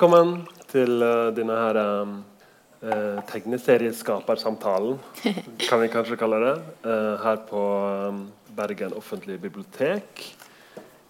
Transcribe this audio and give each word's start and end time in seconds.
Velkommen 0.00 0.46
til 0.72 1.02
uh, 1.04 1.28
denne 1.36 1.52
her 1.52 1.76
um, 1.76 2.12
uh, 2.80 3.18
tegneserieskapersamtalen, 3.28 4.94
kan 5.68 5.80
vi 5.82 5.88
kanskje 5.92 6.16
kalle 6.16 6.38
det, 6.40 6.52
uh, 6.86 7.18
her 7.20 7.42
på 7.44 7.64
um, 8.08 8.22
Bergen 8.56 8.94
offentlige 8.96 9.42
bibliotek 9.42 10.22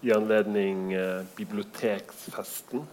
i 0.03 0.11
anledning 0.11 0.91
biblioteksfesten 1.37 2.83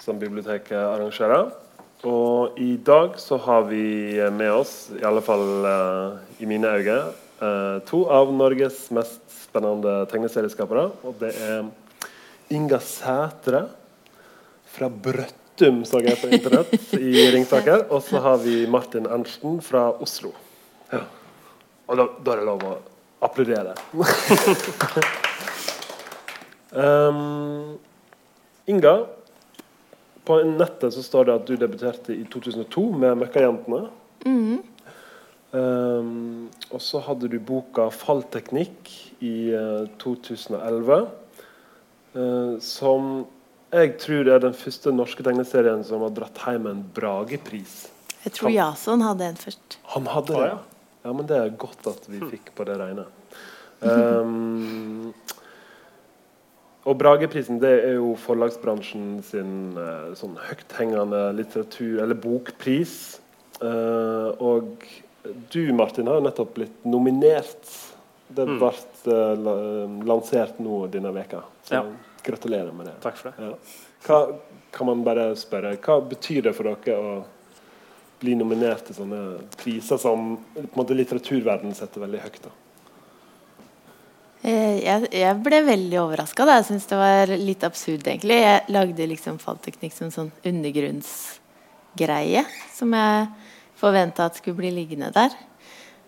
som 0.00 0.22
biblioteket 0.22 0.78
arrangerer. 0.80 1.50
Og 2.08 2.56
i 2.56 2.78
dag 2.80 3.18
så 3.20 3.36
har 3.36 3.66
vi 3.68 4.16
med 4.32 4.48
oss, 4.62 4.72
i 4.96 5.04
alle 5.04 5.20
fall 5.20 5.44
i 6.40 6.48
mine 6.48 6.72
øyne, 6.78 7.82
to 7.84 8.00
av 8.08 8.32
Norges 8.32 8.86
mest 8.96 9.20
spennende 9.42 10.06
tegneserieskapere. 10.08 10.86
Og 11.04 11.20
det 11.20 11.34
er 11.36 11.68
Inga 12.56 12.80
Sætre 12.80 13.66
fra 14.70 14.88
Brøttum, 14.88 15.82
så 15.84 16.00
jeg 16.04 16.18
på 16.20 16.30
internett 16.30 16.94
i 16.98 17.26
Ringsaker. 17.34 17.86
Og 17.90 18.02
så 18.06 18.22
har 18.22 18.40
vi 18.44 18.62
Martin 18.70 19.08
Ernsten 19.10 19.60
fra 19.64 19.88
Oslo. 20.02 20.32
Ja. 20.92 21.04
Og 21.90 21.98
da, 21.98 22.06
da, 22.22 22.32
er 22.32 22.42
det 22.42 22.46
lov 22.46 22.66
å 22.66 22.74
applaudere. 23.26 23.74
um, 26.86 27.78
Inga, 28.70 28.94
på 30.24 30.36
nettet 30.46 30.94
så 30.94 31.02
står 31.02 31.26
det 31.26 31.34
at 31.34 31.48
du 31.48 31.56
debuterte 31.58 32.14
i 32.14 32.22
2002 32.30 32.84
med 33.02 33.18
Møkkajentene. 33.24 33.88
Mm. 34.28 34.60
Um, 35.50 36.46
og 36.70 36.78
så 36.84 37.00
hadde 37.02 37.26
du 37.32 37.40
boka 37.42 37.88
'Fallteknikk' 37.90 38.92
i 39.26 39.50
uh, 39.50 39.90
2011. 39.98 41.08
Uh, 42.14 42.54
som 42.62 43.26
jeg 43.70 43.94
tror 44.02 44.26
det 44.26 44.34
er 44.34 44.42
den 44.42 44.56
første 44.56 44.92
norske 44.94 45.22
tegneserien 45.22 45.82
som 45.86 46.02
har 46.02 46.12
dratt 46.14 46.40
hjem 46.42 46.66
en 46.70 46.82
Bragepris. 46.94 47.84
Jeg 48.24 48.34
tror 48.36 48.52
Jason 48.52 49.04
hadde 49.06 49.30
en 49.30 49.38
først. 49.38 49.78
Han 49.94 50.08
hadde 50.10 50.34
det, 50.34 50.48
ja. 50.50 50.56
ja. 51.06 51.12
Men 51.14 51.28
det 51.30 51.38
er 51.38 51.52
godt 51.60 51.86
at 51.88 52.08
vi 52.10 52.20
fikk 52.32 52.50
på 52.56 52.66
det 52.68 52.76
rene. 52.80 53.06
Um, 53.80 55.12
og 56.84 56.98
Brageprisen 57.00 57.60
det 57.62 57.72
er 57.86 57.94
jo 57.96 58.12
forlagsbransjen 58.20 59.22
sin 59.24 59.54
uh, 59.78 60.10
sånn 60.18 60.34
høythengende 60.50 61.22
litteratur- 61.38 62.02
eller 62.02 62.18
bokpris. 62.18 62.98
Uh, 63.62 64.34
og 64.40 64.84
du, 65.52 65.62
Martin, 65.76 66.10
har 66.10 66.18
jo 66.18 66.26
nettopp 66.26 66.54
blitt 66.58 66.84
nominert. 66.88 67.72
Det 68.30 68.46
ble 68.46 68.70
mm. 68.70 70.02
lansert 70.06 70.60
nå 70.62 70.84
denne 70.92 71.10
veka. 71.14 71.42
Så 71.66 71.80
ja. 71.80 71.84
Gratulerer 72.24 72.72
med 72.76 72.90
det. 72.90 72.96
Takk 73.04 73.16
for 73.18 73.30
det. 73.30 73.50
Ja. 73.50 73.52
Hva, 74.06 74.18
kan 74.74 74.88
man 74.88 75.04
bare 75.04 75.30
spørre, 75.38 75.74
hva 75.82 76.00
betyr 76.10 76.42
det 76.48 76.54
for 76.56 76.68
dere 76.70 76.96
å 76.96 77.12
bli 78.20 78.34
nominert 78.36 78.84
til 78.86 78.96
sånne 78.98 79.20
priser 79.60 79.98
som 80.00 80.34
på 80.54 80.64
en 80.64 80.76
måte 80.76 80.96
litteraturverdenen 80.96 81.76
setter 81.76 82.04
veldig 82.04 82.20
høyt? 82.24 82.42
da? 82.44 82.52
Eh, 84.40 84.76
jeg, 84.80 85.08
jeg, 85.12 85.36
ble 85.44 85.58
veldig 85.66 85.98
overraska. 86.00 86.46
Jeg 86.48 86.68
syns 86.70 86.88
det 86.88 86.98
var 87.00 87.32
litt 87.36 87.64
absurd, 87.66 88.06
egentlig. 88.06 88.38
Jeg 88.40 88.64
lagde 88.72 89.10
liksom 89.10 89.36
fallteknikk 89.42 89.92
som 89.96 90.06
en 90.08 90.16
sånn 90.16 90.32
undergrunnsgreie 90.48 92.44
som 92.76 92.88
jeg 92.96 93.28
forventa 93.80 94.24
at 94.28 94.36
skulle 94.40 94.60
bli 94.60 94.70
liggende 94.72 95.10
der. 95.12 95.30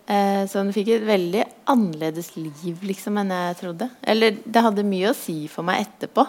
Eh, 0.03 0.43
så 0.51 0.59
den 0.59 0.73
fikk 0.75 0.89
et 0.97 1.05
veldig 1.07 1.43
annerledes 1.71 2.33
liv 2.35 2.81
liksom, 2.83 3.19
enn 3.21 3.31
jeg 3.31 3.59
trodde. 3.61 3.87
Eller 4.03 4.35
det 4.43 4.63
hadde 4.65 4.87
mye 4.87 5.11
å 5.13 5.17
si 5.17 5.45
for 5.51 5.63
meg 5.67 5.85
etterpå. 5.85 6.25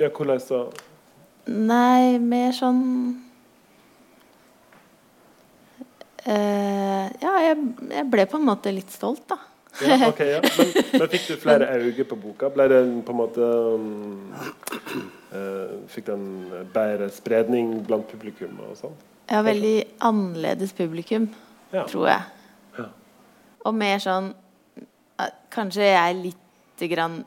Ja, 0.00 0.08
hvordan 0.08 0.40
da? 0.48 0.62
Nei, 1.52 2.18
mer 2.22 2.52
sånn 2.54 2.82
eh, 6.22 7.06
Ja, 7.22 7.32
jeg, 7.42 7.56
jeg, 7.90 8.04
ble 8.10 8.26
på 8.30 8.38
en 8.38 8.46
måte 8.46 8.72
litt 8.74 8.90
stolt, 8.94 9.24
da. 9.30 9.38
ja, 9.82 9.98
ok, 10.08 10.20
ja. 10.26 10.40
Men, 10.42 10.72
men, 10.94 11.06
fikk 11.12 11.28
du 11.28 11.36
flere 11.42 11.68
øyne 11.76 12.06
på 12.08 12.18
boka? 12.24 12.50
Ble 12.54 12.66
det 12.72 12.82
på 13.06 13.14
en 13.14 13.20
måte 13.20 13.46
um, 13.76 13.86
uh, 15.34 15.78
Fikk 15.92 16.10
den 16.10 16.26
bedre 16.74 17.10
spredning 17.14 17.78
blant 17.86 18.10
publikum 18.10 18.58
og 18.66 18.74
sånn? 18.80 18.98
Ja, 19.30 19.40
veldig 19.46 19.76
annerledes 20.04 20.74
publikum 20.76 21.30
ja. 21.72 21.84
tror 21.88 22.08
jeg. 22.08 22.22
Ja. 22.78 22.88
Og 23.68 23.76
mer 23.76 24.02
sånn 24.02 24.32
Kanskje 25.52 25.84
jeg 25.84 25.98
er 26.00 26.16
litt 26.18 26.84
grann 26.90 27.20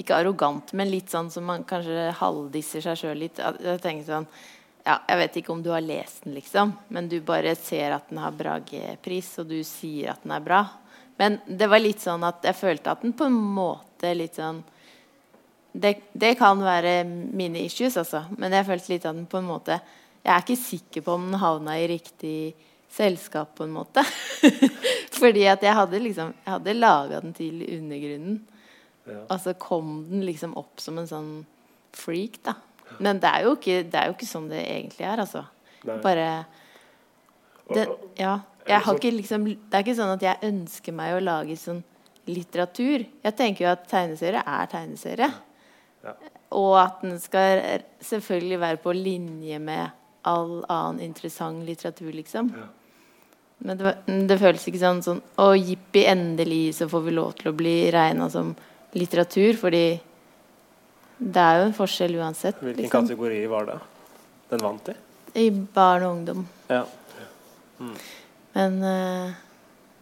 Ikke 0.00 0.16
arrogant, 0.16 0.70
men 0.78 0.88
litt 0.88 1.10
sånn 1.12 1.28
som 1.32 1.44
man 1.44 1.66
kanskje 1.68 2.12
halvdisser 2.16 2.84
seg 2.84 3.00
sjøl 3.00 3.24
litt. 3.26 3.40
Jeg 3.42 3.82
tenker 3.82 4.06
sånn 4.06 4.28
ja, 4.86 4.96
Jeg 5.08 5.18
vet 5.20 5.40
ikke 5.40 5.52
om 5.54 5.62
du 5.62 5.70
har 5.74 5.82
lest 5.84 6.24
den, 6.24 6.36
liksom, 6.38 6.72
men 6.94 7.10
du 7.10 7.18
bare 7.26 7.54
ser 7.58 7.94
at 7.98 8.08
den 8.10 8.22
har 8.22 8.34
Brage-pris, 8.34 9.28
og 9.42 9.50
du 9.52 9.60
sier 9.66 10.14
at 10.14 10.24
den 10.24 10.34
er 10.34 10.42
bra. 10.42 10.62
Men 11.20 11.38
det 11.46 11.68
var 11.70 11.82
litt 11.82 12.02
sånn 12.02 12.24
at 12.26 12.42
jeg 12.48 12.58
følte 12.58 12.94
at 12.94 13.04
den 13.04 13.14
på 13.14 13.28
en 13.28 13.36
måte 13.36 14.10
litt 14.16 14.40
sånn 14.40 14.62
det, 15.72 15.94
det, 16.12 16.34
kan 16.36 16.60
være 16.60 16.98
mine 17.06 17.62
issues, 17.64 17.96
altså. 17.96 18.26
Men 18.36 18.52
jeg 18.52 18.66
følte 18.68 18.92
litt 18.92 19.06
at 19.06 19.16
den 19.16 19.28
på 19.30 19.40
en 19.40 19.48
måte 19.48 19.78
Jeg 20.22 20.32
er 20.34 20.42
ikke 20.44 20.60
sikker 20.60 21.04
på 21.06 21.14
om 21.16 21.30
den 21.30 21.40
havna 21.40 21.78
i 21.80 21.86
riktig 21.90 22.52
selskap, 22.92 23.54
på 23.56 23.64
en 23.64 23.74
måte. 23.74 24.04
Fordi 25.20 25.46
at 25.48 25.62
jeg 25.64 25.76
hadde 25.76 26.00
liksom 26.02 26.34
Jeg 26.44 26.50
hadde 26.50 26.74
laga 26.76 27.20
den 27.24 27.32
til 27.36 27.62
undergrunnen. 27.64 28.40
Ja. 29.08 29.24
Og 29.26 29.38
så 29.42 29.54
kom 29.58 30.04
den 30.10 30.26
liksom 30.26 30.54
opp 30.58 30.80
som 30.80 31.00
en 31.00 31.08
sånn 31.10 31.30
freak, 31.96 32.38
da. 32.46 32.56
Men 33.02 33.20
det 33.22 33.30
er 33.30 33.46
jo 33.46 33.54
ikke, 33.56 33.78
det 33.88 33.98
er 33.98 34.10
jo 34.10 34.16
ikke 34.16 34.28
sånn 34.28 34.50
det 34.50 34.60
egentlig 34.62 35.06
er, 35.08 35.22
altså. 35.24 35.46
Nei. 35.88 36.00
Bare 36.04 36.26
det, 37.72 37.86
Ja. 38.20 38.40
Jeg 38.62 38.78
har 38.86 38.94
ikke 38.94 39.10
liksom 39.10 39.44
Det 39.44 39.74
er 39.74 39.82
ikke 39.82 39.96
sånn 39.98 40.12
at 40.12 40.22
jeg 40.22 40.46
ønsker 40.46 40.94
meg 40.94 41.16
å 41.16 41.22
lage 41.24 41.56
sånn 41.58 41.80
litteratur. 42.30 43.02
Jeg 43.24 43.34
tenker 43.34 43.64
jo 43.64 43.72
at 43.72 43.88
tegneserie 43.90 44.42
er 44.46 44.68
tegneserie. 44.70 45.28
Ja. 46.04 46.12
Og 46.54 46.76
at 46.78 47.00
den 47.02 47.18
skal 47.18 47.80
selvfølgelig 48.04 48.60
være 48.62 48.80
på 48.84 48.94
linje 48.94 49.58
med 49.58 49.90
all 50.22 50.60
annen 50.70 51.02
interessant 51.02 51.64
litteratur, 51.66 52.12
liksom. 52.14 52.52
Ja. 52.54 52.68
Men 53.62 53.78
det, 53.78 53.92
det, 54.28 54.38
føles 54.40 54.64
ikke 54.66 54.80
sånn 54.80 55.02
sånn 55.04 55.20
Å, 55.38 55.52
jippi, 55.54 56.02
endelig 56.10 56.74
så 56.80 56.88
får 56.90 57.04
vi 57.06 57.14
lov 57.14 57.36
til 57.38 57.52
å 57.52 57.54
bli 57.56 57.76
regna 57.94 58.26
som 58.32 58.50
litteratur. 58.98 59.54
Fordi 59.60 59.84
det 61.22 61.44
er 61.44 61.60
jo 61.60 61.68
en 61.68 61.76
forskjell 61.76 62.18
uansett. 62.18 62.58
Hvilken 62.58 62.88
liksom. 62.88 63.06
kategori 63.06 63.40
var 63.52 63.70
det 63.70 63.78
den 64.50 64.66
vant 64.66 64.90
i? 64.90 64.96
I 65.38 65.46
barn 65.50 66.08
og 66.08 66.18
ungdom. 66.18 66.44
Ja. 66.72 66.82
Mm. 67.78 67.94
Men 68.52 68.76
uh, 68.84 69.40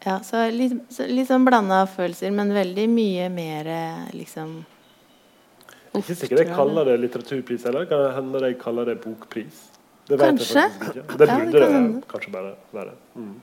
Ja, 0.00 0.16
så 0.24 0.46
litt, 0.52 0.74
så, 0.92 1.04
litt 1.08 1.28
sånn 1.28 1.44
blanda 1.44 1.84
følelser, 1.88 2.32
men 2.34 2.54
veldig 2.56 2.86
mye 2.88 3.28
mer 3.32 3.68
liksom 4.16 4.62
Jeg 4.64 5.92
er 5.92 6.00
ikke 6.00 6.16
sikker 6.22 6.40
jeg 6.40 6.54
kaller 6.56 6.88
det 6.88 6.96
litteraturpris, 7.02 7.66
heller. 7.68 7.84
kan 7.90 8.06
det 8.06 8.14
hende 8.16 8.42
jeg 8.46 8.56
kaller 8.62 8.88
det 8.88 8.96
bokpris? 9.04 9.69
Det 10.10 10.18
kanskje. 10.18 10.64
Det 10.90 11.04
burde 11.06 11.26
ja, 11.30 11.68
det, 11.70 12.02
kanskje 12.10 12.32
bare 12.34 12.54
være. 12.74 12.96
Mm. 13.14 13.34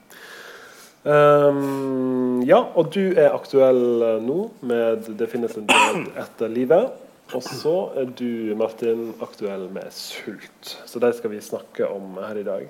Um, 1.07 2.41
ja, 2.43 2.57
og 2.75 2.89
du 2.91 3.13
er 3.15 3.31
aktuell 3.31 4.01
eh, 4.03 4.15
nå 4.19 4.49
med 4.67 5.05
'Det 5.07 5.29
finnes 5.31 5.53
en 5.55 5.67
død 5.69 6.09
etter 6.19 6.51
livet'. 6.51 6.89
Og 7.35 7.43
så 7.43 7.75
er 7.95 8.09
du, 8.11 8.55
Martin, 8.55 9.13
aktuell 9.21 9.69
med 9.71 9.87
'Sult'. 9.91 10.75
Så 10.85 10.99
det 10.99 11.15
skal 11.15 11.31
vi 11.31 11.39
snakke 11.41 11.87
om 11.87 12.17
her 12.17 12.35
i 12.35 12.43
dag. 12.43 12.67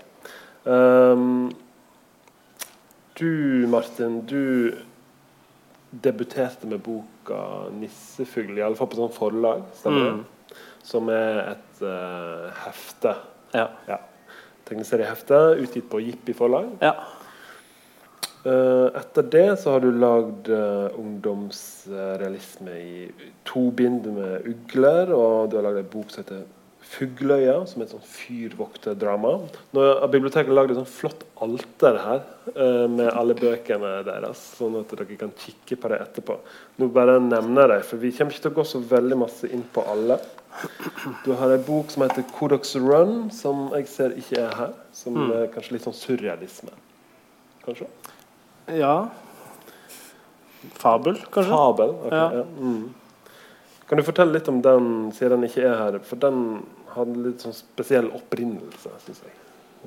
Um, 0.66 1.52
du, 3.20 3.66
Martin, 3.68 4.22
du 4.26 4.74
debuterte 6.04 6.68
med 6.68 6.80
boka 6.80 7.70
'Nissefugl', 7.74 8.58
iallfall 8.58 8.88
på 8.88 9.02
sånn 9.02 9.14
forlag, 9.14 9.66
stemmer 9.74 10.12
mm. 10.12 10.26
Som 10.84 11.10
er 11.10 11.42
et 11.52 11.82
uh, 11.82 12.54
hefte 12.64 13.16
ja. 13.54 13.70
ja. 13.88 14.00
Tegneseriehefte 14.68 15.40
utgitt 15.64 15.90
på 15.90 16.02
Jippi 16.04 16.36
forlag. 16.36 16.74
Ja. 16.84 16.96
Uh, 18.48 18.88
etter 18.96 19.26
det 19.28 19.48
så 19.60 19.74
har 19.76 19.82
du 19.84 19.90
lagd 19.92 20.48
uh, 20.54 20.94
ungdomsrealisme 20.96 22.76
i 22.80 23.08
to 23.48 23.66
bind 23.76 24.08
med 24.16 24.46
ugler, 24.48 25.12
og 25.12 25.50
du 25.52 25.58
har 25.58 25.66
lagd 25.66 25.82
en 25.82 25.90
bok 25.92 26.14
som 26.14 26.24
heter 26.24 26.46
'Fugløya', 26.88 27.66
som 27.68 27.82
er 27.82 27.86
et 27.86 27.94
sånt 27.94 28.08
fyrvokterdrama. 28.08 29.34
Biblioteket 29.74 30.54
lagd 30.54 30.72
et 30.72 30.80
sånt 30.80 30.92
flott 30.92 31.26
alter 31.44 32.00
her 32.02 32.22
uh, 32.56 32.88
med 32.90 33.12
alle 33.12 33.36
bøkene 33.38 33.92
deres, 34.08 34.42
sånn 34.58 34.80
at 34.80 34.94
dere 34.96 35.20
kan 35.20 35.34
kikke 35.38 35.78
på 35.78 35.92
det 35.92 36.00
etterpå. 36.06 36.40
Nå 36.80 36.90
bare 36.96 37.20
nevner 37.22 37.76
jeg 37.76 37.88
for 37.90 38.02
vi 38.02 38.14
kommer 38.16 38.34
ikke 38.34 38.48
til 38.48 38.56
å 38.56 38.60
gå 38.60 38.68
så 38.72 38.82
veldig 38.96 39.20
masse 39.26 39.52
inn 39.52 39.66
på 39.74 39.84
alle. 39.84 40.20
Du 41.26 41.34
har 41.38 41.54
ei 41.54 41.62
bok 41.62 41.92
som 41.94 42.08
heter 42.08 42.24
'Codox 42.34 42.76
Run', 42.76 43.32
som 43.32 43.68
jeg 43.76 43.88
ser 43.88 44.16
ikke 44.18 44.42
er 44.42 44.56
her. 44.56 44.76
Som 44.94 45.14
mm. 45.14 45.32
er 45.32 45.50
kanskje 45.54 45.78
litt 45.78 45.86
sånn 45.86 45.98
surrealisme. 45.98 46.74
Kanskje? 47.66 47.88
Ja. 48.74 49.10
Fabel, 50.80 51.20
kanskje? 51.32 51.52
Fabel, 51.52 51.90
ok. 51.90 52.12
ja. 52.12 52.32
Ja. 52.40 52.48
Mm. 52.60 52.96
Kan 53.88 54.00
du 54.00 54.04
fortelle 54.04 54.36
litt 54.36 54.50
om 54.52 54.60
den, 54.64 54.88
siden 55.16 55.40
den 55.40 55.48
ikke 55.48 55.64
er 55.64 55.78
her? 55.80 55.98
For 56.04 56.20
den 56.20 56.66
hadde 56.92 57.22
litt 57.24 57.44
sånn 57.46 57.56
spesiell 57.56 58.10
opprinnelse, 58.16 58.92
syns 59.06 59.24
jeg. 59.24 59.38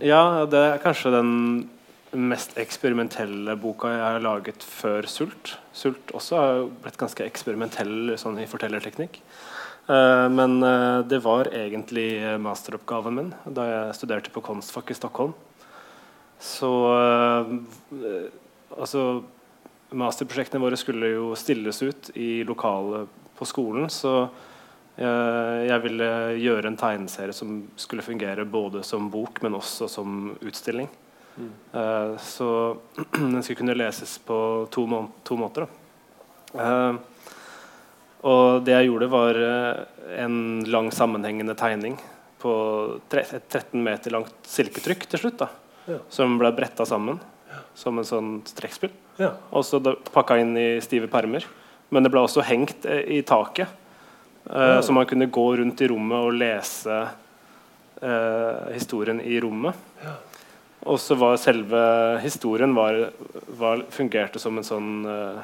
Ja, 0.09 0.47
det 0.49 0.61
er 0.65 0.81
kanskje 0.81 1.13
den 1.13 1.33
mest 2.17 2.57
eksperimentelle 2.59 3.55
boka 3.61 3.91
jeg 3.93 4.03
har 4.03 4.25
laget 4.25 4.65
før 4.67 5.07
'Sult'. 5.07 5.55
'Sult' 5.75 6.15
også 6.17 6.37
har 6.41 6.63
blitt 6.83 6.99
ganske 6.99 7.27
eksperimentell 7.27 8.17
sånn 8.19 8.41
i 8.41 8.49
fortellerteknikk. 8.51 9.21
Uh, 9.91 10.27
men 10.33 10.63
uh, 10.63 11.03
det 11.03 11.21
var 11.23 11.51
egentlig 11.53 12.39
masteroppgaven 12.41 13.15
min 13.15 13.31
da 13.45 13.67
jeg 13.69 13.99
studerte 14.01 14.33
på 14.33 14.43
Konstfakk 14.43 14.91
i 14.91 14.97
Stockholm. 14.97 15.35
Så 16.41 16.71
altså 18.73 19.01
Masterprosjektene 19.93 20.63
våre 20.63 20.79
skulle 20.81 21.11
jo 21.13 21.35
stilles 21.37 21.83
ut 21.83 22.09
i 22.17 22.41
lokalet 22.49 23.11
på 23.41 23.49
skolen. 23.49 23.89
Så 23.93 24.29
jeg 25.01 25.81
ville 25.81 26.07
gjøre 26.37 26.69
en 26.69 26.77
tegneserie 26.77 27.33
som 27.33 27.63
skulle 27.81 28.05
fungere 28.05 28.45
både 28.45 28.83
som 28.85 29.07
bok, 29.09 29.39
men 29.41 29.57
også 29.57 29.89
som 29.89 30.35
utstilling. 30.45 30.91
Mm. 31.41 31.53
så 32.21 32.49
den 33.17 33.41
skulle 33.41 33.63
kunne 33.63 33.79
leses 33.79 34.19
på 34.27 34.37
to, 34.69 34.85
må 34.91 35.07
to 35.25 35.39
måter. 35.41 35.65
Da. 36.53 36.67
og 38.29 38.67
det 38.67 38.75
jeg 38.75 38.91
gjorde, 38.91 39.09
var 39.15 39.41
en 40.21 40.37
lang, 40.69 40.91
sammenhengende 40.93 41.57
tegning 41.57 41.97
på 42.41 42.53
et 43.13 43.49
13 43.49 43.81
meter 43.83 44.15
langt 44.15 44.49
silketrykk 44.49 45.07
til 45.09 45.25
slutt. 45.25 45.45
Ja. 45.89 45.99
Som 46.13 46.39
ble 46.41 46.53
bretta 46.57 46.87
sammen 46.89 47.21
ja. 47.51 47.63
som 47.75 47.99
en 48.01 48.07
sånn 48.07 48.31
strekkspill. 48.49 48.93
Ja. 49.21 49.35
Og 49.55 49.65
så 49.67 49.81
pakka 50.13 50.39
inn 50.41 50.55
i 50.59 50.69
stive 50.85 51.11
permer. 51.13 51.47
Men 51.91 52.07
det 52.07 52.13
ble 52.15 52.23
også 52.23 52.45
hengt 52.47 52.87
i 52.87 53.21
taket. 53.27 53.77
Så 54.47 54.95
man 54.95 55.07
kunne 55.07 55.27
gå 55.31 55.45
rundt 55.59 55.83
i 55.83 55.89
rommet 55.91 56.27
og 56.27 56.37
lese 56.39 56.97
historien 58.73 59.21
i 59.21 59.41
rommet. 59.43 59.75
Ja. 60.03 60.15
Og 60.89 61.01
så 61.01 61.15
var 61.15 61.37
selve 61.37 61.81
historien 62.23 62.73
var, 62.75 63.11
var, 63.59 63.83
fungerte 63.93 64.41
som 64.41 64.57
en 64.57 64.65
sånn 64.65 64.93
uh, 65.05 65.43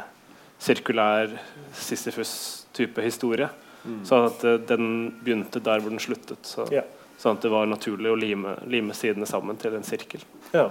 sirkulær 0.63 1.35
Sisyfus-type 1.77 3.05
historie. 3.05 3.49
Mm. 3.85 4.01
Så 4.09 4.23
at 4.31 4.47
uh, 4.49 4.57
den 4.71 4.89
begynte 5.21 5.61
der 5.61 5.83
hvor 5.83 5.93
den 5.93 6.01
sluttet. 6.01 6.41
Så, 6.49 6.65
ja. 6.73 6.87
Sånn 7.21 7.37
at 7.37 7.45
det 7.45 7.53
var 7.53 7.69
naturlig 7.69 8.13
å 8.13 8.17
lime, 8.19 8.57
lime 8.69 8.97
sidene 8.97 9.29
sammen 9.29 9.61
til 9.61 9.77
en 9.77 9.85
sirkel. 9.85 10.25
Ja. 10.57 10.71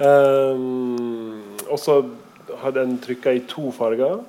Um, 0.00 1.58
og 1.68 1.76
så 1.80 2.00
har 2.62 2.72
den 2.72 2.96
trykka 3.04 3.36
i 3.36 3.44
to 3.48 3.68
farger. 3.76 4.22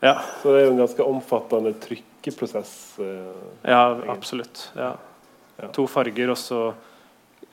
Ja. 0.00 0.18
Så 0.42 0.52
det 0.52 0.62
er 0.62 0.66
jo 0.66 0.72
en 0.74 0.82
ganske 0.82 1.06
omfattende 1.06 1.74
trykkeprosess. 1.84 2.74
Uh, 2.98 3.30
ja, 3.62 3.84
absolutt. 4.12 4.68
Ja. 4.78 4.94
To 5.74 5.86
farger, 5.86 6.32
og 6.32 6.38
så 6.38 6.60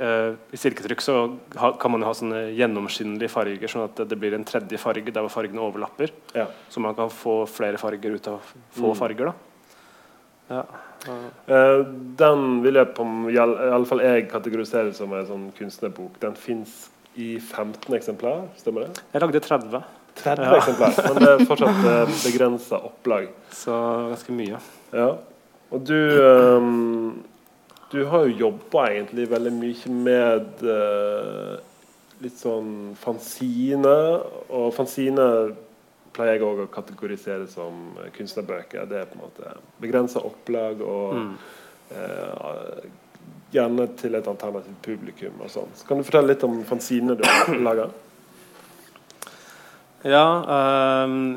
eh, 0.01 0.33
I 0.33 0.57
silketrykk 0.57 1.03
så 1.05 1.15
ha, 1.61 1.71
kan 1.79 1.93
man 1.93 2.05
ha 2.07 2.13
sånne 2.17 2.47
gjennomskinnelige 2.57 3.29
farger, 3.29 3.69
sånn 3.71 3.85
at 3.85 4.01
det 4.09 4.17
blir 4.19 4.33
en 4.33 4.45
tredje 4.47 4.79
farge 4.81 5.13
der 5.13 5.21
hvor 5.21 5.33
fargene 5.33 5.61
overlapper. 5.63 6.13
Ja. 6.33 6.47
Så 6.71 6.83
man 6.83 6.97
kan 6.97 7.11
få 7.13 7.43
flere 7.45 7.77
farger 7.81 8.17
ut 8.17 8.31
av 8.31 8.41
få 8.73 8.89
mm. 8.89 8.97
farger. 8.97 9.33
Ja. 10.51 10.63
Uh, 11.05 11.85
den 12.17 12.59
vil 12.65 12.81
jeg 12.81 12.91
på 12.97 13.05
i 13.31 13.37
alle 13.41 13.85
fall 13.89 14.03
jeg 14.05 14.27
kategorisere 14.33 14.93
som 14.97 15.13
en 15.15 15.29
sånn 15.29 15.47
kunstnerbok. 15.57 16.17
Den 16.25 16.35
fins 16.37 16.89
i 17.19 17.35
15 17.39 17.91
eksemplar, 17.97 18.45
stemmer 18.59 18.87
det? 18.87 19.03
Jeg 19.13 19.23
lagde 19.23 19.43
30. 19.43 19.81
30 20.19 20.43
ja. 20.43 20.55
eksemplar, 20.57 20.97
Men 21.07 21.19
det 21.23 21.29
er 21.31 21.43
fortsatt 21.49 21.83
eh, 21.91 22.15
begrensa 22.25 22.79
opplag. 22.91 23.27
Så 23.55 23.75
ganske 24.11 24.35
mye. 24.35 24.61
Ja. 24.91 25.11
Og 25.71 25.85
du 25.87 25.97
um, 26.19 27.21
du 27.91 28.05
har 28.05 28.23
jo 28.23 28.37
jobba 28.45 28.85
egentlig 28.87 29.25
veldig 29.31 29.51
mye 29.51 29.89
med 29.91 30.61
uh, 30.63 31.57
litt 32.23 32.37
sånn 32.39 32.93
fanzine. 32.99 33.95
Og 34.47 34.69
fanzine 34.75 35.25
pleier 36.15 36.37
jeg 36.37 36.45
òg 36.47 36.61
å 36.63 36.69
kategorisere 36.71 37.49
som 37.51 37.97
kunstnerbøker. 38.15 38.87
Det 38.87 39.01
er 39.01 39.09
på 39.09 39.19
en 39.19 39.25
måte 39.25 39.55
begrensa 39.83 40.23
opplag 40.23 40.79
og 40.85 41.17
mm. 41.19 41.33
uh, 41.97 42.79
gjerne 43.51 43.89
til 43.99 44.15
et 44.15 44.31
alternativt 44.31 44.79
publikum. 44.87 45.43
og 45.43 45.51
sånn. 45.51 45.75
Så 45.75 45.89
Kan 45.89 45.99
du 45.99 46.07
fortelle 46.07 46.31
litt 46.31 46.47
om 46.47 46.61
fanzine 46.67 47.19
du 47.19 47.27
har 47.27 47.51
laga? 47.59 47.89
Ja 50.07 50.25
um, 51.05 51.35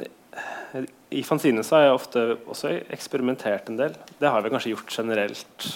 I 1.13 1.23
fanzine 1.27 1.65
så 1.67 1.77
har 1.77 1.87
jeg 1.87 1.97
ofte 1.99 2.23
også 2.51 2.73
eksperimentert 2.95 3.69
en 3.71 3.81
del. 3.81 3.97
Det 4.19 4.31
har 4.31 4.45
vi 4.45 4.53
kanskje 4.53 4.73
gjort 4.73 4.95
generelt 4.97 5.69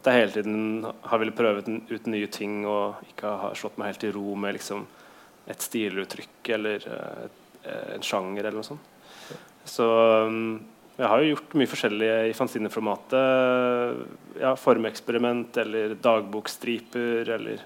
at 0.00 0.08
jeg 0.08 0.22
hele 0.22 0.32
tiden 0.32 0.86
har 1.04 1.20
villet 1.20 1.36
prøve 1.36 1.62
ut 1.90 2.06
nye 2.08 2.30
ting 2.32 2.62
og 2.64 3.02
ikke 3.10 3.34
har 3.42 3.58
slått 3.58 3.76
meg 3.78 3.92
helt 3.92 4.06
i 4.08 4.12
ro 4.14 4.34
med 4.40 4.56
liksom, 4.56 4.86
et 5.52 5.60
stiluttrykk 5.62 6.52
eller 6.56 6.86
uh, 6.88 7.26
en 7.92 8.06
sjanger 8.06 8.46
eller 8.46 8.58
noe 8.58 8.70
sånt. 8.72 8.88
Så 9.68 9.86
um, 10.26 10.56
jeg 10.96 11.08
har 11.08 11.22
jo 11.22 11.30
gjort 11.32 11.54
mye 11.56 11.70
forskjellig 11.70 12.08
i 12.28 12.34
fanzineformatet. 12.36 14.00
Ja, 14.42 14.52
formeksperiment 14.60 15.56
eller 15.62 15.94
dagbokstriper. 16.04 17.30
Eller 17.36 17.62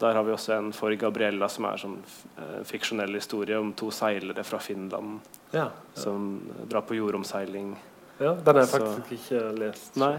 der 0.00 0.18
har 0.18 0.24
vi 0.26 0.32
også 0.34 0.52
en 0.56 0.70
for 0.76 0.92
Gabriella 1.00 1.48
som 1.48 1.66
er 1.68 1.80
sånn 1.80 1.96
uh, 2.36 2.60
fiksjonell 2.68 3.16
historie 3.16 3.56
om 3.58 3.72
to 3.76 3.88
seilere 3.94 4.44
fra 4.44 4.60
Finland 4.60 5.20
ja, 5.54 5.66
ja. 5.66 5.70
som 5.96 6.34
drar 6.68 6.84
på 6.84 6.98
jordomseiling. 6.98 7.72
Ja, 8.18 8.34
Den 8.34 8.54
har 8.54 8.62
jeg 8.62 8.72
faktisk 8.74 9.08
Så, 9.08 9.16
ikke 9.16 9.58
lest. 9.60 9.96
Nei. 10.00 10.14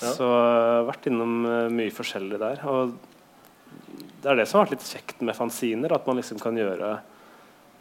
Ja. 0.00 0.12
Så 0.14 0.26
har 0.32 0.86
vært 0.88 1.08
innom 1.10 1.44
eh, 1.48 1.68
mye 1.72 1.92
forskjellig 1.92 2.40
der. 2.40 2.60
Og 2.68 2.94
det 4.20 4.30
er 4.32 4.40
det 4.40 4.46
som 4.48 4.60
har 4.60 4.66
vært 4.66 4.78
litt 4.78 4.88
kjekt 4.88 5.24
med 5.24 5.36
fanziner. 5.36 5.94
At 5.96 6.08
man 6.08 6.20
liksom 6.20 6.40
kan 6.40 6.56
gjøre 6.56 6.94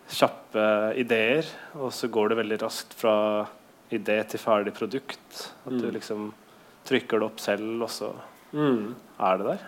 kjappe 0.10 0.66
ideer, 1.00 1.48
og 1.78 1.92
så 1.94 2.10
går 2.12 2.31
det 2.31 2.40
veldig 2.40 2.60
raskt 2.63 2.96
fra 2.98 3.16
idé 3.94 4.18
til 4.31 4.42
ferdig 4.42 4.74
produkt. 4.78 5.51
At 5.66 5.75
mm. 5.75 5.81
du 5.84 5.90
liksom 5.96 6.30
trykker 6.90 7.22
det 7.22 7.28
opp 7.28 7.44
selv, 7.44 7.69
og 7.86 7.92
så 7.94 8.13
mm. 8.56 8.96
er 9.28 9.42
det 9.42 9.51
der. 9.51 9.68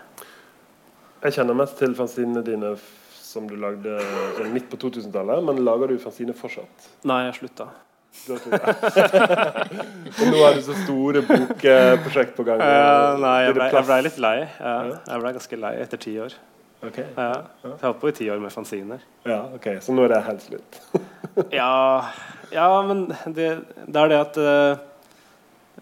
Jeg 1.22 1.36
kjenner 1.38 1.54
mest 1.54 1.78
til 1.78 1.94
fanzinene 1.94 2.42
dine 2.46 2.74
som 3.22 3.46
du 3.48 3.54
lagde 3.60 3.94
sånn 4.36 4.50
midt 4.52 4.68
på 4.72 4.78
2000-tallet. 4.82 5.42
Men 5.46 5.62
lager 5.64 5.92
du 5.92 5.98
fanzine 6.02 6.34
fortsatt? 6.36 6.90
Nei, 7.08 7.24
jeg 7.28 7.38
slutta. 7.38 7.70
og 8.28 10.26
nå 10.28 10.36
har 10.42 10.58
du 10.58 10.60
så 10.66 10.74
store 10.82 11.22
bokprosjekt 11.24 12.34
på 12.36 12.44
gang. 12.44 12.60
Uh, 12.60 13.16
nei, 13.22 13.38
jeg 13.46 13.54
ble, 13.56 13.68
jeg 13.72 13.86
ble, 13.88 13.98
litt 14.08 14.18
lei. 14.20 14.38
Ja, 14.58 14.74
jeg 15.08 15.22
ble 15.22 15.32
ganske 15.38 15.60
lei 15.62 15.72
etter 15.86 16.02
ti 16.02 16.12
år. 16.20 16.36
Okay. 16.82 17.06
Ja, 17.14 17.28
jeg 17.62 17.70
har 17.70 17.86
holdt 17.86 18.00
på 18.02 18.10
i 18.10 18.14
ti 18.18 18.26
år 18.34 18.42
med 18.42 18.52
fanziner. 18.52 19.00
Ja, 19.24 19.40
ok, 19.54 19.66
Så 19.86 19.94
nå 19.94 20.04
er 20.04 20.16
det 20.16 20.24
helt 20.26 20.42
slutt? 20.44 20.80
ja, 21.60 22.10
ja, 22.50 22.66
men 22.88 23.06
det, 23.08 23.48
det, 23.86 23.98
er 24.02 24.10
det 24.10 24.18
at 24.18 24.40
uh, 24.42 24.74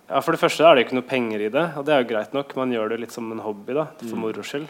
ja, 0.04 0.20
For 0.20 0.36
det 0.36 0.42
første 0.42 0.66
er 0.68 0.76
det 0.76 0.84
ikke 0.86 0.98
noe 1.00 1.08
penger 1.08 1.46
i 1.48 1.50
det, 1.50 1.66
og 1.80 1.88
det 1.88 1.96
er 1.96 2.04
jo 2.04 2.10
greit 2.12 2.36
nok. 2.36 2.52
Man 2.60 2.76
gjør 2.76 2.92
det 2.92 3.00
litt 3.06 3.16
som 3.16 3.32
en 3.32 3.42
hobby 3.42 3.74
da, 3.80 3.88
for 4.04 4.12
mm. 4.12 4.22
moro 4.28 4.44
skyld. 4.44 4.68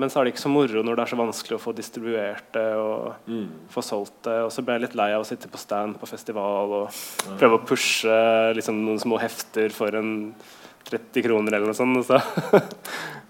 Men 0.00 0.10
så 0.10 0.18
er 0.18 0.26
det 0.26 0.34
ikke 0.34 0.42
så 0.42 0.50
moro 0.50 0.82
når 0.82 0.96
det 0.96 1.04
er 1.04 1.12
så 1.12 1.18
vanskelig 1.20 1.56
å 1.56 1.62
få 1.62 1.74
distribuert 1.76 2.48
det 2.56 2.66
og 2.80 3.30
mm. 3.30 3.46
få 3.70 3.84
solgt 3.86 4.16
det. 4.26 4.40
Og 4.46 4.50
så 4.54 4.64
ble 4.66 4.78
jeg 4.78 4.86
litt 4.88 4.96
lei 4.98 5.12
av 5.14 5.22
å 5.22 5.28
sitte 5.28 5.50
på 5.50 5.60
stand 5.60 6.00
på 6.00 6.08
festival 6.10 6.74
og 6.80 6.98
prøve 7.38 7.60
å 7.60 7.64
pushe 7.68 8.16
liksom, 8.58 8.80
noen 8.86 9.02
små 9.02 9.20
hefter 9.22 9.74
for 9.74 9.94
en 9.98 10.34
30 10.84 11.24
kroner 11.24 11.56
eller 11.56 11.70
noe 11.70 11.78
sånt. 11.78 12.06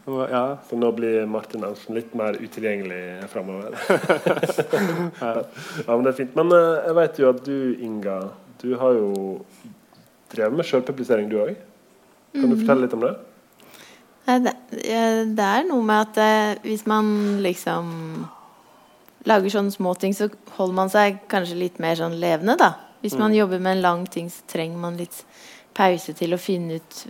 Så. 0.04 0.16
ja. 0.28 0.58
så 0.68 0.76
nå 0.76 0.90
blir 0.92 1.22
Martin 1.30 1.62
Arntzen 1.64 1.96
litt 1.96 2.10
mer 2.18 2.36
utilgjengelig 2.36 3.28
framover. 3.32 3.72
ja. 5.22 5.30
ja, 5.40 5.86
men 5.88 6.02
det 6.04 6.10
er 6.10 6.18
fint. 6.18 6.34
Men 6.36 6.52
uh, 6.52 6.82
jeg 6.84 6.96
vet 6.98 7.20
jo 7.22 7.30
at 7.30 7.40
du, 7.46 7.56
Inga, 7.80 8.18
du 8.60 8.74
har 8.80 8.98
jo 8.98 9.12
drevet 10.34 10.58
med 10.58 10.68
sjølpublisering, 10.68 11.30
du 11.32 11.38
òg. 11.46 11.54
Kan 12.34 12.50
du 12.50 12.56
mm. 12.56 12.60
fortelle 12.64 12.84
litt 12.84 12.98
om 12.98 13.06
det? 13.06 13.14
Det, 14.24 14.54
det 15.36 15.46
er 15.46 15.66
noe 15.68 15.84
med 15.84 16.00
at 16.00 16.20
eh, 16.22 16.62
hvis 16.64 16.86
man 16.88 17.08
liksom 17.44 17.90
lager 19.28 19.52
sånne 19.52 19.72
små 19.72 19.94
ting, 20.00 20.14
så 20.16 20.30
holder 20.56 20.76
man 20.76 20.92
seg 20.92 21.22
kanskje 21.32 21.58
litt 21.60 21.80
mer 21.82 21.96
sånn 21.98 22.16
levende, 22.20 22.56
da. 22.60 22.72
Hvis 23.04 23.18
man 23.18 23.32
mm. 23.32 23.38
jobber 23.38 23.60
med 23.60 23.76
en 23.76 23.84
lang 23.84 24.06
ting, 24.08 24.30
så 24.32 24.46
trenger 24.48 24.80
man 24.80 24.96
litt 25.00 25.18
pause 25.76 26.14
til 26.16 26.36
å 26.36 26.40
finne 26.40 26.78
ut 26.80 27.02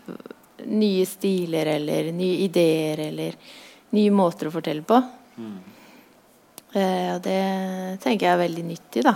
nye 0.64 1.04
stiler 1.06 1.68
eller 1.74 2.10
nye 2.14 2.40
ideer 2.46 3.04
eller 3.08 3.36
nye 3.94 4.14
måter 4.14 4.48
å 4.48 4.54
fortelle 4.54 4.82
på. 4.86 4.98
Mm. 5.38 5.56
Eh, 6.74 7.10
og 7.14 7.22
det 7.22 7.40
tenker 8.02 8.26
jeg 8.26 8.32
er 8.32 8.42
veldig 8.42 8.66
nyttig, 8.66 9.04
da. 9.06 9.14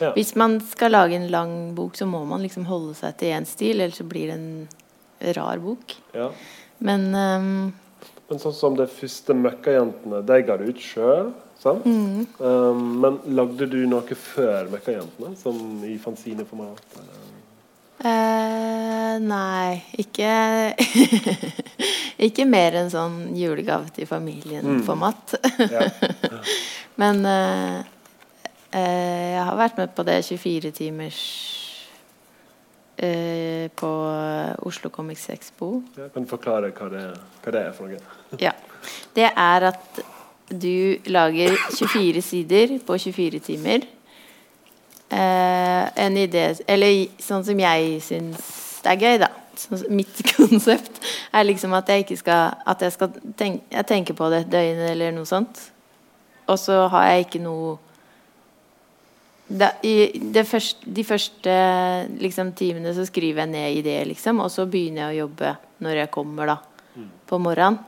Ja. 0.00 0.12
Hvis 0.12 0.34
man 0.36 0.58
skal 0.60 0.92
lage 0.92 1.16
en 1.16 1.30
lang 1.32 1.54
bok, 1.76 1.96
så 1.96 2.08
må 2.08 2.22
man 2.28 2.44
liksom 2.44 2.68
holde 2.68 2.94
seg 2.96 3.16
til 3.20 3.32
én 3.36 3.48
stil, 3.48 3.80
ellers 3.80 4.00
så 4.00 4.08
blir 4.08 4.32
det 4.32 4.36
en 4.36 5.34
rar 5.36 5.60
bok. 5.60 5.96
Ja. 6.16 6.30
Men 6.84 7.08
um, 7.14 7.50
Men 8.28 8.40
sånn 8.42 8.54
som 8.56 8.76
de 8.78 8.86
første 8.90 9.34
Møkkajentene, 9.38 10.22
de 10.26 10.40
ga 10.46 10.56
du 10.58 10.66
ut 10.68 10.80
sjøl, 10.82 11.30
sant? 11.62 11.86
Mm. 11.86 12.26
Um, 12.40 12.82
men 13.04 13.20
lagde 13.38 13.68
du 13.70 13.78
noe 13.88 14.18
før 14.18 14.70
Møkkajentene, 14.72 15.36
som 15.40 15.60
i 15.86 15.94
fanzineformat? 16.02 16.98
Uh, 17.96 19.16
nei, 19.24 19.80
ikke 19.96 20.32
Ikke 22.26 22.46
mer 22.48 22.76
enn 22.80 22.88
sånn 22.92 23.16
julegave 23.36 23.90
til 23.92 24.08
familien-format. 24.08 25.36
Mm. 25.36 25.64
Ja. 25.68 25.84
Ja. 25.84 26.38
Men 27.00 27.20
uh, 27.28 27.82
uh, 28.72 28.78
jeg 28.80 29.42
har 29.44 29.58
vært 29.60 29.80
med 29.80 29.92
på 29.96 30.04
det 30.08 30.22
24 30.24 30.72
uh, 33.02 33.66
på 33.76 33.92
Oslo 34.66 34.90
Comics 34.90 35.28
Expo. 35.34 35.82
Ja, 35.96 36.08
kan 36.14 36.26
du 36.26 36.30
forklare 36.30 36.72
hva 36.76 36.90
det, 36.92 37.06
hva 37.44 37.56
det 37.56 37.64
er 37.68 37.74
for 37.76 37.92
noe? 37.92 38.00
ja. 38.46 38.54
Det 39.16 39.30
er 39.30 39.68
at 39.72 40.02
du 40.46 41.02
lager 41.10 41.56
24 41.74 42.22
sider 42.22 42.76
på 42.86 42.98
24 43.02 43.42
timer. 43.42 43.86
en 45.10 46.16
idé 46.18 46.56
Eller 46.66 47.06
sånn 47.22 47.44
som 47.46 47.60
jeg 47.62 48.00
syns 48.02 48.40
det 48.82 48.90
er 48.90 49.02
gøy, 49.02 49.18
da 49.22 49.28
mitt 49.88 50.20
konsept 50.36 51.00
er 51.32 51.46
liksom 51.46 51.74
at 51.76 51.88
jeg 51.88 52.04
ikke 52.04 52.16
skal 52.20 52.54
At 52.66 52.82
jeg 52.82 52.92
skal 52.92 53.10
tenke, 53.38 53.64
jeg 53.70 53.86
tenker 53.86 54.14
på 54.14 54.28
det 54.30 54.40
et 54.44 54.52
døgn 54.52 54.82
eller 54.90 55.14
noe 55.14 55.26
sånt. 55.26 55.72
Og 56.46 56.58
så 56.58 56.86
har 56.88 57.10
jeg 57.10 57.26
ikke 57.26 57.42
noe 57.42 57.76
da, 59.46 59.70
I 59.86 60.10
første, 60.44 60.90
de 60.90 61.04
første 61.06 61.52
liksom, 62.18 62.50
timene 62.58 62.94
så 62.96 63.04
skriver 63.06 63.44
jeg 63.44 63.52
ned 63.52 63.76
ideer, 63.78 64.08
liksom. 64.10 64.40
Og 64.42 64.50
så 64.50 64.66
begynner 64.70 65.06
jeg 65.06 65.14
å 65.14 65.26
jobbe 65.26 65.52
når 65.86 66.00
jeg 66.02 66.12
kommer 66.14 66.50
da 66.50 66.56
mm. 66.96 67.12
på 67.30 67.38
morgenen. 67.42 67.78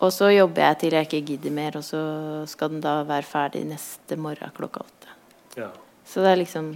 Og 0.00 0.12
så 0.16 0.30
jobber 0.32 0.64
jeg 0.64 0.78
til 0.80 0.96
jeg 0.96 1.08
ikke 1.08 1.24
gidder 1.28 1.52
mer, 1.52 1.74
og 1.76 1.84
så 1.84 2.00
skal 2.48 2.70
den 2.72 2.84
da 2.84 3.02
være 3.08 3.28
ferdig 3.28 3.66
neste 3.68 4.16
morgen 4.16 4.52
klokka 4.56 4.84
åtte. 4.86 5.16
Ja. 5.60 5.68
Så 6.08 6.24
det 6.24 6.30
er 6.30 6.40
liksom 6.40 6.70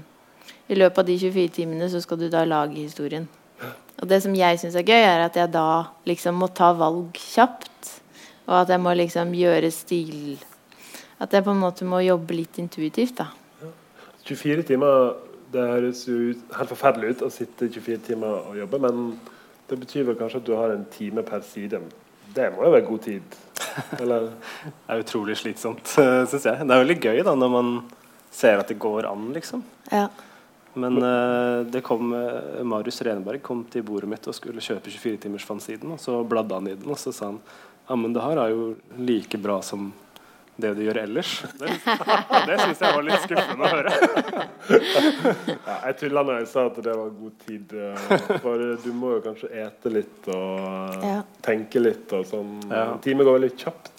I 0.68 0.76
løpet 0.76 0.98
av 1.00 1.08
de 1.08 1.16
24 1.20 1.54
timene 1.56 1.88
så 1.92 2.02
skal 2.04 2.20
du 2.20 2.28
da 2.32 2.44
lage 2.48 2.76
historien. 2.76 3.28
Og 4.00 4.08
det 4.10 4.20
som 4.24 4.34
jeg 4.36 4.58
syns 4.60 4.76
er 4.76 4.84
gøy, 4.84 5.00
er 5.00 5.22
at 5.24 5.36
jeg 5.38 5.52
da 5.54 5.86
liksom 6.08 6.36
må 6.40 6.50
ta 6.52 6.72
valg 6.76 7.16
kjapt. 7.20 7.92
Og 8.48 8.58
at 8.58 8.72
jeg 8.72 8.80
må 8.82 8.92
liksom 8.92 9.30
gjøre 9.32 9.70
stil 9.72 10.34
At 11.16 11.32
jeg 11.32 11.44
på 11.46 11.54
en 11.54 11.62
måte 11.62 11.86
må 11.88 12.02
jobbe 12.04 12.36
litt 12.36 12.58
intuitivt, 12.60 13.16
da. 13.22 13.30
Ja. 14.24 14.36
24 14.36 14.62
timer 14.62 15.14
Det 15.52 15.62
høres 15.68 16.06
jo 16.08 16.32
helt 16.56 16.70
forferdelig 16.72 17.14
ut 17.14 17.24
å 17.26 17.30
sitte 17.30 17.68
24 17.68 18.00
timer 18.08 18.40
og 18.40 18.56
jobbe, 18.58 18.80
men 18.82 19.02
det 19.68 19.76
betyr 19.78 20.06
vel 20.08 20.16
kanskje 20.18 20.40
at 20.40 20.46
du 20.48 20.54
har 20.58 20.72
en 20.74 20.86
time 20.90 21.22
per 21.22 21.44
side. 21.46 21.78
Det 22.34 22.48
må 22.52 22.64
jo 22.66 22.72
være 22.74 22.86
god 22.88 23.04
tid? 23.04 23.36
Eller? 24.00 24.26
det 24.64 24.96
er 24.96 25.04
utrolig 25.04 25.36
slitsomt, 25.38 25.86
syns 26.30 26.48
jeg. 26.48 26.58
Det 26.58 26.74
er 26.74 26.82
veldig 26.82 26.98
gøy 26.98 27.22
da 27.28 27.36
når 27.38 27.52
man 27.54 27.70
ser 28.34 28.58
at 28.58 28.72
det 28.72 28.80
går 28.82 29.06
an, 29.12 29.28
liksom. 29.36 29.62
Ja. 29.92 30.08
Men 30.74 30.98
uh, 30.98 31.62
det 31.70 31.84
kom 31.86 32.10
uh, 32.10 32.64
Marius 32.66 32.98
Renberg 33.06 33.44
kom 33.46 33.62
til 33.70 33.86
bordet 33.86 34.10
mitt 34.10 34.26
og 34.26 34.34
skulle 34.34 34.64
kjøpe 34.64 34.90
24-timers-fansiden. 34.90 35.94
Og 35.94 36.02
så 36.02 36.18
bladde 36.26 36.58
han 36.58 36.72
i 36.72 36.74
den, 36.74 36.90
og 36.90 36.98
så 36.98 37.14
sa 37.14 37.30
han 37.30 37.38
ja, 37.84 37.94
men 38.00 38.16
det 38.16 38.24
her 38.24 38.40
er 38.40 38.50
jo 38.50 38.72
like 38.98 39.38
bra 39.38 39.60
som 39.62 39.92
det 40.56 40.70
du 40.76 40.82
gjør 40.84 41.00
ellers. 41.02 41.30
Det, 41.58 41.70
det 42.48 42.58
syns 42.60 42.82
jeg 42.84 42.96
var 42.96 43.06
litt 43.08 43.24
skuffende 43.24 43.66
å 43.66 43.72
høre. 43.72 43.94
ja, 45.68 45.76
jeg 45.88 45.96
tulla 46.02 46.24
når 46.26 46.40
jeg 46.40 46.50
sa 46.52 46.66
at 46.70 46.80
det 46.86 46.96
var 47.00 47.14
god 47.18 47.36
tid. 47.46 47.74
Eh, 47.74 48.26
for 48.44 48.66
du 48.84 48.90
må 48.96 49.16
jo 49.16 49.22
kanskje 49.24 49.50
ete 49.64 49.94
litt 49.94 50.30
og 50.34 51.04
ja. 51.04 51.20
tenke 51.44 51.82
litt 51.82 52.14
og 52.16 52.26
sånn. 52.30 52.56
Ja. 52.70 52.88
Time 53.04 53.26
går 53.26 53.40
veldig 53.40 53.54
kjapt. 53.64 53.92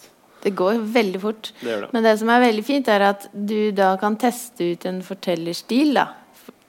Det 0.45 0.53
går 0.53 0.77
veldig 0.93 1.23
fort. 1.23 1.49
Det 1.59 1.79
det. 1.81 1.89
Men 1.95 2.05
det 2.05 2.13
som 2.21 2.29
er 2.29 2.43
veldig 2.43 2.65
fint, 2.67 2.91
er 2.93 3.07
at 3.07 3.25
du 3.33 3.71
da 3.75 3.95
kan 4.01 4.17
teste 4.21 4.75
ut 4.75 4.85
en 4.87 5.01
fortellerstil. 5.05 5.95
da 5.97 6.11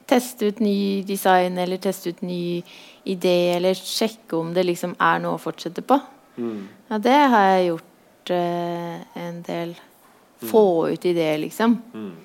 teste 0.07 0.47
ut 0.47 0.61
ny 0.63 1.03
design 1.07 1.57
eller 1.59 1.79
teste 1.83 2.13
ut 2.13 2.21
ny 2.25 2.63
idé, 3.07 3.35
eller 3.57 3.75
sjekke 3.75 4.37
om 4.39 4.53
det 4.55 4.65
liksom 4.67 4.95
er 5.03 5.19
noe 5.23 5.35
å 5.37 5.41
fortsette 5.41 5.83
på. 5.85 5.99
Mm. 6.37 6.67
Ja, 6.89 6.99
det 7.03 7.17
har 7.33 7.47
jeg 7.51 7.69
gjort 7.71 7.93
uh, 8.33 9.01
en 9.17 9.41
del. 9.45 9.75
Få 10.37 10.63
mm. 10.85 10.93
ut 10.93 11.05
ideer, 11.09 11.37
liksom. 11.41 11.77
Mm. 11.93 12.15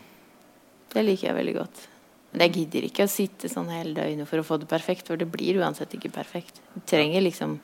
Det 0.92 1.04
liker 1.06 1.30
jeg 1.30 1.38
veldig 1.38 1.54
godt. 1.56 1.84
Men 2.32 2.46
jeg 2.46 2.54
gidder 2.56 2.88
ikke 2.88 3.06
å 3.06 3.12
sitte 3.12 3.50
sånn 3.52 3.70
hele 3.72 3.94
døgnet 3.96 4.28
for 4.28 4.40
å 4.40 4.46
få 4.46 4.58
det 4.60 4.68
perfekt, 4.68 5.08
for 5.08 5.20
det 5.20 5.28
blir 5.32 5.60
uansett 5.60 5.92
ikke 5.96 6.12
perfekt. 6.12 6.60
Du 6.74 6.80
trenger 6.88 7.24
liksom 7.24 7.58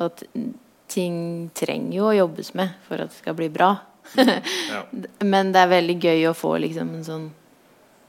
at 0.00 0.24
Ting 0.90 1.50
trenger 1.54 1.92
jo 1.94 2.06
å 2.08 2.14
jobbes 2.16 2.48
med 2.58 2.72
for 2.82 2.98
at 2.98 3.12
det 3.12 3.20
skal 3.20 3.36
bli 3.38 3.46
bra. 3.54 3.68
ja. 4.18 4.80
Men 5.32 5.52
det 5.54 5.60
er 5.62 5.68
veldig 5.70 5.94
gøy 6.02 6.24
å 6.26 6.34
få 6.34 6.56
liksom 6.64 6.88
en 6.96 7.04
sånn 7.06 7.28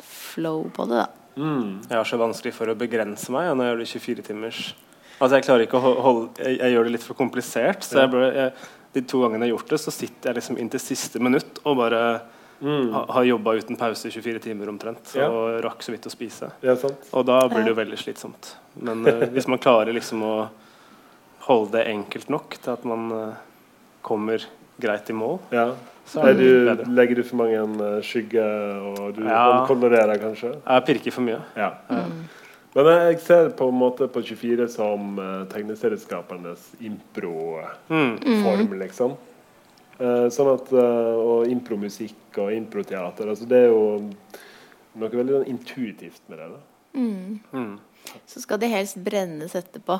flow 0.01 0.63
på 0.73 0.87
det, 0.89 1.03
da. 1.03 1.21
Mm. 1.37 1.83
Jeg 1.85 1.93
har 1.93 2.09
så 2.09 2.17
vanskelig 2.17 2.55
for 2.55 2.71
å 2.71 2.75
begrense 2.75 3.31
meg 3.31 3.51
når 3.53 3.67
jeg 3.67 3.71
gjør 3.71 3.83
det 3.83 3.89
24 3.91 4.25
timers. 4.31 4.63
Altså 5.21 5.37
jeg 5.37 5.45
klarer 5.45 5.67
ikke 5.67 5.79
å 5.79 5.93
holde 6.01 6.41
Jeg, 6.41 6.57
jeg 6.57 6.73
gjør 6.73 6.87
det 6.87 6.93
litt 6.95 7.05
for 7.05 7.19
komplisert. 7.19 7.85
Så 7.85 8.01
jeg 8.01 8.11
ble, 8.11 8.31
jeg, 8.33 8.71
de 8.93 9.03
to 9.07 9.21
gangene 9.23 9.45
jeg 9.45 9.51
har 9.51 9.57
gjort 9.57 9.73
det, 9.73 9.79
så 9.81 9.93
sitter 9.95 10.29
jeg 10.31 10.39
liksom 10.39 10.57
inntil 10.59 10.83
siste 10.83 11.21
minutt 11.23 11.61
og 11.63 11.77
bare 11.79 12.01
mm. 12.59 12.89
ha, 12.93 13.05
har 13.17 13.27
jobba 13.27 13.53
uten 13.59 13.79
pause 13.79 14.09
i 14.09 14.11
24 14.11 14.39
timer 14.39 14.71
omtrent. 14.71 15.13
Ja. 15.17 15.29
Og 15.31 15.61
rakk 15.65 15.85
så 15.85 15.95
vidt 15.95 16.07
å 16.07 16.13
spise. 16.13 16.51
Ja, 16.65 16.75
og 16.75 17.27
da 17.29 17.39
blir 17.51 17.63
det 17.63 17.73
jo 17.73 17.77
veldig 17.79 17.99
slitsomt. 18.01 18.55
Men 18.79 19.05
uh, 19.07 19.27
hvis 19.35 19.47
man 19.51 19.61
klarer 19.63 19.95
liksom 19.95 20.25
å 20.27 20.35
holde 21.47 21.79
det 21.79 21.87
enkelt 21.93 22.29
nok 22.31 22.59
til 22.59 22.75
at 22.75 22.83
man 22.87 23.07
uh, 23.15 23.39
kommer 24.05 24.43
greit 24.81 25.09
i 25.09 25.15
mål, 25.15 25.39
ja. 25.53 25.71
Du, 26.11 26.67
legger 26.91 27.21
du 27.21 27.23
for 27.23 27.39
mange 27.39 27.55
en 27.55 27.75
uh, 27.79 28.01
skygge, 28.03 28.43
og 28.43 29.13
du 29.15 29.21
ja. 29.23 29.61
kolorerer 29.69 30.19
kanskje? 30.19 30.49
Jeg 30.59 30.83
pirker 30.89 31.13
for 31.15 31.23
mye. 31.23 31.37
Ja. 31.55 31.69
Mm. 31.87 32.25
Men 32.73 32.87
jeg 32.87 33.19
ser 33.25 33.49
på 33.59 33.65
en 33.67 33.75
måte 33.75 34.07
på 34.07 34.21
24 34.23 34.69
som 34.71 35.17
uh, 35.19 35.43
tegneserieskapernes 35.51 36.69
impro-form, 36.79 38.69
mm. 38.69 38.77
liksom. 38.85 39.17
Uh, 39.99 40.29
sånn 40.31 40.53
at, 40.53 40.71
uh, 40.71 41.19
og 41.19 41.51
impromusikk 41.51 42.39
og 42.39 42.53
improteater. 42.55 43.27
Altså 43.33 43.45
det 43.49 43.59
er 43.65 43.69
jo 43.73 43.83
noe 44.95 45.11
veldig 45.11 45.35
sånn 45.35 45.51
intuitivt 45.51 46.23
med 46.31 46.39
det. 46.39 46.47
Mm. 46.95 47.39
Mm. 47.51 47.75
Så 48.27 48.39
skal 48.43 48.59
det 48.63 48.71
helst 48.71 48.95
brennes 49.03 49.55
etterpå. 49.59 49.99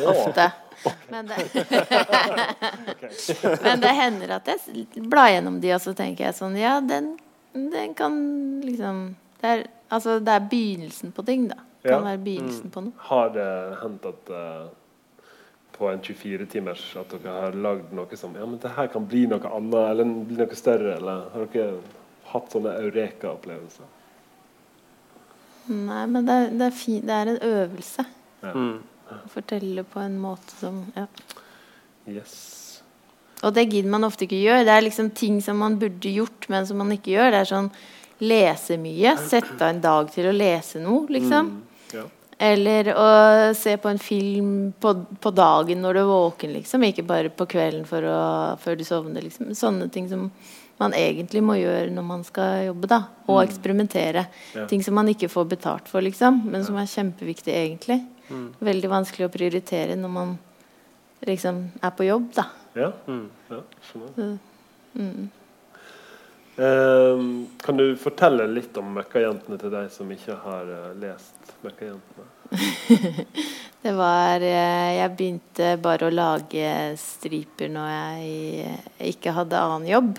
Ofte. 0.00 0.50
Men 1.12 1.28
det, 1.28 1.36
Men 3.66 3.76
det 3.82 3.96
hender 4.00 4.28
at 4.38 4.48
jeg 4.48 4.58
blar 5.04 5.28
gjennom 5.34 5.60
de, 5.60 5.74
og 5.76 5.82
så 5.84 5.92
tenker 5.98 6.30
jeg 6.30 6.38
sånn 6.38 6.56
Ja, 6.56 6.78
den, 6.80 7.18
den 7.52 7.92
kan 7.98 8.14
liksom 8.64 9.10
det 9.40 9.48
er, 9.48 9.62
altså, 9.88 10.18
det 10.20 10.32
er 10.32 10.48
begynnelsen 10.52 11.12
på 11.16 11.22
ting, 11.24 11.48
da. 11.48 11.56
Kan 11.82 11.92
ja. 11.92 12.00
være 12.04 12.20
begynnelsen 12.24 12.68
mm. 12.68 12.74
på 12.74 12.82
noe. 12.84 13.06
Har 13.08 13.32
det 13.34 13.48
hendt 13.80 14.06
at 14.10 14.32
uh, 14.34 15.28
på 15.76 15.88
en 15.88 16.02
24-timers 16.04 16.82
at 17.00 17.14
dere 17.14 17.36
har 17.46 17.56
lagd 17.56 17.94
noe 17.96 18.18
som 18.20 18.34
Ja, 18.36 18.44
men 18.44 18.60
det 18.60 18.74
her 18.76 18.90
kan 18.92 19.06
bli 19.08 19.24
noe 19.30 19.40
annet, 19.48 19.80
eller 19.94 20.12
bli 20.28 20.36
noe 20.42 20.58
større, 20.58 20.98
eller 20.98 21.30
har 21.32 21.48
dere 21.54 21.80
hatt 22.34 22.52
sånne 22.52 22.76
eureka-opplevelser? 22.82 23.96
Nei, 25.70 26.04
men 26.10 26.26
det 26.26 26.36
er, 26.36 26.52
det 26.58 26.66
er, 26.66 26.74
fi, 26.74 26.98
det 27.04 27.16
er 27.16 27.32
en 27.32 27.42
øvelse. 27.46 28.06
Ja. 28.42 28.52
Mm. 28.54 29.20
Fortelle 29.30 29.84
på 29.88 30.02
en 30.04 30.18
måte 30.22 30.54
som 30.60 30.84
Ja. 30.96 31.06
Yes. 32.08 32.36
Og 33.42 33.54
det 33.56 33.70
gidder 33.70 33.88
man 33.92 34.04
ofte 34.04 34.26
ikke 34.26 34.40
gjøre. 34.40 34.66
Det 34.68 34.72
er 34.74 34.84
liksom 34.84 35.10
ting 35.16 35.40
som 35.44 35.60
man 35.62 35.78
burde 35.80 36.12
gjort, 36.12 36.48
men 36.52 36.66
som 36.68 36.80
man 36.80 36.92
ikke 36.92 37.14
gjør. 37.14 37.30
Det 37.32 37.40
er 37.40 37.48
sånn 37.48 37.70
lese 38.20 38.76
mye. 38.80 39.16
Sette 39.16 39.56
av 39.56 39.70
en 39.70 39.80
dag 39.80 40.10
til 40.12 40.28
å 40.28 40.34
lese 40.36 40.82
noe, 40.82 41.06
liksom. 41.08 41.48
Mm. 41.48 41.69
Eller 42.40 42.88
å 42.96 43.08
se 43.54 43.74
på 43.76 43.90
en 43.90 43.98
film 44.00 44.52
på, 44.80 44.94
på, 45.20 45.32
dagen 45.36 45.82
når 45.84 45.96
du 45.96 46.00
er 46.00 46.08
våken, 46.08 46.54
liksom. 46.56 46.86
Ikke 46.88 47.04
bare 47.04 47.28
på 47.28 47.44
kvelden 47.50 47.84
å, 47.84 48.20
før 48.62 48.78
du 48.80 48.84
sovner. 48.86 49.26
Liksom. 49.26 49.50
Sånne 49.58 49.90
ting 49.92 50.08
som 50.08 50.30
man 50.80 50.94
egentlig 50.96 51.42
må 51.44 51.58
gjøre 51.58 51.90
når 51.92 52.06
man 52.06 52.22
skal 52.24 52.70
jobbe. 52.70 52.88
da 52.88 53.02
Og 53.26 53.34
mm. 53.36 53.42
eksperimentere. 53.44 54.24
Ja. 54.56 54.64
Ting 54.70 54.84
som 54.86 54.96
man 54.96 55.10
ikke 55.12 55.28
får 55.28 55.50
betalt 55.52 55.90
for, 55.92 56.00
liksom. 56.06 56.40
Men 56.48 56.64
som 56.64 56.78
er 56.80 56.88
kjempeviktig, 56.88 57.52
egentlig. 57.52 58.00
Mm. 58.30 58.46
Veldig 58.70 58.92
vanskelig 58.94 59.28
å 59.28 59.34
prioritere 59.34 59.98
når 60.00 60.14
man 60.14 60.32
liksom 61.28 61.66
er 61.82 61.92
på 61.92 62.08
jobb, 62.08 62.30
da. 62.38 62.46
Ja, 62.78 62.88
mm. 63.04 63.26
ja 63.50 63.60
skjønner. 63.90 64.38
Mm. 64.96 65.28
Um, 66.56 67.46
kan 67.62 67.78
du 67.78 67.94
fortelle 67.96 68.44
litt 68.50 68.76
om 68.76 68.90
Møkkajentene 68.98 69.56
til 69.60 69.72
deg 69.72 69.92
som 69.94 70.10
ikke 70.12 70.34
har 70.42 70.66
uh, 70.68 70.90
lest 71.00 71.54
Møkkajentene? 71.64 72.26
det 73.84 73.92
var 73.96 74.42
uh, 74.42 74.90
Jeg 74.96 75.14
begynte 75.14 75.70
bare 75.80 76.08
å 76.08 76.14
lage 76.14 76.72
striper 77.00 77.70
når 77.72 77.92
jeg 77.94 78.66
uh, 78.66 78.90
ikke 79.12 79.36
hadde 79.38 79.62
annen 79.62 79.88
jobb. 79.88 80.18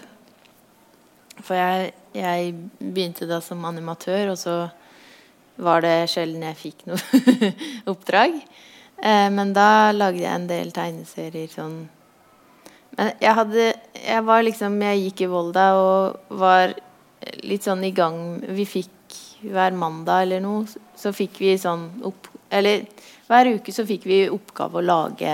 For 1.41 1.57
jeg, 1.57 1.91
jeg 2.15 2.55
begynte 2.79 3.29
da 3.29 3.41
som 3.43 3.63
animatør, 3.67 4.33
og 4.33 4.39
så 4.39 4.55
var 5.61 5.83
det 5.85 6.09
sjelden 6.11 6.45
jeg 6.47 6.59
fikk 6.59 6.85
noe 6.89 7.51
oppdrag. 7.91 8.38
Eh, 9.01 9.29
men 9.33 9.53
da 9.57 9.91
lagde 9.95 10.21
jeg 10.21 10.33
en 10.33 10.47
del 10.50 10.71
tegneserier 10.75 11.50
sånn 11.51 11.83
Men 12.98 13.12
jeg 13.24 13.36
hadde 13.38 13.67
Jeg 13.95 14.24
var 14.27 14.43
liksom 14.43 14.81
Jeg 14.83 15.03
gikk 15.05 15.25
i 15.25 15.29
Volda 15.31 15.67
og 15.79 16.33
var 16.41 16.74
litt 17.45 17.67
sånn 17.67 17.86
i 17.88 17.93
gang 17.95 18.41
Vi 18.57 18.65
fikk 18.67 18.98
hver 19.41 19.74
mandag 19.74 20.27
eller 20.27 20.41
noe, 20.43 20.67
så 20.95 21.10
fikk 21.15 21.39
vi 21.41 21.55
sånn 21.57 21.88
opp, 22.05 22.29
Eller 22.53 22.86
hver 23.29 23.55
uke 23.55 23.74
så 23.74 23.86
fikk 23.88 24.05
vi 24.10 24.19
oppgave 24.29 24.79
å 24.79 24.86
lage 24.86 25.33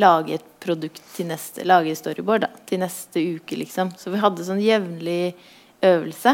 Lage 0.00 0.38
et 0.38 0.46
produkt 0.64 1.02
til 1.14 1.28
neste 1.28 1.66
Lage 1.66 1.94
storyboard 1.98 2.46
da, 2.46 2.50
til 2.66 2.80
neste 2.82 3.20
uke, 3.36 3.58
liksom. 3.60 3.92
Så 4.00 4.10
vi 4.10 4.18
hadde 4.18 4.46
sånn 4.46 4.62
jevnlig 4.64 5.36
øvelse. 5.84 6.32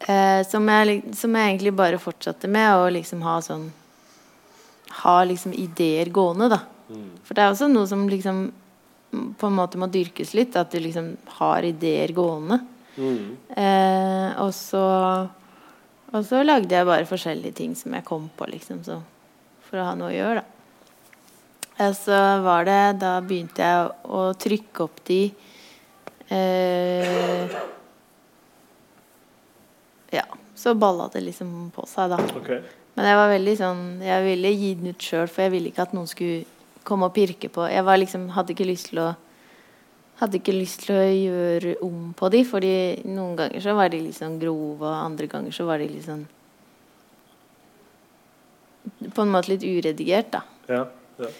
Eh, 0.00 0.40
som, 0.48 0.66
jeg, 0.66 1.02
som, 1.14 1.36
jeg, 1.36 1.52
egentlig 1.52 1.74
bare 1.78 2.00
fortsatte 2.02 2.50
med 2.50 2.70
å 2.80 2.88
liksom 2.94 3.22
ha 3.26 3.36
sånn 3.44 3.68
Ha 5.02 5.16
liksom 5.28 5.52
ideer 5.52 6.08
gående, 6.14 6.48
da. 6.54 6.62
Mm. 6.88 7.10
For 7.24 7.36
det 7.36 7.44
er 7.44 7.52
også 7.52 7.68
noe 7.70 7.88
som 7.90 8.06
liksom 8.10 8.46
på 9.08 9.48
en 9.48 9.56
måte 9.56 9.80
må 9.80 9.88
dyrkes 9.92 10.34
litt. 10.36 10.56
At 10.56 10.72
du 10.72 10.80
liksom 10.82 11.14
har 11.40 11.66
ideer 11.66 12.12
gående. 12.16 12.60
Mm. 12.98 13.36
Eh, 13.54 14.30
og 14.42 14.52
så 14.56 14.86
og 16.08 16.24
så 16.24 16.40
lagde 16.40 16.72
jeg 16.72 16.88
bare 16.88 17.08
forskjellige 17.08 17.58
ting 17.58 17.74
som 17.76 17.92
jeg 17.92 18.06
kom 18.06 18.30
på, 18.36 18.46
liksom, 18.48 18.80
så, 18.86 19.02
for 19.68 19.80
å 19.80 19.90
ha 19.90 19.96
noe 19.98 20.08
å 20.08 20.16
gjøre, 20.16 20.40
da. 20.40 20.54
Og 21.78 21.92
så 21.94 22.16
var 22.42 22.64
det 22.66 22.78
Da 22.98 23.12
begynte 23.22 23.62
jeg 23.62 23.90
å 24.10 24.22
trykke 24.34 24.82
opp 24.82 24.96
de 25.06 25.18
eh, 26.34 27.52
Ja, 30.10 30.24
så 30.58 30.74
balla 30.74 31.06
det 31.12 31.22
liksom 31.28 31.52
på 31.76 31.86
seg, 31.86 32.16
da. 32.16 32.18
Okay. 32.40 32.64
Men 32.98 33.06
jeg 33.06 33.20
var 33.20 33.30
veldig 33.30 33.54
sånn 33.60 33.84
Jeg 34.02 34.26
ville 34.26 34.52
gi 34.56 34.72
den 34.80 34.90
ut 34.90 35.06
sjøl, 35.06 35.30
for 35.30 35.46
jeg 35.46 35.54
ville 35.54 35.70
ikke 35.70 35.86
at 35.86 35.94
noen 35.94 36.10
skulle 36.10 36.42
komme 36.88 37.08
og 37.08 37.16
pirke 37.16 37.50
på. 37.52 37.66
Jeg 37.68 37.84
var 37.86 38.00
liksom, 38.00 38.30
hadde 38.34 38.54
ikke 38.54 38.68
lyst 38.68 38.92
til 38.92 39.02
å 39.04 39.12
hadde 40.18 40.40
ikke 40.40 40.54
lyst 40.56 40.86
til 40.86 40.96
å 40.96 41.04
gjøre 41.04 41.74
om 41.86 42.12
på 42.18 42.30
de, 42.34 42.42
fordi 42.46 42.72
noen 43.06 43.36
ganger 43.38 43.62
så 43.62 43.74
var 43.78 43.92
de 43.92 44.00
litt 44.02 44.18
sånn 44.18 44.38
grove, 44.40 44.80
og 44.82 44.94
andre 44.96 45.28
ganger 45.30 45.54
så 45.54 45.66
var 45.68 45.82
de 45.82 45.90
litt 45.92 46.08
sånn 46.08 46.24
På 49.14 49.22
en 49.22 49.30
måte 49.30 49.52
litt 49.52 49.66
uredigert, 49.66 50.32
da. 50.32 50.42
Ja, 50.70 50.82
ja. 51.20 51.30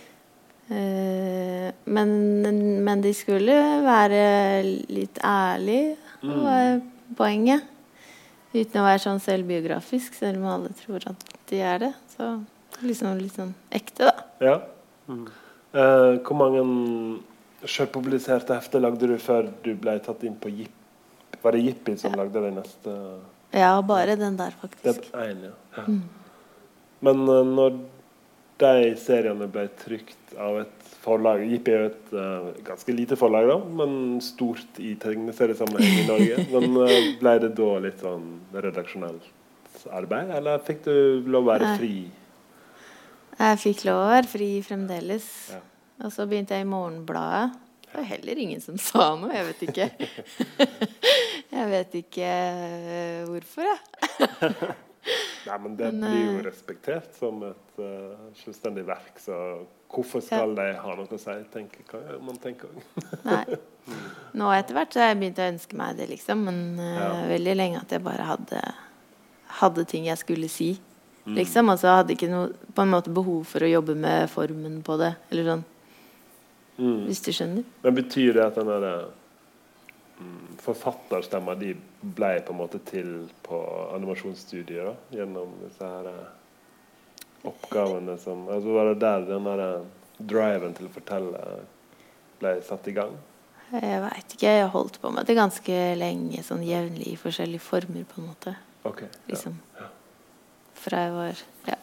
Uh, 0.68 1.72
men, 1.88 2.10
men, 2.84 3.00
de 3.00 3.14
skulle 3.16 3.54
være 3.86 4.20
litt 4.92 5.16
ærlige, 5.24 5.96
mm. 6.20 6.34
var 6.44 6.80
poenget. 7.16 7.64
Uten 8.52 8.82
å 8.82 8.84
være 8.84 9.00
sånn 9.00 9.22
selvbiografisk, 9.24 10.18
selv 10.20 10.42
om 10.42 10.50
alle 10.52 10.74
tror 10.76 11.08
at 11.08 11.24
de 11.48 11.62
er 11.64 11.80
det. 11.86 11.92
Så 12.12 12.34
liksom 12.84 13.16
litt 13.22 13.40
sånn 13.40 13.54
ekte, 13.74 14.10
da. 14.10 14.28
Ja. 14.44 14.58
Mm. 15.08 15.26
Eh, 15.72 16.14
hvor 16.24 16.36
mange 16.38 16.62
Sjølpubliserte 17.68 18.54
hefter 18.56 18.82
lagde 18.84 19.08
du 19.10 19.16
før 19.20 19.50
du 19.64 19.72
ble 19.76 19.98
tatt 20.04 20.22
inn 20.28 20.36
på 20.38 20.52
Jipp? 20.52 20.74
Var 21.42 21.54
det 21.54 21.64
Jippi 21.64 21.96
som 21.98 22.14
ja. 22.14 22.22
lagde 22.22 22.42
de 22.42 22.54
neste? 22.54 22.94
Ja, 23.54 23.72
bare 23.82 24.16
den 24.20 24.36
der, 24.38 24.54
faktisk. 24.60 25.10
Den 25.12 25.22
ene, 25.24 25.52
ja. 25.76 25.84
Mm. 25.86 26.02
Men 27.06 27.22
uh, 27.30 27.44
når 27.46 27.78
de 28.58 28.92
seriene 28.98 29.46
ble 29.50 29.68
trykt 29.78 30.34
av 30.34 30.58
et 30.64 30.88
forlag 31.04 31.44
Jippi 31.46 31.72
er 31.72 31.84
jo 31.84 31.90
et 31.92 32.14
uh, 32.16 32.48
ganske 32.66 32.94
lite 32.94 33.18
forlag, 33.18 33.46
da, 33.48 33.58
men 33.80 34.18
stort 34.24 34.80
i 34.82 34.96
tegneseriesammenheng 35.00 36.02
i 36.02 36.06
Norge. 36.08 36.46
men 36.54 36.78
uh, 36.80 36.96
ble 37.20 37.34
det 37.44 37.52
da 37.58 37.72
litt 37.84 38.02
sånn 38.04 38.30
redaksjonelt 38.56 39.34
arbeid, 39.94 40.32
eller 40.34 40.64
fikk 40.66 40.82
du 40.88 41.28
lov 41.30 41.46
å 41.46 41.52
være 41.52 41.76
fri? 41.78 41.92
Jeg 43.38 43.58
fikk 43.62 43.84
lov 43.86 44.02
å 44.02 44.10
være 44.10 44.30
fri 44.30 44.50
fremdeles. 44.66 45.26
Ja. 45.54 45.62
Og 46.06 46.14
så 46.14 46.26
begynte 46.30 46.58
jeg 46.58 46.66
i 46.66 46.70
Morgenbladet. 46.70 47.54
Det 47.88 47.94
var 47.94 48.04
heller 48.10 48.40
ingen 48.42 48.60
som 48.60 48.76
sa 48.82 49.12
noe. 49.18 49.30
Jeg 49.32 49.46
vet 49.46 49.62
ikke. 49.68 49.86
jeg 51.56 51.70
vet 51.72 51.96
ikke 52.02 52.34
uh, 52.58 53.30
hvorfor, 53.30 53.70
jeg. 53.70 54.76
Nei, 55.48 55.56
men 55.64 55.76
det 55.78 55.88
men, 55.94 56.02
blir 56.04 56.20
jo 56.20 56.32
eh, 56.34 56.44
respektert 56.44 57.14
som 57.16 57.40
et 57.46 57.78
uh, 57.80 58.26
selvstendig 58.42 58.82
verk, 58.84 59.14
så 59.22 59.38
hvorfor 59.88 60.20
skal 60.20 60.52
ja. 60.52 60.58
de 60.58 60.82
ha 60.82 60.96
noe 60.98 61.16
å 61.16 61.20
si, 61.22 61.36
tenker 61.54 62.18
man 62.20 62.36
tenker 62.42 62.74
Nei. 63.24 63.56
Nå 64.38 64.50
etter 64.52 64.76
hvert 64.76 64.92
så 64.92 65.00
har 65.00 65.14
jeg 65.14 65.20
begynt 65.22 65.40
å 65.40 65.46
ønske 65.48 65.78
meg 65.80 65.96
det, 65.96 66.10
liksom. 66.10 66.44
Men 66.50 66.60
uh, 66.76 66.90
ja. 66.98 67.08
veldig 67.30 67.56
lenge 67.56 67.80
at 67.80 67.94
jeg 67.96 68.04
bare 68.04 68.28
hadde, 68.28 68.60
hadde 69.62 69.86
ting 69.88 70.10
jeg 70.10 70.20
skulle 70.20 70.52
si. 70.52 70.74
Mm. 71.28 71.34
Liksom. 71.36 71.68
Altså 71.68 71.92
hadde 71.92 72.14
ikke 72.14 72.30
noe 72.32 72.72
på 72.74 72.84
en 72.84 72.92
måte 72.94 73.12
behov 73.12 73.42
for 73.50 73.64
å 73.64 73.68
jobbe 73.68 73.96
med 73.98 74.30
formen 74.32 74.80
på 74.84 74.96
det. 75.00 75.12
Eller 75.28 75.50
sånn. 75.52 75.64
Mm. 76.78 77.00
Hvis 77.08 77.20
du 77.26 77.32
skjønner. 77.34 77.66
Men 77.84 77.96
Betyr 77.98 78.38
det 78.38 78.44
at 78.46 78.56
den 78.56 78.70
derre 78.70 78.94
mm, 80.22 80.58
forfatterstemma 80.62 81.56
de 81.60 81.74
ble 82.00 82.32
på 82.46 82.54
en 82.54 82.60
måte 82.62 82.80
til 82.88 83.12
på 83.44 83.60
animasjonsstudiet 83.96 84.86
da, 84.86 84.94
gjennom 85.18 85.56
disse 85.64 85.84
her 85.84 86.08
eh, 86.12 86.28
oppgavene 87.48 88.14
som 88.22 88.46
altså 88.48 88.76
Var 88.76 88.92
det 88.92 89.00
der 89.02 89.26
den 89.26 89.50
der 89.50 89.64
eh, 89.66 89.88
driven 90.18 90.78
til 90.78 90.88
å 90.88 90.94
fortelle 90.94 91.42
ble 92.38 92.54
satt 92.64 92.88
i 92.88 92.94
gang? 92.94 93.18
Jeg 93.68 94.00
veit 94.00 94.32
ikke. 94.32 94.48
Jeg 94.48 94.62
har 94.62 94.72
holdt 94.72 94.96
på 95.02 95.10
med 95.12 95.28
det 95.28 95.36
ganske 95.36 95.78
lenge, 96.00 96.40
sånn 96.46 96.64
jevnlig 96.64 97.10
i 97.12 97.20
forskjellige 97.20 97.60
former, 97.60 98.06
på 98.08 98.22
en 98.22 98.30
måte. 98.30 98.54
Okay, 98.88 99.10
liksom. 99.28 99.58
Ja. 99.76 99.90
Fra 100.78 101.04
jeg 101.06 101.14
var 101.14 101.40
ja, 101.68 101.78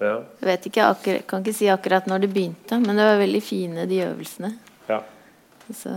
ja. 0.00 0.16
Jeg 0.40 0.48
vet 0.48 0.68
ikke, 0.70 0.88
akkurat, 0.88 1.26
kan 1.28 1.44
ikke 1.44 1.56
si 1.56 1.70
akkurat 1.72 2.08
når 2.08 2.24
det 2.24 2.32
begynte, 2.34 2.78
men 2.80 2.96
det 2.96 3.06
var 3.08 3.20
veldig 3.20 3.42
fine, 3.44 3.86
de 3.88 4.02
øvelsene. 4.06 4.52
Ja. 4.88 5.00
Så 5.70 5.94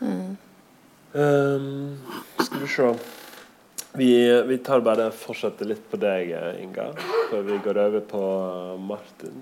mm. 0.00 0.36
um, 1.14 1.98
Skal 2.40 2.60
vi 2.60 2.70
se 2.74 2.92
vi, 3.92 4.42
vi, 4.46 4.58
tar 4.62 4.80
bare 4.86 5.08
fortsetter 5.10 5.66
litt 5.66 5.82
på 5.90 5.98
deg, 5.98 6.30
Inga, 6.62 6.92
før 7.30 7.42
vi 7.48 7.56
går 7.64 7.80
over 7.82 8.04
på 8.06 8.20
Martin. 8.86 9.40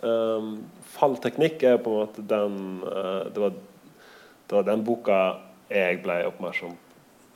Um, 0.00 0.52
fallteknikk 0.94 1.64
er 1.66 1.80
på 1.82 1.90
en 1.92 2.04
måte 2.04 2.22
den 2.24 2.54
uh, 2.86 3.26
det, 3.26 3.40
var, 3.42 3.56
det, 4.46 4.54
var, 4.54 4.64
den 4.70 4.84
boka 4.86 5.18
jeg 5.68 5.98
ble 6.04 6.20
oppmerksom 6.30 6.76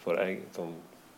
for. 0.04 0.16
Jeg, 0.22 0.46
sånn 0.54 0.72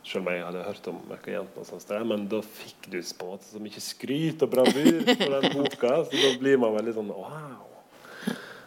selv 0.07 0.23
om 0.23 0.33
jeg 0.33 0.45
hadde 0.47 0.67
hørt 0.67 0.89
om 0.91 0.99
Møkkajentene, 1.11 1.63
og 1.63 1.67
sånt, 1.67 1.95
men 2.07 2.27
da 2.31 2.39
fikk 2.47 2.87
du 2.93 3.01
på 3.01 3.27
en 3.27 3.33
måte 3.33 3.49
så 3.49 3.63
mye 3.63 3.83
skryt 3.83 4.45
og 4.47 4.53
bravur 4.53 5.01
på 5.09 5.31
den 5.33 5.49
boka, 5.57 5.95
så 6.07 6.21
da 6.21 6.31
blir 6.41 6.61
man 6.63 6.77
veldig 6.77 6.95
sånn 6.95 7.11
wow. 7.11 7.65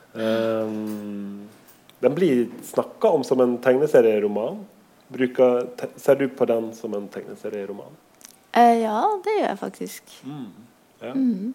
Um, 0.10 1.47
den 1.99 2.15
blir 2.17 2.45
snakka 2.65 3.13
om 3.15 3.23
som 3.28 3.39
en 3.43 3.58
tegneserieroman. 3.63 4.63
Bruker, 5.10 5.67
ser 5.97 6.19
du 6.19 6.28
på 6.30 6.45
den 6.49 6.71
som 6.78 6.93
en 6.97 7.08
tegneserieroman? 7.12 7.95
Uh, 8.56 8.75
ja, 8.82 8.99
det 9.23 9.36
gjør 9.38 9.47
jeg 9.47 9.62
faktisk. 9.63 10.13
Mm. 10.28 10.52
Ja. 10.99 11.15
Mm. 11.15 11.54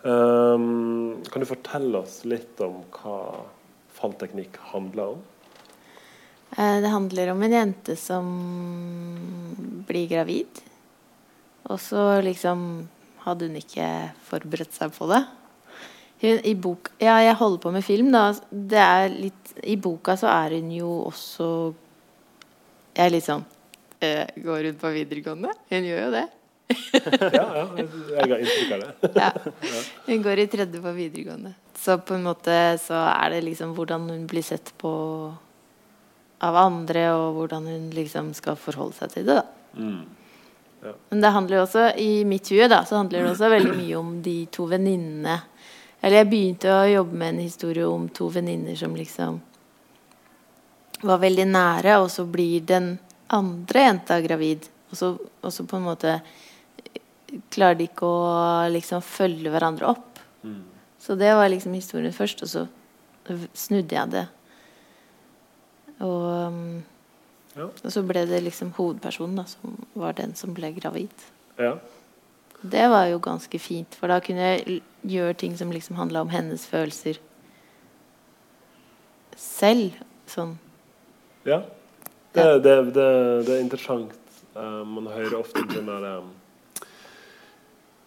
Um, 0.00 1.20
kan 1.28 1.42
du 1.42 1.48
fortelle 1.48 2.00
oss 2.00 2.22
litt 2.24 2.60
om 2.64 2.80
hva 2.96 3.18
fallteknikk 4.00 4.56
handler 4.72 5.16
om? 5.16 5.26
Eh, 6.56 6.80
det 6.82 6.90
handler 6.90 7.30
om 7.32 7.42
en 7.42 7.52
jente 7.52 7.96
som 7.96 8.30
blir 9.86 10.08
gravid. 10.10 10.62
Og 11.70 11.78
så 11.80 12.20
liksom 12.24 12.88
hadde 13.24 13.50
hun 13.50 13.60
ikke 13.60 13.86
forberedt 14.26 14.74
seg 14.74 14.94
på 14.96 15.06
det. 15.10 15.20
Hun, 16.20 16.40
i 16.44 16.54
bok, 16.58 16.90
ja, 17.00 17.16
jeg 17.24 17.38
holder 17.38 17.62
på 17.62 17.72
med 17.72 17.84
film, 17.86 18.10
da. 18.12 18.26
Det 18.50 18.80
er 18.80 19.14
litt, 19.14 19.54
I 19.64 19.76
boka 19.80 20.16
så 20.20 20.28
er 20.32 20.58
hun 20.58 20.68
jo 20.74 20.90
også 21.08 21.46
Jeg 22.96 23.06
er 23.06 23.12
litt 23.14 23.24
sånn 23.24 23.44
øh, 24.04 24.26
Går 24.44 24.68
hun 24.68 24.76
på 24.80 24.90
videregående? 24.92 25.54
Hun 25.70 25.86
gjør 25.88 26.02
jo 26.02 26.10
det. 26.16 26.26
ja, 27.38 27.46
ja, 27.56 27.62
jeg 27.74 28.28
ga 28.30 28.38
inntrykk 28.38 28.74
av 28.74 28.82
det. 28.82 29.10
ja. 29.22 29.30
Hun 30.06 30.26
går 30.26 30.42
i 30.42 30.48
tredje 30.52 30.82
på 30.82 30.92
videregående. 30.98 31.54
Så 31.80 31.96
på 32.04 32.18
en 32.18 32.26
måte 32.26 32.56
så 32.82 33.00
er 33.14 33.36
det 33.36 33.44
liksom 33.46 33.72
hvordan 33.78 34.10
hun 34.12 34.26
blir 34.30 34.44
sett 34.44 34.74
på 34.78 34.92
av 36.40 36.56
andre, 36.56 37.04
og 37.12 37.36
hvordan 37.36 37.68
hun 37.68 37.90
liksom 37.94 38.32
skal 38.36 38.56
forholde 38.58 38.96
seg 38.96 39.12
til 39.12 39.28
det. 39.28 39.40
da. 39.40 39.76
Mm. 39.76 40.02
Ja. 40.80 40.94
Men 41.10 41.20
det 41.20 41.32
handler 41.34 41.58
jo 41.58 41.62
også, 41.66 41.84
i 42.00 42.24
mitt 42.24 42.48
hue 42.48 42.68
da, 42.72 42.80
så 42.88 42.96
handler 42.96 43.22
det 43.22 43.34
også 43.34 43.50
veldig 43.52 43.76
mye 43.76 43.98
om 43.98 44.14
de 44.24 44.36
to 44.52 44.64
venninnene. 44.70 45.36
Eller 46.00 46.22
jeg 46.22 46.30
begynte 46.30 46.72
å 46.72 46.88
jobbe 46.88 47.20
med 47.20 47.34
en 47.34 47.42
historie 47.44 47.84
om 47.84 48.08
to 48.16 48.30
venninner 48.32 48.78
som 48.80 48.96
liksom 48.96 49.40
var 51.04 51.20
veldig 51.20 51.46
nære, 51.48 51.98
og 52.00 52.08
så 52.12 52.24
blir 52.28 52.64
den 52.68 52.94
andre 53.36 53.84
jenta 53.84 54.20
gravid. 54.24 54.64
Og 54.90 54.96
så, 54.96 55.12
og 55.20 55.52
så 55.52 55.64
på 55.68 55.76
en 55.76 55.86
måte 55.86 56.16
klarer 57.52 57.76
de 57.78 57.86
ikke 57.86 58.08
å 58.08 58.66
liksom 58.72 59.04
følge 59.04 59.52
hverandre 59.52 59.92
opp. 59.92 60.18
Mm. 60.42 60.64
Så 61.00 61.14
det 61.20 61.30
var 61.36 61.52
liksom 61.52 61.76
historien 61.76 62.16
først, 62.16 62.42
og 62.44 62.52
så 62.52 62.66
snudde 63.54 63.94
jeg 63.94 64.12
det 64.16 64.26
og, 66.00 66.26
um, 66.48 66.82
ja. 67.54 67.68
og, 67.68 67.88
så 67.92 68.02
ble 68.06 68.24
det 68.28 68.42
liksom 68.44 68.74
hovedpersonen 68.78 69.40
da, 69.42 69.46
som 69.50 69.76
var 69.98 70.16
den 70.18 70.34
som 70.38 70.54
ble 70.56 70.72
gravid. 70.76 71.26
Ja. 71.60 71.74
Det 72.60 72.86
var 72.92 73.06
jo 73.08 73.20
ganske 73.24 73.58
fint, 73.58 73.96
for 73.96 74.12
da 74.12 74.20
kunne 74.24 74.52
jeg 74.52 74.80
gjøre 75.08 75.36
ting 75.40 75.56
som 75.56 75.72
liksom 75.72 75.96
handla 75.96 76.24
om 76.24 76.32
hennes 76.32 76.66
følelser 76.68 77.20
selv. 79.36 79.96
Sånn. 80.30 80.58
Ja. 81.48 81.62
Det, 82.32 82.44
det, 82.62 82.74
det, 82.94 83.06
det 83.46 83.54
er 83.56 83.62
interessant. 83.64 84.16
Uh, 84.54 84.84
man 84.86 85.08
hører 85.10 85.40
ofte 85.40 85.64
den 85.72 85.88
der 85.88 86.04
um, 86.20 86.28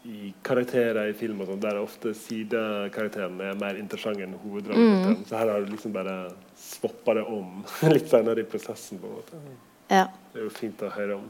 i 0.04 0.34
karakterer 0.44 1.08
i 1.08 1.14
film 1.16 1.42
og 1.42 1.48
sånt, 1.48 1.64
der 1.64 1.80
ofte 1.80 2.12
sidekarakterene 2.18 3.54
er 3.54 3.60
mer 3.60 3.78
interessante 3.80 4.26
enn 4.26 4.36
hovedrollen. 4.42 5.14
Mm. 5.14 5.22
Så 5.30 5.38
her 5.40 5.52
har 5.54 5.64
du 5.64 5.72
liksom 5.72 5.94
bare 5.96 6.16
swappa 6.60 7.16
det 7.20 7.24
om 7.32 7.62
litt 7.96 8.10
senere 8.12 8.44
i 8.44 8.48
prosessen. 8.48 9.00
på 9.00 9.08
en 9.08 9.14
måte. 9.22 9.44
Ja. 9.88 10.08
Det 10.34 10.42
er 10.42 10.48
jo 10.50 10.56
fint 10.58 10.84
å 10.84 10.92
høre 10.92 11.22
om. 11.22 11.30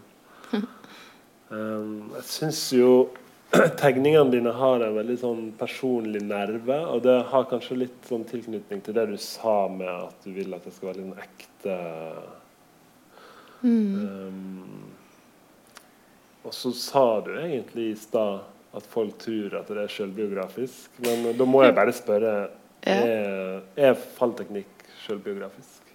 Um, 1.54 2.14
jeg 2.16 2.26
syns 2.30 2.62
jo 2.74 2.90
tegningene 3.82 4.32
dine 4.34 4.54
har 4.58 4.82
en 4.82 4.96
veldig 4.98 5.18
sånn 5.22 5.44
personlig 5.60 6.24
nerve, 6.26 6.80
og 6.90 7.04
det 7.06 7.20
har 7.30 7.50
kanskje 7.52 7.84
litt 7.84 8.08
sånn 8.10 8.26
tilknytning 8.30 8.82
til 8.82 8.98
det 8.98 9.06
du 9.12 9.18
sa 9.22 9.68
med 9.70 9.92
at 9.92 10.26
du 10.26 10.32
vil 10.34 10.56
at 10.58 10.66
det 10.66 10.74
skal 10.74 10.90
være 10.90 11.04
litt 11.04 11.12
sånn 11.12 11.26
ekte 11.28 11.76
mm. 13.62 13.94
um, 14.02 14.82
Og 16.48 16.58
så 16.58 16.74
sa 16.74 17.06
du 17.28 17.36
egentlig 17.38 17.92
i 17.92 18.02
stad 18.02 18.50
at 18.74 18.90
folk 18.90 19.20
tror 19.22 19.60
at 19.60 19.70
det 19.70 19.84
er 19.84 19.94
selvbiografisk, 19.94 20.98
men 21.06 21.30
da 21.38 21.46
må 21.46 21.62
jeg 21.66 21.76
bare 21.78 21.94
spørre 21.94 22.34
er, 22.84 23.62
er 23.78 23.94
fallteknikk 24.18 24.84
selvbiografisk? 25.06 25.94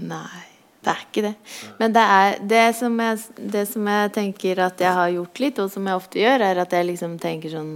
Nei. 0.00 0.46
Det 0.80 0.88
er 0.88 1.00
ikke 1.04 1.22
det. 1.26 1.34
Men 1.76 1.92
det, 1.92 2.02
er, 2.02 2.38
det, 2.48 2.62
som 2.78 2.94
jeg, 3.04 3.18
det, 3.36 3.66
som 3.68 3.88
jeg, 3.90 4.12
tenker 4.16 4.62
at 4.64 4.80
jeg 4.80 4.96
har 4.96 5.10
gjort 5.12 5.42
litt, 5.42 5.58
og 5.60 5.72
som 5.72 5.88
jeg 5.88 6.00
ofte 6.00 6.22
gjør, 6.22 6.44
er 6.46 6.60
at 6.62 6.72
jeg 6.72 6.86
liksom 6.88 7.18
tenker 7.20 7.52
sånn 7.52 7.74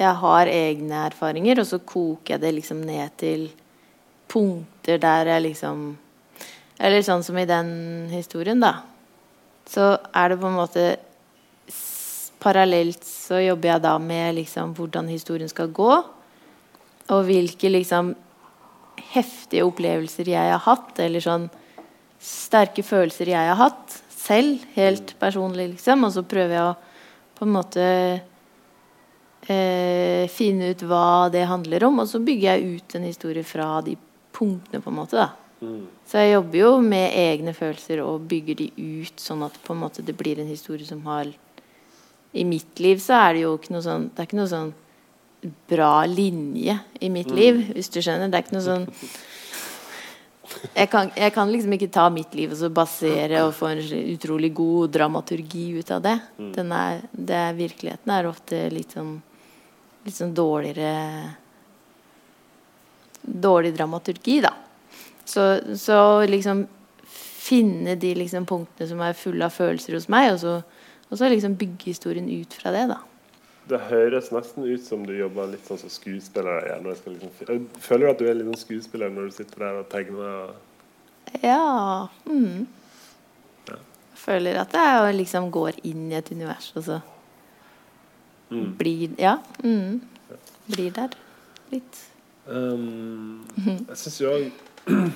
Jeg 0.00 0.12
har 0.20 0.48
egne 0.52 1.06
erfaringer, 1.08 1.60
og 1.60 1.66
så 1.70 1.80
koker 1.80 2.34
jeg 2.34 2.42
det 2.44 2.52
liksom 2.58 2.84
ned 2.84 3.16
til 3.20 3.48
punkter 4.30 5.00
der 5.00 5.32
jeg 5.32 5.46
liksom 5.48 5.96
Eller 6.78 7.02
sånn 7.04 7.24
som 7.24 7.40
i 7.40 7.48
den 7.48 7.72
historien, 8.12 8.60
da. 8.60 8.82
Så 9.68 9.94
er 10.12 10.28
det 10.28 10.40
på 10.40 10.50
en 10.50 10.60
måte 10.60 10.84
Parallelt 12.40 13.04
så 13.04 13.40
jobber 13.42 13.74
jeg 13.74 13.84
da 13.84 13.94
med 14.00 14.38
liksom 14.38 14.74
hvordan 14.76 15.10
historien 15.12 15.50
skal 15.50 15.72
gå, 15.76 15.92
og 17.10 17.24
hvilke 17.26 17.70
liksom 17.72 18.14
heftige 19.14 19.64
opplevelser 19.66 20.28
jeg 20.30 20.52
har 20.52 20.62
hatt, 20.64 20.94
eller 21.02 21.24
sånn 21.24 21.48
sterke 22.20 22.84
følelser 22.84 23.32
jeg 23.32 23.50
har 23.50 23.58
hatt 23.58 23.96
selv, 24.12 24.62
helt 24.76 25.14
personlig, 25.20 25.70
liksom. 25.74 26.04
Og 26.06 26.14
så 26.14 26.24
prøver 26.28 26.56
jeg 26.56 26.68
å 26.68 26.78
på 27.40 27.46
en 27.46 27.54
måte 27.54 27.84
eh, 29.48 30.28
finne 30.28 30.72
ut 30.74 30.82
hva 30.84 31.30
det 31.32 31.46
handler 31.48 31.86
om, 31.88 32.02
og 32.02 32.08
så 32.10 32.20
bygger 32.20 32.52
jeg 32.52 32.76
ut 32.76 32.96
en 32.98 33.06
historie 33.08 33.44
fra 33.46 33.80
de 33.86 33.96
punktene, 34.36 34.82
på 34.84 34.92
en 34.92 34.98
måte. 34.98 35.16
da. 35.16 35.30
Mm. 35.60 35.86
Så 36.08 36.20
jeg 36.20 36.34
jobber 36.34 36.58
jo 36.60 36.72
med 36.84 37.16
egne 37.16 37.54
følelser 37.56 38.02
og 38.04 38.26
bygger 38.28 38.60
de 38.60 38.68
ut, 38.76 39.16
sånn 39.20 39.44
at 39.44 40.02
det 40.04 40.16
blir 40.16 40.40
en 40.40 40.50
historie 40.50 40.86
som 40.86 41.00
har 41.08 41.32
I 42.32 42.44
mitt 42.46 42.78
liv 42.78 43.00
så 43.02 43.16
er 43.26 43.34
det 43.34 43.42
jo 43.42 43.56
ikke 43.58 43.72
noe 43.74 43.82
sånn 43.82 44.04
Det 44.12 44.22
er 44.22 44.28
ikke 44.28 44.38
noe 44.38 44.50
sånn 44.50 44.70
bra 45.70 46.04
linje 46.04 46.74
i 47.00 47.08
mitt 47.08 47.30
mm. 47.32 47.36
liv, 47.36 47.60
hvis 47.72 47.88
du 47.88 48.02
skjønner. 48.04 48.28
Det 48.28 48.36
er 48.36 48.44
ikke 48.44 48.58
noe 48.58 48.66
sånn 48.66 48.88
jeg 50.74 50.88
kan, 50.90 51.10
jeg 51.14 51.32
kan, 51.34 51.50
liksom 51.50 51.74
ikke 51.76 51.90
ta 51.94 52.08
mitt 52.12 52.34
liv 52.34 52.50
og 52.52 52.58
så 52.58 52.70
basere 52.74 53.44
og 53.46 53.54
få 53.56 53.70
en 53.70 53.82
utrolig 54.12 54.50
god 54.54 54.90
dramaturgi 54.96 55.66
ut 55.78 55.92
av 55.94 56.02
det. 56.04 56.16
Mm. 56.40 56.72
Er, 56.74 57.04
det 57.12 57.36
er, 57.38 57.58
virkeligheten 57.58 58.14
er 58.14 58.28
ofte 58.28 58.64
litt 58.74 58.96
sånn, 58.96 59.14
litt 60.06 60.16
sånn 60.16 60.34
dårligere 60.36 61.36
Dårlig 63.20 63.74
dramaturgi, 63.76 64.38
da. 64.40 64.54
Så, 65.28 65.42
så 65.76 65.96
liksom 66.24 66.62
finne 67.12 67.92
de 68.00 68.14
liksom 68.16 68.46
punktene 68.48 68.88
som 68.88 69.02
er 69.04 69.18
fulle 69.18 69.44
av 69.44 69.52
følelser 69.52 69.98
hos 69.98 70.06
meg, 70.10 70.30
og 70.32 70.38
så, 70.40 70.54
og 71.10 71.18
så 71.18 71.28
liksom 71.28 71.56
bygge 71.58 71.90
historien 71.90 72.28
ut 72.30 72.54
fra 72.54 72.72
det, 72.74 72.86
da. 72.92 73.00
Det 73.70 73.78
høres 73.90 74.30
nesten 74.34 74.66
ut 74.66 74.82
som 74.82 75.02
du 75.06 75.12
jobber 75.14 75.50
litt 75.52 75.66
sånn 75.66 75.78
som 75.78 75.92
skuespiller. 75.92 76.64
Ja, 76.70 76.78
liksom, 76.82 77.30
føler 77.78 78.06
du 78.06 78.10
at 78.10 78.22
du 78.22 78.26
er 78.30 78.38
litt 78.38 78.48
sånn 78.50 78.62
skuespiller 78.64 79.12
når 79.14 79.30
du 79.30 79.36
sitter 79.36 79.64
der 79.66 79.80
og 79.82 79.88
tegner? 79.92 80.52
Ja. 81.42 82.08
Mm. 82.26 82.66
ja. 83.68 83.78
Føler 84.18 84.62
at 84.64 84.74
jeg 84.74 85.16
liksom 85.20 85.50
går 85.54 85.82
inn 85.86 86.08
i 86.10 86.18
et 86.18 86.30
univers, 86.34 86.72
og 86.74 86.86
så 86.88 87.00
mm. 88.50 88.70
blir 88.78 89.18
Ja. 89.20 89.38
Mm. 89.62 90.00
Blir 90.70 90.94
der 90.94 91.14
litt. 91.70 92.04
Um, 92.46 93.46
jeg 93.90 93.98
syns 93.98 94.20
jo 94.22 94.30
òg 94.32 94.46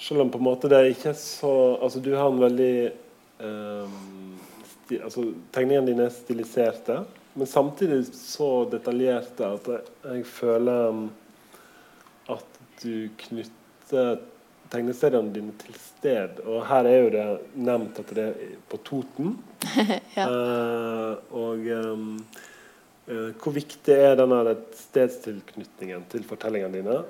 Selv 0.00 0.22
om 0.22 0.30
på 0.32 0.38
en 0.38 0.46
måte 0.46 0.68
det 0.70 0.78
ikke 0.94 1.10
er 1.10 1.16
så 1.18 1.50
Altså, 1.82 2.00
du 2.00 2.14
har 2.14 2.30
en 2.30 2.40
veldig 2.40 2.74
um, 3.42 4.39
altså, 4.98 5.28
Tegningene 5.54 5.92
dine 5.92 6.08
er 6.08 6.14
stiliserte, 6.14 7.00
men 7.38 7.46
samtidig 7.46 8.02
så 8.16 8.64
detaljerte 8.72 9.46
at 9.46 9.70
jeg, 9.70 10.24
føler 10.26 10.90
um, 10.90 11.04
at 12.30 12.60
du 12.82 13.06
knytter 13.22 14.18
tegneseriene 14.70 15.34
dine 15.34 15.54
til 15.62 15.76
sted. 15.78 16.42
Og 16.46 16.64
her 16.66 16.88
er 16.90 16.98
jo 16.98 17.14
det 17.14 17.24
nevnt 17.54 18.02
at 18.02 18.12
det 18.16 18.26
er 18.32 18.58
på 18.70 18.80
Toten. 18.86 19.36
ja. 20.18 20.26
uh, 20.26 21.14
og 21.38 21.70
um, 21.78 22.12
uh, 23.06 23.30
hvor 23.38 23.54
viktig 23.54 23.94
er 23.94 24.18
denne 24.18 24.58
stedstilknytningen 24.82 26.06
til 26.10 26.26
fortellingene 26.26 26.80
dine? 26.80 27.00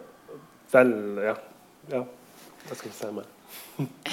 Vel, 0.70 0.96
ja. 1.24 1.36
ja. 1.90 2.06
Det 2.68 2.76
skal 2.76 2.92
vi 2.92 2.96
si 3.00 3.14
mer? 3.16 3.36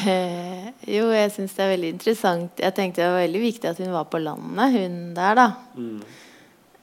Eh, 0.07 0.69
jo, 0.87 1.09
jeg 1.11 1.31
syns 1.33 1.55
det 1.57 1.63
er 1.65 1.73
veldig 1.73 1.89
interessant. 1.95 2.61
Jeg 2.61 2.75
tenkte 2.77 3.01
det 3.03 3.09
var 3.11 3.25
veldig 3.25 3.41
viktig 3.43 3.69
at 3.69 3.81
hun 3.83 3.91
var 3.91 4.07
på 4.11 4.21
landet, 4.21 4.77
hun 4.77 4.95
der, 5.17 5.35
da. 5.35 5.47
Mm. 5.75 5.99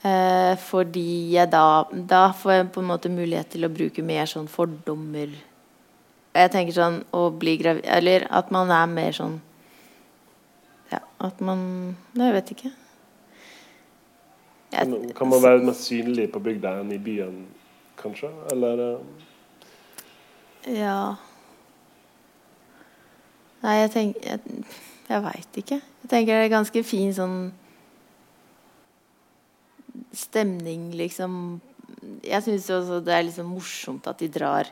Eh, 0.05 0.53
fordi 0.61 1.33
jeg 1.33 1.49
da 1.49 1.87
Da 1.89 2.27
får 2.37 2.53
jeg 2.53 2.73
på 2.75 2.83
en 2.83 2.91
måte 2.91 3.09
mulighet 3.09 3.55
til 3.55 3.65
å 3.65 3.73
bruke 3.73 4.05
mer 4.05 4.29
sånn 4.29 4.51
fordommer. 4.53 5.33
Jeg 6.35 6.53
tenker 6.53 6.77
sånn 6.77 6.99
å 7.15 7.31
bli 7.33 7.55
gravid 7.57 7.87
Eller 7.89 8.27
at 8.29 8.51
man 8.53 8.73
er 8.75 8.91
mer 8.91 9.17
sånn 9.17 9.39
Ja, 10.93 11.01
at 11.25 11.41
man 11.41 11.97
Jeg 12.19 12.37
vet 12.37 12.53
ikke. 12.53 12.73
Jeg, 14.75 14.91
kan, 14.91 15.13
kan 15.15 15.31
man 15.31 15.41
være 15.41 15.65
mer 15.65 15.79
synlig 15.79 16.33
på 16.35 16.43
bygda 16.43 16.81
enn 16.83 16.91
i 16.93 16.99
byen, 16.99 17.45
kanskje? 17.97 18.29
Eller 18.53 18.99
Ja. 20.67 21.15
Nei, 23.65 23.77
jeg 23.81 23.93
tenker 23.95 24.29
Jeg, 24.29 24.65
jeg 25.09 25.25
veit 25.25 25.61
ikke. 25.61 25.81
Jeg 26.05 26.11
tenker 26.11 26.37
det 26.37 26.49
er 26.49 26.53
ganske 26.53 26.83
fin 26.87 27.13
sånn 27.17 27.39
stemning, 30.15 30.91
liksom. 30.97 31.61
Jeg 32.25 32.45
syns 32.45 32.71
også 32.73 33.01
det 33.05 33.15
er 33.15 33.27
liksom 33.27 33.53
morsomt 33.55 34.07
at 34.11 34.21
de 34.21 34.29
drar 34.33 34.69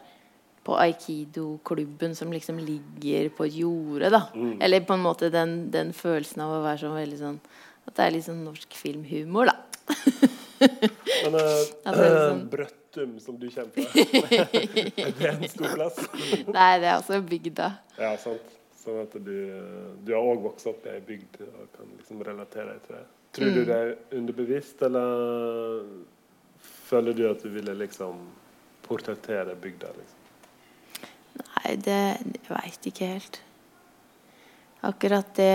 på 0.62 0.76
aikido-klubben 0.78 2.14
som 2.14 2.30
liksom 2.32 2.60
ligger 2.62 3.30
på 3.34 3.48
jordet, 3.50 4.12
da. 4.14 4.22
Mm. 4.34 4.60
Eller 4.62 4.84
på 4.86 4.94
en 4.94 5.02
måte 5.02 5.30
den, 5.34 5.72
den, 5.74 5.90
følelsen 5.96 6.44
av 6.44 6.54
å 6.54 6.62
være 6.62 6.84
sånn 6.84 6.94
veldig 7.00 7.18
sånn 7.18 7.40
At 7.88 7.96
det 7.96 8.04
er 8.04 8.14
litt 8.14 8.26
sånn 8.28 8.44
norsk 8.46 8.78
filmhumor, 8.78 9.50
da. 9.50 9.56
Men 11.24 11.34
uh, 11.34 11.50
sånn... 11.82 12.44
Brøttum, 12.52 13.16
som 13.24 13.38
du 13.40 13.48
kjenner 13.50 13.74
fra, 13.74 14.38
er 15.08 15.14
det 15.18 15.32
en 15.32 15.46
stor 15.50 15.74
plass? 15.74 15.98
Nei, 16.46 16.72
det 16.78 16.86
er 16.86 16.94
altså 16.94 17.18
bygda. 17.26 17.72
Ja, 17.98 18.14
sant. 18.22 18.61
Sånn 18.82 19.02
at 19.04 19.12
du, 19.14 19.36
du 20.02 20.10
har 20.14 20.24
òg 20.26 20.42
vokst 20.42 20.66
opp 20.66 20.86
i 20.88 20.96
ei 20.96 21.02
bygd 21.06 21.38
og 21.44 21.66
kan 21.76 21.90
liksom 21.98 22.22
relatere 22.26 22.72
deg 22.72 22.86
til 22.86 22.96
det. 22.96 23.04
Tror 23.36 23.48
mm. 23.48 23.54
du 23.54 23.60
det 23.68 23.76
er 23.78 23.92
underbevisst, 24.18 24.82
eller 24.88 25.84
føler 26.88 27.16
du 27.16 27.22
at 27.30 27.44
du 27.44 27.52
ville 27.52 27.76
liksom 27.78 28.18
portrettere 28.84 29.54
bygda? 29.62 29.92
Liksom? 30.00 30.18
Nei, 31.42 31.76
det 31.86 32.00
jeg 32.00 32.42
veit 32.50 32.90
ikke 32.90 33.12
helt. 33.14 33.40
Akkurat 34.82 35.30
det 35.38 35.54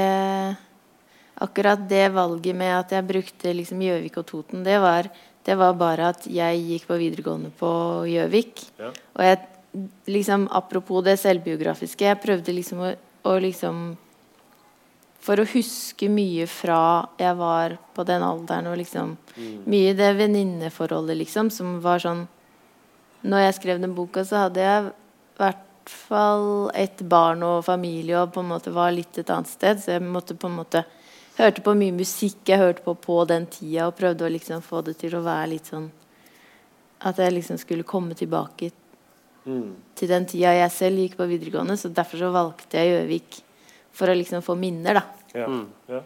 Akkurat 1.38 1.84
det 1.86 2.08
valget 2.16 2.56
med 2.58 2.72
at 2.74 2.96
jeg 2.96 3.06
brukte 3.06 3.52
liksom 3.54 3.82
Gjøvik 3.86 4.16
og 4.18 4.24
Toten, 4.26 4.63
det 4.66 4.80
var, 4.82 5.06
det 5.46 5.54
var 5.60 5.76
bare 5.78 6.08
at 6.16 6.24
jeg 6.26 6.63
gikk 6.63 6.88
på 6.90 6.98
videregående 6.98 7.52
på 7.60 7.70
Gjøvik. 8.10 8.63
Ja. 8.80 8.90
Og 9.13 9.22
jeg 9.28 9.44
liksom 10.10 10.48
Apropos 10.50 11.04
det 11.06 11.20
selvbiografiske, 11.22 12.08
jeg 12.08 12.22
prøvde 12.24 12.56
liksom 12.56 12.82
å 12.82 12.96
og 13.28 13.42
liksom 13.46 13.88
For 15.28 15.42
å 15.42 15.48
huske 15.50 16.08
mye 16.13 16.46
fra 16.48 17.08
jeg 17.20 17.36
var 17.40 17.78
på 17.96 18.06
den 18.08 18.24
alderen, 18.24 18.70
og 18.72 18.78
liksom 18.80 19.16
mm. 19.36 19.63
Mye 19.68 19.94
det 19.98 20.13
venninneforholdet, 20.20 21.18
liksom, 21.24 21.52
som 21.52 21.80
var 21.84 22.04
sånn 22.04 22.26
Når 23.28 23.48
jeg 23.48 23.58
skrev 23.60 23.82
den 23.84 23.96
boka, 23.98 24.24
så 24.26 24.48
hadde 24.48 24.63
jeg 24.63 24.88
i 24.88 25.42
hvert 25.42 25.92
fall 25.92 26.70
et 26.76 27.02
barn 27.08 27.44
og 27.48 27.66
familie 27.66 28.20
og 28.20 28.34
på 28.36 28.44
en 28.44 28.50
måte 28.52 28.74
var 28.76 28.92
litt 28.92 29.18
et 29.18 29.30
annet 29.32 29.50
sted, 29.52 29.80
så 29.80 29.96
jeg 29.96 30.04
måtte 30.04 30.36
på 30.36 30.50
en 30.50 30.58
måte 30.60 30.84
hørte 31.38 31.62
på 31.62 31.76
mye 31.78 31.94
musikk 31.94 32.50
jeg 32.50 32.60
hørte 32.60 32.84
på 32.86 32.96
på 32.98 33.22
den 33.30 33.46
tida, 33.52 33.88
og 33.88 33.96
prøvde 33.98 34.26
å 34.26 34.34
liksom 34.34 34.63
få 34.66 34.82
det 34.86 34.98
til 35.02 35.16
å 35.18 35.24
være 35.26 35.52
litt 35.54 35.72
sånn 35.72 35.90
At 37.06 37.20
jeg 37.22 37.36
liksom 37.36 37.60
skulle 37.62 37.86
komme 37.86 38.18
tilbake 38.18 38.72
mm. 39.48 39.72
til 39.98 40.12
den 40.12 40.28
tida 40.30 40.54
jeg 40.56 40.76
selv 40.76 41.04
gikk 41.04 41.18
på 41.20 41.30
videregående. 41.30 41.78
Så 41.80 41.92
derfor 41.94 42.22
så 42.22 42.32
valgte 42.36 42.80
jeg 42.80 42.94
Gjøvik 42.94 43.42
for 43.98 44.12
å 44.12 44.18
liksom 44.18 44.46
få 44.46 44.56
minner, 44.60 45.00
da. 45.00 45.04
Ja. 45.34 45.48
Mm. 45.50 45.66
Ja. 45.90 46.04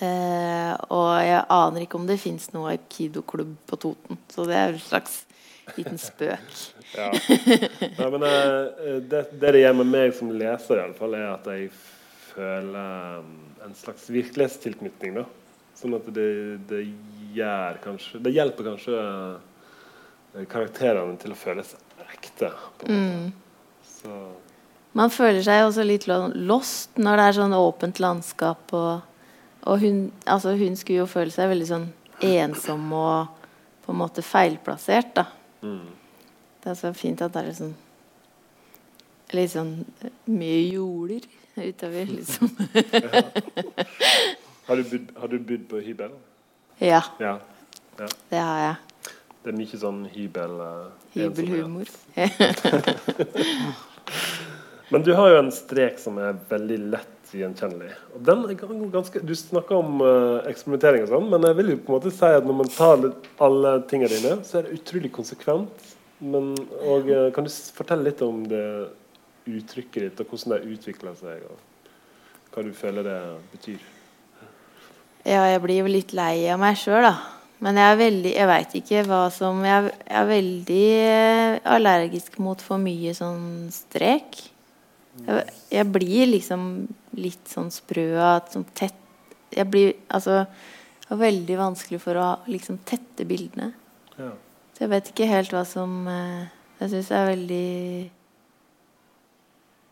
Eh, 0.00 0.74
og 0.96 1.10
jeg 1.20 1.40
aner 1.52 1.84
ikke 1.84 1.98
om 2.00 2.06
det 2.08 2.16
fins 2.22 2.48
noe 2.54 2.72
aikidoklubb 2.74 3.52
på 3.68 3.78
Toten. 3.80 4.20
Så 4.32 4.46
det 4.48 4.56
er 4.56 4.72
en 4.72 4.82
slags 4.82 5.20
liten 5.76 6.00
spøk. 6.00 6.54
ja. 6.98 7.10
Nei, 7.12 8.08
men 8.14 8.24
uh, 8.24 8.30
det, 9.04 9.26
det, 9.36 9.50
det 9.52 9.60
gjør 9.62 9.76
med 9.82 9.90
meg 9.92 10.14
som 10.16 10.32
leser, 10.32 10.80
i 10.80 10.86
alle 10.86 10.96
fall, 10.98 11.18
er 11.18 11.28
at 11.34 11.50
jeg 11.52 11.68
føler 12.30 13.20
um, 13.20 13.36
en 13.66 13.76
slags 13.76 14.08
virkelighetstilknytning. 14.10 15.20
da. 15.20 15.26
Sånn 15.78 15.96
at 15.96 16.08
det, 16.12 16.30
det 16.68 16.82
gjør 17.32 17.78
kanskje 17.84 18.18
Det 18.20 18.32
hjelper 18.34 18.66
kanskje 18.72 18.96
uh, 18.96 20.42
karakterene 20.50 21.16
til 21.20 21.34
å 21.34 21.38
føles 21.38 21.76
på. 22.48 22.88
Mm. 22.88 23.32
Så 23.86 24.14
man 24.98 25.12
føler 25.14 25.42
seg 25.46 25.64
også 25.64 25.84
litt 25.86 26.08
lost 26.08 26.98
når 26.98 27.20
det 27.20 27.26
er 27.26 27.36
sånn 27.38 27.54
åpent 27.54 28.00
landskap. 28.02 28.72
Og, 28.74 29.04
og 29.70 29.84
hun, 29.84 30.08
altså 30.26 30.56
hun, 30.58 30.78
skulle 30.78 31.04
jo 31.04 31.10
føle 31.10 31.34
seg 31.34 31.52
veldig 31.52 31.68
sånn 31.68 31.86
ensom 32.26 32.90
og 32.96 33.44
på 33.84 33.94
en 33.94 34.00
måte 34.00 34.24
feilplassert. 34.26 35.14
da. 35.20 35.28
Mm. 35.62 35.86
Det 36.60 36.72
er 36.72 36.80
så 36.80 36.92
fint 36.96 37.22
at 37.24 37.36
det 37.36 37.46
er 37.46 37.56
sånn 37.60 37.76
litt 39.36 39.52
sånn 39.52 39.76
mye 40.26 40.62
jorder 40.72 41.26
utover, 41.60 42.08
liksom. 42.16 42.50
har, 44.66 44.76
du 44.76 44.84
bodd, 44.90 45.10
har 45.22 45.30
du 45.30 45.38
bodd 45.38 45.66
på 45.70 45.82
hybel? 45.86 46.16
Ja. 46.80 47.02
ja. 47.22 47.36
ja. 48.00 48.08
Det 48.30 48.40
har 48.40 48.62
jeg. 48.64 48.89
Det 49.40 49.52
er 49.52 49.56
mye 49.56 49.78
sånn 49.80 50.02
hybel... 50.12 50.58
Uh, 50.60 50.90
Hybelhumor. 51.14 51.88
Men 54.90 55.04
du 55.06 55.12
har 55.14 55.30
jo 55.30 55.38
en 55.38 55.52
strek 55.54 56.00
som 56.02 56.18
er 56.20 56.34
veldig 56.50 56.78
lett 56.92 57.32
gjenkjennelig. 57.32 57.92
Og 58.16 58.24
den 58.26 58.42
er 58.44 58.54
ganske, 58.90 59.22
Du 59.22 59.34
snakker 59.38 59.74
om 59.78 60.02
uh, 60.02 60.42
eksperimentering 60.50 61.02
og 61.06 61.12
sånn, 61.14 61.28
men 61.30 61.46
jeg 61.46 61.56
vil 61.60 61.72
jo 61.72 61.78
på 61.78 61.92
en 61.92 61.96
måte 61.96 62.12
si 62.14 62.26
at 62.26 62.46
når 62.46 62.56
man 62.58 62.72
tar 62.74 62.96
alle 63.46 63.70
tingene 63.90 64.12
dine, 64.12 64.34
så 64.44 64.58
er 64.58 64.62
det 64.66 64.76
utrolig 64.80 65.12
konsekvent. 65.14 65.74
Men, 66.20 66.44
og 66.82 67.08
uh, 67.08 67.30
Kan 67.32 67.46
du 67.46 67.50
fortelle 67.78 68.08
litt 68.10 68.20
om 68.26 68.36
det 68.50 68.66
uttrykket 69.48 70.02
ditt, 70.04 70.20
og 70.20 70.34
hvordan 70.34 70.56
det 70.56 70.74
utvikler 70.74 71.14
seg? 71.16 71.36
Og 71.48 71.56
hva 72.52 72.66
du 72.66 72.72
føler 72.76 73.02
det 73.06 73.18
betyr? 73.54 73.80
Ja, 75.24 75.46
jeg 75.52 75.60
blir 75.62 75.84
jo 75.84 75.92
litt 75.92 76.12
lei 76.16 76.48
av 76.50 76.58
meg 76.60 76.76
sjøl, 76.80 77.04
da. 77.06 77.39
Men 77.64 77.76
jeg 77.76 77.92
er 77.92 77.98
veldig 78.00 78.32
Jeg 78.34 78.48
veit 78.50 78.76
ikke 78.80 79.02
hva 79.08 79.20
som 79.34 79.60
Jeg 79.66 79.92
er 80.06 80.28
veldig 80.28 80.86
eh, 81.04 81.58
allergisk 81.76 82.38
mot 82.42 82.60
for 82.64 82.80
mye 82.82 83.12
sånn 83.16 83.68
strek. 83.74 84.38
Jeg, 85.20 85.46
jeg, 85.68 85.86
blir 85.92 86.30
liksom 86.30 86.62
litt 87.20 87.50
sånn 87.50 87.68
sprø 87.74 88.06
at 88.24 88.54
sånn 88.54 88.68
tett 88.76 88.96
Jeg 89.52 89.66
blir 89.68 89.92
altså 90.08 90.44
Det 90.46 91.10
er 91.16 91.24
veldig 91.24 91.58
vanskelig 91.58 92.00
for 92.00 92.20
å 92.20 92.28
liksom 92.48 92.80
tette 92.86 93.26
bildene. 93.28 93.72
Ja. 94.16 94.30
Så 94.76 94.86
jeg 94.86 94.92
vet 94.94 95.12
ikke 95.12 95.28
helt 95.28 95.52
hva 95.52 95.66
som 95.68 96.00
eh, 96.08 96.48
Jeg 96.80 96.94
syns 96.94 97.12
det 97.12 97.18
er 97.18 97.30
veldig 97.34 97.66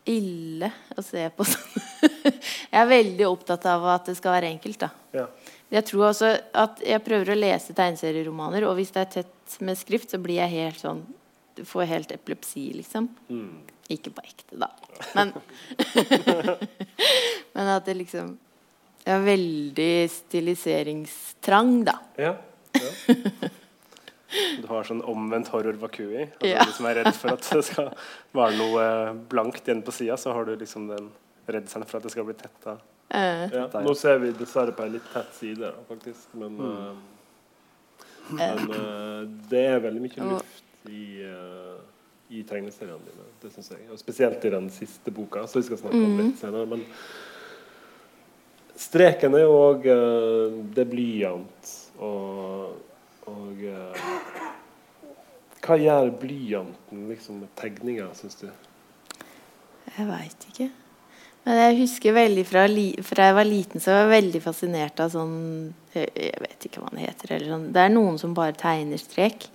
ille 0.09 0.71
å 0.97 1.03
se 1.05 1.27
på 1.37 1.45
sånn. 1.45 1.83
jeg 2.73 2.79
er 2.81 2.87
veldig 2.89 3.27
opptatt 3.29 3.67
av 3.69 3.83
at 3.93 4.07
det 4.09 4.15
skal 4.17 4.39
være 4.39 4.49
enkelt, 4.55 4.87
da. 4.87 4.89
Ja. 5.13 5.27
Jeg 5.69 5.85
tror 5.85 6.09
også 6.09 6.31
at 6.57 6.81
jeg 6.81 7.05
prøver 7.05 7.35
å 7.35 7.39
lese 7.39 7.75
tegneserieromaner, 7.77 8.65
og 8.69 8.79
hvis 8.79 8.93
det 8.95 9.03
er 9.03 9.11
tett 9.19 9.57
med 9.65 9.77
skrift, 9.77 10.13
så 10.15 10.21
blir 10.23 10.41
jeg 10.41 10.55
helt 10.57 10.83
sånn 10.83 11.07
Får 11.67 11.89
helt 11.91 12.13
epilepsi, 12.15 12.69
liksom. 12.71 13.09
Mm. 13.27 13.65
Ikke 13.91 14.13
på 14.15 14.23
ekte, 14.23 14.55
da. 14.63 14.69
Men, 15.19 15.33
men 17.57 17.71
at 17.73 17.89
det 17.89 17.97
liksom 17.99 18.29
Jeg 19.03 19.11
har 19.11 19.25
veldig 19.27 19.95
stiliseringstrang, 20.15 21.73
da. 21.89 21.97
Ja, 22.15 22.37
ja. 22.79 23.49
Du 24.61 24.67
har 24.69 24.85
sånn 24.85 25.01
omvendt 25.09 25.49
horror 25.55 25.79
vacui. 25.81 26.27
Altså 26.29 26.51
ja. 26.51 26.65
De 26.69 26.75
som 26.77 26.87
er 26.91 26.99
redd 27.01 27.15
for 27.17 27.33
at 27.33 27.47
det 27.49 27.63
skal 27.65 27.91
være 28.37 28.59
noe 28.59 28.85
blankt 29.31 29.67
igjen 29.67 29.81
på 29.83 29.95
sida, 29.97 30.19
så 30.21 30.35
har 30.37 30.47
du 30.47 30.53
liksom 30.61 30.91
den 30.91 31.09
redselen 31.49 31.89
for 31.89 31.99
at 31.99 32.05
det 32.05 32.13
skal 32.13 32.29
bli 32.29 32.37
tetta. 32.37 32.77
Uh. 33.09 33.45
Ja, 33.55 33.67
nå 33.85 33.95
ser 33.97 34.19
vi 34.23 34.33
dessverre 34.37 34.75
på 34.77 34.85
en 34.85 34.97
litt 34.99 35.07
tett 35.13 35.31
side, 35.37 35.73
faktisk. 35.89 36.35
Men, 36.37 36.59
mm. 36.59 36.73
uh, 36.73 38.35
men 38.37 38.65
uh, 38.73 39.23
det 39.51 39.65
er 39.75 39.87
veldig 39.87 40.05
mye 40.05 40.33
luft 40.35 40.91
i 40.93 41.05
i 42.29 42.43
tegneseriene 42.45 42.99
dine. 43.05 43.27
det 43.43 43.51
synes 43.53 43.71
jeg. 43.71 43.87
Og 43.93 43.99
Spesielt 43.99 44.45
i 44.45 44.53
den 44.53 44.69
siste 44.71 45.11
boka, 45.11 45.47
så 45.47 45.61
vi 45.61 45.69
skal 45.69 45.81
snakke 45.81 45.97
om 45.97 46.17
litt 46.19 46.35
mm. 46.35 46.37
senere. 46.41 46.67
Men 46.69 46.85
streken 48.79 49.37
er 49.37 49.47
jo 49.47 49.55
òg 49.57 49.89
uh, 49.89 50.59
Det 50.75 50.85
er 50.85 50.91
blyant. 50.91 51.73
Og, 52.05 52.77
og 53.33 53.65
uh, 53.65 54.11
Hva 55.65 55.79
gjør 55.81 56.13
blyanten 56.21 57.09
liksom, 57.09 57.43
med 57.45 57.55
tegninger, 57.59 58.13
syns 58.19 58.39
du? 58.43 58.51
Jeg 59.97 60.07
veit 60.09 60.49
ikke. 60.53 60.69
Men 61.49 61.57
jeg 61.63 61.77
husker 61.79 62.13
veldig 62.13 62.43
fra, 62.45 62.67
fra, 63.09 63.27
jeg 63.31 63.35
var 63.39 63.47
liten, 63.49 63.81
så 63.81 63.95
var 63.95 64.03
jeg 64.03 64.11
veldig 64.19 64.41
fascinert 64.45 64.99
av 65.01 65.15
sånn 65.15 65.37
Jeg 65.95 66.43
vet 66.45 66.67
ikke 66.69 66.83
hva 66.83 66.91
det 66.93 67.07
heter. 67.07 67.47
Sånn. 67.49 67.71
Det 67.73 67.81
er 67.81 67.95
noen 67.95 68.19
som 68.21 68.35
bare 68.37 68.53
tegner 68.59 69.01
strek. 69.01 69.47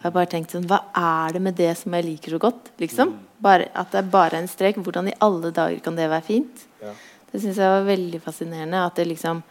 Og 0.00 0.08
Jeg 0.08 0.16
bare 0.16 0.30
tenkte 0.32 0.56
sånn 0.56 0.66
Hva 0.66 0.80
er 0.98 1.36
det 1.36 1.44
med 1.46 1.54
det 1.60 1.70
som 1.78 1.94
jeg 1.94 2.08
liker 2.08 2.34
så 2.34 2.42
godt? 2.48 2.72
Liksom? 2.82 3.14
Mm. 3.14 3.22
Bare, 3.46 3.70
at 3.78 3.94
det 3.94 4.02
er 4.02 4.10
bare 4.16 4.40
en 4.42 4.50
strek. 4.50 4.82
Hvordan 4.82 5.12
i 5.12 5.16
alle 5.22 5.54
dager 5.54 5.78
kan 5.86 5.94
det 5.94 6.10
være 6.10 6.26
fint? 6.26 6.66
Ja. 6.82 6.96
Det 7.30 7.44
syns 7.44 7.62
jeg 7.62 7.74
var 7.76 7.86
veldig 7.92 8.22
fascinerende. 8.26 8.82
At 8.82 8.98
det 8.98 9.06
liksom 9.12 9.44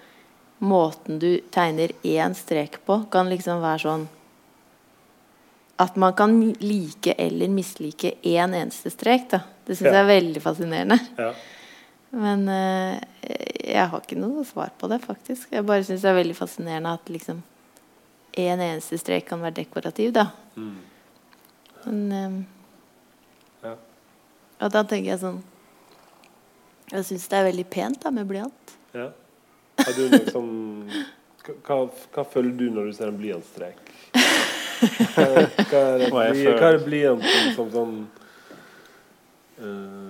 Måten 0.65 1.17
du 1.19 1.41
tegner 1.51 1.91
én 2.07 2.31
strek 2.35 2.77
på, 2.87 3.01
kan 3.11 3.27
liksom 3.27 3.59
være 3.63 3.83
sånn 3.83 4.05
At 5.83 5.97
man 5.99 6.15
kan 6.15 6.37
like 6.59 7.15
eller 7.19 7.51
mislike 7.51 8.17
én 8.23 8.55
eneste 8.55 8.91
strek. 8.91 9.29
Da. 9.31 9.45
Det 9.63 9.75
syns 9.75 9.93
ja. 9.93 9.97
jeg 10.01 10.03
er 10.03 10.15
veldig 10.17 10.43
fascinerende. 10.43 10.99
Ja. 11.15 11.33
Men 12.15 12.47
uh, 12.47 12.95
jeg 13.65 13.89
har 13.91 14.03
ikke 14.03 14.19
noe 14.19 14.45
svar 14.47 14.71
på 14.79 14.87
det, 14.91 15.01
faktisk. 15.03 15.49
Jeg 15.51 15.65
bare 15.67 15.83
syns 15.83 16.03
det 16.05 16.11
er 16.11 16.19
veldig 16.19 16.37
fascinerende 16.37 16.93
at 16.95 17.11
liksom 17.11 17.41
en 18.35 18.61
eneste 18.61 18.99
strek 18.99 19.27
kan 19.29 19.43
være 19.43 19.61
dekorativ, 19.61 20.11
da. 20.15 20.29
Mm. 20.55 20.77
Men 21.85 21.99
um, 22.11 22.39
ja. 23.63 23.75
Og 24.63 24.71
da 24.71 24.81
tenker 24.87 25.11
jeg 25.11 25.19
sånn 25.21 25.37
Jeg 26.89 27.05
syns 27.05 27.27
det 27.29 27.37
er 27.37 27.47
veldig 27.49 27.65
pent 27.71 27.99
da 28.03 28.11
med 28.13 28.27
blyant. 28.29 28.73
Ja. 28.95 29.09
Har 29.81 29.93
du 29.97 30.03
liksom 30.11 30.49
hva, 31.45 31.77
hva, 32.15 32.23
føler 32.25 32.53
du 32.57 32.69
når 32.73 32.89
du 32.89 32.93
ser 32.97 33.11
en 33.11 33.19
blyantstrek? 33.19 33.81
Hva, 35.15 35.25
hva, 35.71 35.81
hva 36.11 36.23
er 36.67 36.81
blyanten 36.83 37.53
som 37.55 37.69
sånn 37.71 37.93
uh, 39.63 40.04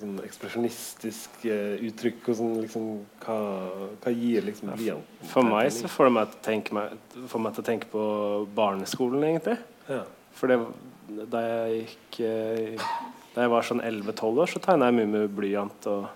sånn 0.00 0.20
ekspresjonistisk 0.24 1.42
uh, 1.46 1.80
uttrykk? 1.88 2.22
og 2.32 2.38
sånn, 2.38 2.54
liksom, 2.64 2.86
hva, 3.24 3.38
hva, 4.02 4.12
gir 4.14 4.46
liksom 4.46 4.72
blyanten? 4.74 5.26
For 5.32 5.46
meg 5.46 5.70
så 5.76 5.90
får 5.90 6.08
det 6.08 6.14
meg 6.16 6.30
til 6.30 6.40
å 6.40 6.44
tenke, 6.46 6.76
meg, 6.76 6.96
meg 7.20 7.56
til 7.56 7.64
å 7.64 7.66
tenke 7.66 7.90
på 7.92 8.04
barneskolen, 8.56 9.26
egentlig. 9.30 9.58
Ja. 9.90 10.02
For 10.38 10.52
det, 10.52 10.60
da 11.30 11.40
jeg 11.42 11.80
gikk 11.80 12.20
uh, 12.22 12.92
Da 13.34 13.44
jeg 13.44 13.50
var 13.52 13.66
sånn 13.66 13.82
11-12 13.84 14.40
år, 14.42 14.50
så 14.50 14.62
tegna 14.62 14.88
jeg 14.90 14.98
mye 15.00 15.10
med 15.10 15.34
blyant 15.34 15.90
og 15.90 16.06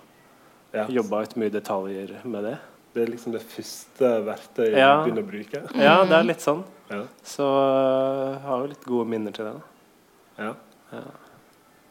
ja. 0.75 0.85
jobba 0.91 1.21
ut 1.23 1.35
mye 1.39 1.53
detaljer 1.53 2.17
med 2.23 2.49
det. 2.49 2.55
Det 2.95 3.03
er 3.03 3.11
liksom 3.11 3.35
det 3.35 3.41
første 3.43 4.09
verktøyet 4.23 4.77
ja. 4.79 4.89
du 4.95 5.05
begynner 5.05 5.23
å 5.23 5.29
bruke? 5.29 5.61
Ja, 5.75 5.95
det 6.07 6.15
er 6.15 6.27
litt 6.27 6.43
sånn. 6.43 6.63
Ja. 6.91 7.01
Så 7.27 7.45
uh, 7.47 8.35
har 8.43 8.63
jo 8.63 8.71
litt 8.71 8.83
gode 8.87 9.07
minner 9.11 9.35
til 9.35 9.47
det. 9.47 9.55
Da. 9.55 10.45
Ja. 10.45 10.51
ja. 10.91 11.05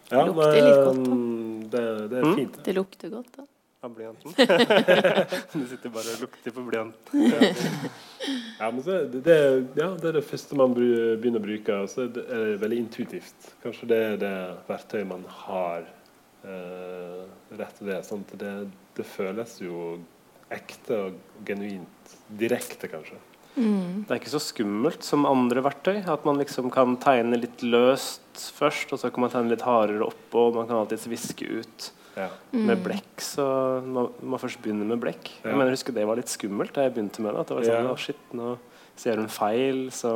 Det 0.09 0.25
lukter 0.29 0.59
litt 0.61 0.83
godt. 0.85 1.03
da 1.09 1.19
det, 1.75 1.83
det 2.13 2.21
er 2.21 2.29
mm. 2.31 2.39
fint. 2.39 2.63
Det 2.67 2.77
lukter 2.77 3.13
godt, 3.13 3.35
da. 3.37 3.47
Av 3.85 3.93
blyanten. 3.93 4.33
du 5.53 5.67
sitter 5.69 5.93
bare 5.93 6.15
og 6.15 6.23
lukter 6.25 6.55
på 6.57 6.63
blyanten. 6.65 7.27
ja. 8.59 8.71
men 8.71 8.81
det, 8.87 9.21
det, 9.27 9.37
ja, 9.77 9.91
det, 9.93 10.09
er 10.09 10.17
det 10.17 10.25
første 10.25 10.57
man 10.57 10.73
begynner 10.73 11.43
å 11.43 11.45
bruke. 11.45 11.77
Og 11.85 11.93
så 11.93 12.07
er 12.07 12.15
det 12.17 12.47
veldig 12.63 12.81
intuitivt. 12.87 13.51
Kanskje 13.65 13.91
det 13.93 14.01
er 14.07 14.17
det 14.23 14.33
verktøyet 14.71 15.11
man 15.11 15.29
har 15.43 15.85
eh, 16.49 17.21
rett 17.61 17.85
det. 17.85 18.01
Sånn 18.09 18.25
det, 18.41 18.55
det 18.97 19.09
føles 19.11 19.59
jo 19.61 19.99
ekte 20.55 21.03
og 21.11 21.45
genuint. 21.45 22.17
Direkte, 22.41 22.89
kanskje. 22.89 23.21
Mm. 23.55 24.05
Det 24.05 24.11
er 24.11 24.21
ikke 24.21 24.33
så 24.33 24.43
skummelt 24.43 25.07
som 25.07 25.27
andre 25.29 25.63
verktøy. 25.65 26.01
At 26.11 26.27
man 26.27 26.41
liksom 26.41 26.71
kan 26.75 26.97
tegne 27.03 27.39
litt 27.41 27.63
løst 27.63 28.49
først, 28.57 28.95
og 28.95 29.01
så 29.01 29.13
kan 29.15 29.25
man 29.25 29.35
tegne 29.35 29.55
litt 29.55 29.67
hardere 29.67 30.09
oppå. 30.09 30.49
Og 30.49 30.59
man 30.59 30.71
kan 30.71 30.81
alltids 30.81 31.07
viske 31.11 31.47
ut 31.47 31.91
ja. 32.17 32.29
mm. 32.53 32.63
med 32.69 32.85
blekk. 32.85 33.13
Så 33.23 33.47
man 33.87 34.11
må 34.23 34.41
først 34.43 34.63
begynne 34.65 34.87
med 34.89 35.03
blekk. 35.03 35.31
Ja. 35.43 35.53
Jeg 35.53 35.61
mener, 35.61 35.75
husker 35.75 35.97
det 35.97 36.07
var 36.09 36.21
litt 36.21 36.33
skummelt 36.33 36.75
da 36.77 36.87
jeg 36.87 36.97
begynte 36.97 37.25
med 37.25 37.35
det. 37.35 37.45
At 37.45 37.53
det 37.53 37.59
var 37.59 37.69
sånn, 37.71 37.91
ja. 37.91 37.99
shit, 38.01 38.25
nå 38.37 38.57
ser 39.01 39.19
du 39.19 39.25
en 39.25 39.33
feil, 39.33 39.87
så 39.95 40.15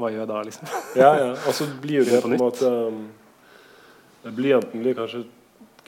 hva 0.00 0.08
gjør 0.10 0.24
jeg 0.24 0.30
da, 0.30 0.38
liksom? 0.48 0.70
ja, 1.02 1.10
ja. 1.18 1.28
Og 1.34 1.56
så 1.56 1.66
blir 1.82 2.06
det 2.08 2.22
på 2.22 2.30
en 2.30 2.40
måte 2.40 2.70
um, 2.70 3.04
Blyanten 4.36 4.82
blir 4.82 4.96
kanskje 4.98 5.24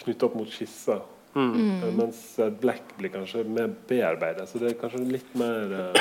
knyttet 0.02 0.24
opp 0.26 0.36
mot 0.38 0.48
skissa. 0.48 1.02
Mm. 1.34 1.82
Uh, 1.82 1.88
mens 1.96 2.22
black 2.60 2.96
blir 2.98 3.12
kanskje 3.12 3.44
mer 3.48 3.72
bearbeidet. 3.88 4.48
Så 4.48 4.60
det 4.60 4.72
er 4.72 4.80
kanskje 4.80 5.04
litt 5.08 5.34
mer 5.38 5.72
uh, 5.72 5.92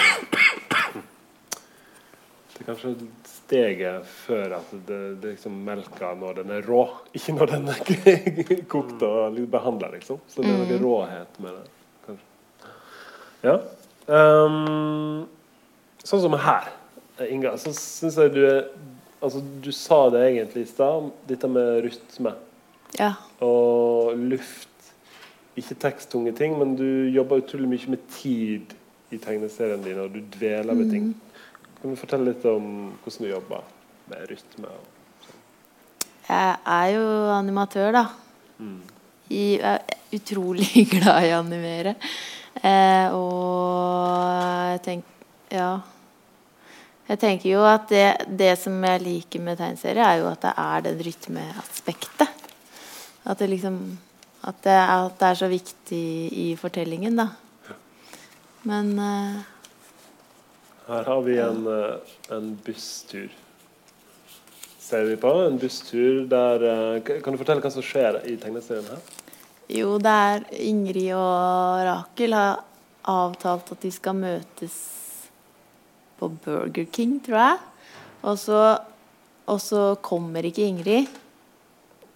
Det 2.51 2.63
er 2.63 2.67
kanskje 2.67 2.95
steget 3.25 4.07
før 4.07 4.57
at 4.59 4.73
det, 4.87 4.99
det 5.21 5.29
er 5.29 5.33
liksom 5.33 5.55
melka 5.65 6.11
når 6.15 6.41
den 6.41 6.51
er 6.55 6.67
rå, 6.67 6.83
ikke 7.17 7.33
når 7.35 7.53
den 7.55 7.71
er 7.73 7.79
kokt 8.71 9.01
og 9.07 9.39
behandla, 9.51 9.89
liksom. 9.95 10.21
Så 10.29 10.43
det 10.43 10.51
er 10.51 10.59
noe 10.61 10.69
mm. 10.69 10.83
råhet 10.83 11.39
med 11.43 11.57
det. 11.57 11.65
kanskje. 12.05 12.75
Ja. 13.47 13.57
Um, 14.11 15.25
sånn 16.03 16.23
som 16.23 16.37
her, 16.41 16.71
Inga, 17.21 17.53
så 17.61 17.69
syns 17.75 18.17
jeg 18.17 18.33
du 18.33 18.41
er 18.47 18.63
Altså, 19.21 19.37
du 19.61 19.69
sa 19.69 20.07
det 20.09 20.23
egentlig 20.25 20.63
i 20.63 20.69
stad, 20.71 21.11
dette 21.29 21.45
med 21.45 21.83
rytme 21.85 22.31
ja. 22.97 23.11
og 23.45 24.17
luft. 24.17 24.70
Ikke 25.59 25.75
teksttunge 25.75 26.31
ting, 26.37 26.55
men 26.59 26.77
du 26.79 26.87
jobber 27.11 27.41
utrolig 27.41 27.67
mye 27.67 27.95
med 27.95 28.05
tid 28.15 28.71
i 29.11 29.19
tegneseriene 29.19 29.83
dine, 29.83 30.05
og 30.05 30.13
du 30.13 30.21
dveler 30.37 30.77
med 30.77 30.91
ting. 30.93 31.09
Mm. 31.11 31.75
Kan 31.81 31.91
du 31.91 31.99
fortelle 31.99 32.31
litt 32.31 32.45
om 32.47 32.65
hvordan 33.03 33.25
du 33.25 33.31
jobber 33.31 33.63
med 34.11 34.27
rytme? 34.29 34.73
Sånn? 35.25 35.39
Jeg 36.29 36.53
er 36.75 36.91
jo 36.95 37.07
animatør, 37.35 37.97
da. 37.97 38.05
Mm. 38.61 38.77
Jeg 39.31 39.59
er 39.73 39.81
utrolig 40.15 40.69
glad 40.93 41.27
i 41.27 41.33
å 41.33 41.41
animere. 41.41 41.95
Eh, 42.61 43.15
og 43.15 44.75
jeg 44.75 44.85
tenker 44.87 45.57
Ja. 45.57 45.71
Jeg 47.11 47.19
tenker 47.19 47.49
jo 47.49 47.63
at 47.67 47.89
det, 47.91 48.05
det, 48.39 48.53
som 48.55 48.77
jeg 48.87 49.01
liker 49.03 49.41
med 49.43 49.57
tegneserier, 49.59 50.05
er 50.05 50.21
jo 50.21 50.29
at 50.29 50.45
det 50.45 50.51
er 50.63 50.83
den 50.85 51.01
rytmeaspektet. 51.03 52.45
At 53.27 53.41
det 53.41 53.49
liksom 53.51 53.81
at 54.41 54.63
det, 54.65 54.73
at 54.73 55.19
det, 55.19 55.27
er 55.27 55.37
så 55.37 55.49
viktig 55.51 56.03
i 56.33 56.47
fortellingen, 56.57 57.19
da. 57.19 57.27
Men 58.65 58.91
uh, 58.97 59.41
Her 60.87 61.07
har 61.07 61.21
vi 61.25 61.37
en, 61.41 61.63
uh, 61.67 62.13
en 62.33 62.51
busstur. 62.65 63.29
Ser 64.81 65.05
vi 65.07 65.15
på 65.17 65.31
en 65.45 65.57
busstur 65.61 66.25
der 66.29 66.65
uh, 66.65 67.21
Kan 67.23 67.33
du 67.33 67.39
fortelle 67.41 67.63
hva 67.63 67.71
som 67.73 67.85
skjer 67.85 68.19
i 68.29 68.35
tegneserien 68.41 68.89
her? 68.89 69.01
Jo, 69.71 69.95
det 70.03 70.11
er 70.11 70.45
Ingrid 70.67 71.13
og 71.15 71.85
Rakel 71.87 72.35
har 72.35 72.65
avtalt 73.07 73.71
at 73.71 73.85
de 73.85 73.91
skal 73.93 74.17
møtes 74.17 74.75
på 76.19 76.27
Burger 76.43 76.89
King, 76.91 77.19
tror 77.23 77.39
jeg. 77.39 77.61
Og 78.27 78.37
så, 78.37 78.59
og 79.49 79.61
så 79.63 79.83
kommer 80.03 80.45
ikke 80.45 80.67
Ingrid. 80.67 81.07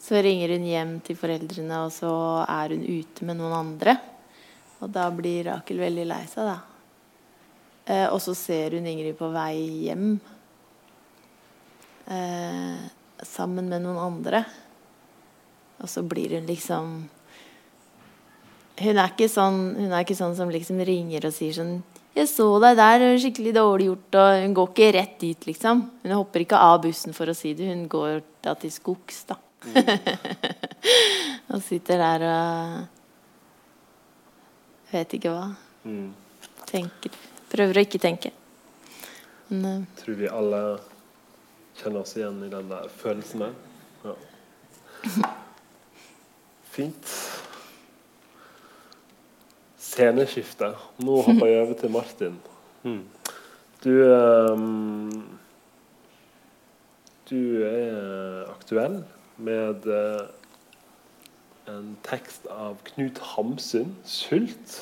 Så 0.05 0.21
ringer 0.21 0.51
hun 0.53 0.65
hjem 0.69 0.91
til 1.01 1.17
foreldrene, 1.17 1.79
og 1.87 1.93
så 1.93 2.11
er 2.45 2.75
hun 2.75 2.83
ute 2.85 3.25
med 3.25 3.39
noen 3.39 3.55
andre. 3.57 3.95
Og 4.83 4.91
da 4.93 5.07
blir 5.09 5.47
Rakel 5.47 5.79
veldig 5.81 6.05
lei 6.05 6.21
seg, 6.29 6.45
da. 6.45 6.57
Eh, 7.85 8.05
og 8.11 8.19
så 8.21 8.35
ser 8.37 8.75
hun 8.77 8.85
Ingrid 8.89 9.17
på 9.17 9.29
vei 9.33 9.55
hjem 9.85 10.15
eh, 12.09 12.85
sammen 13.25 13.69
med 13.71 13.81
noen 13.81 13.97
andre. 14.01 14.43
Og 15.81 15.89
så 15.89 16.05
blir 16.05 16.37
hun 16.37 16.47
liksom 16.49 16.95
Hun 18.75 18.97
er 18.99 19.11
ikke 19.11 19.27
sånn, 19.31 19.59
er 19.87 20.01
ikke 20.01 20.17
sånn 20.17 20.33
som 20.35 20.49
liksom 20.51 20.81
ringer 20.83 21.29
og 21.29 21.33
sier 21.33 21.55
sånn 21.55 21.77
'Jeg 22.15 22.29
så 22.31 22.47
deg 22.63 22.77
der, 22.79 23.03
skikkelig 23.19 23.53
dårlig 23.55 23.87
gjort.' 23.89 24.15
Og 24.15 24.43
hun 24.43 24.53
går 24.55 24.69
ikke 24.69 24.93
rett 24.95 25.19
dit, 25.19 25.47
liksom. 25.47 25.81
Hun 26.03 26.11
hopper 26.15 26.43
ikke 26.45 26.59
av 26.59 26.81
bussen 26.83 27.13
for 27.13 27.27
å 27.27 27.35
si 27.35 27.53
det. 27.53 27.67
Hun 27.67 27.89
går 27.91 28.21
da 28.41 28.53
til 28.55 28.71
skogs, 28.71 29.25
da. 29.27 29.35
Og 31.53 31.61
sitter 31.63 32.01
der 32.01 32.25
og 32.29 32.87
vet 34.91 35.15
ikke 35.17 35.31
hva. 35.33 35.47
Mm. 35.85 36.11
Tenker. 36.69 37.11
Prøver 37.51 37.79
å 37.79 37.85
ikke 37.85 38.01
tenke. 38.01 38.31
Men, 39.49 39.85
uh, 39.85 39.87
Tror 40.01 40.19
vi 40.19 40.27
alle 40.31 40.61
kjenner 41.79 42.01
oss 42.01 42.15
igjen 42.17 42.43
i 42.45 42.51
den 42.51 42.69
der 42.71 42.85
følelsen 43.01 43.45
der. 43.45 43.55
Ja. 44.05 44.15
Fint 46.75 47.15
sceneskifte. 49.95 50.73
Nå 51.05 51.21
hopper 51.23 51.49
jeg 51.49 51.61
over 51.63 51.77
til 51.79 51.93
Martin. 51.93 52.39
Mm. 52.83 53.03
Du 53.83 53.91
um, 54.03 55.37
Du 57.29 57.63
er 57.65 58.49
aktuell 58.51 58.99
med 59.37 59.87
uh, 59.87 60.27
en 61.67 61.95
tekst 62.05 62.47
av 62.51 62.77
Knut 62.83 63.19
Hamsun, 63.33 63.95
'Sult', 64.05 64.77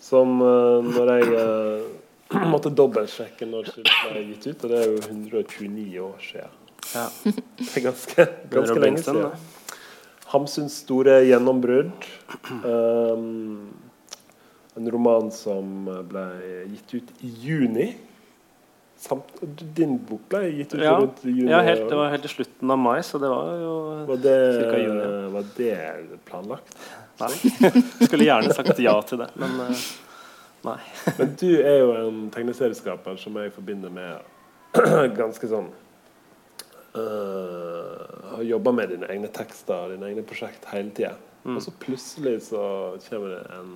som 0.00 0.40
uh, 0.42 0.84
når 0.84 1.12
jeg 1.12 1.28
uh, 1.34 2.46
måtte 2.52 2.72
dobbeltsjekke 2.74 3.48
når 3.50 3.70
Sult 3.72 3.92
ble 4.10 4.24
gitt 4.32 4.48
ut, 4.48 4.64
og 4.64 4.72
det 4.72 4.80
er 4.80 4.88
jo 4.90 5.02
129 5.04 6.00
år 6.06 6.24
siden. 6.30 6.62
Ja. 6.94 7.06
Det 7.58 7.72
er 7.74 7.86
ganske, 7.88 8.26
ganske 8.50 8.80
lenge 8.80 9.02
siden. 9.02 9.46
Hamsuns 10.30 10.80
store 10.82 11.20
gjennombrudd. 11.26 12.06
Um, 12.62 13.74
en 14.76 14.90
roman 14.92 15.30
som 15.32 15.86
ble 16.10 16.24
gitt 16.74 16.94
ut 16.98 17.24
i 17.24 17.30
juni. 17.46 17.88
Samt, 18.96 19.34
din 19.76 19.98
bok 20.08 20.22
ble 20.32 20.46
gitt 20.56 20.72
ut 20.74 20.80
ja, 20.80 20.94
rundt 20.96 21.20
juni? 21.24 21.50
Ja, 21.50 21.60
helt, 21.60 21.84
det 21.90 21.98
var 21.98 22.08
helt 22.14 22.24
i 22.24 22.30
slutten 22.32 22.70
av 22.72 22.78
mai, 22.80 23.02
så 23.04 23.20
det 23.20 23.28
var 23.28 23.50
jo 23.60 23.74
var 24.08 24.22
det, 24.24 24.36
juni. 24.80 25.08
Var 25.34 25.50
det 25.56 25.76
planlagt? 26.24 26.78
Nei. 27.20 27.32
Skulle 28.06 28.24
gjerne 28.24 28.54
sagt 28.56 28.80
ja 28.80 28.94
til 29.04 29.20
det, 29.20 29.28
men 29.40 29.60
uh, 29.60 29.82
nei. 30.68 30.78
men 31.18 31.34
du 31.40 31.50
er 31.58 31.76
jo 31.82 31.92
en 32.00 32.22
tegneserieskaper 32.32 33.20
som 33.20 33.36
jeg 33.40 33.52
forbinder 33.56 33.92
med 33.92 34.24
ganske 35.20 35.48
sånn 35.50 35.68
uh, 36.96 38.00
har 38.32 38.48
jobba 38.48 38.72
med 38.80 38.94
dine 38.94 39.08
egne 39.12 39.28
tekster 39.32 39.92
dine 39.92 40.08
egne 40.10 40.24
prosjekt 40.26 40.68
hele 40.72 40.92
tida. 40.96 41.14
Mm. 41.44 41.56
Og 41.58 41.62
så 41.62 41.72
plutselig 41.84 42.40
så 42.48 42.62
kommer 43.06 43.36
det 43.36 43.42
en 43.54 43.72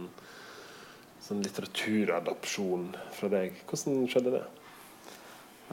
sånn 1.22 1.44
litteraturadopsjon 1.44 2.88
fra 3.14 3.30
deg. 3.32 3.60
Hvordan 3.68 4.08
skjedde 4.10 4.34
det? 4.38 4.46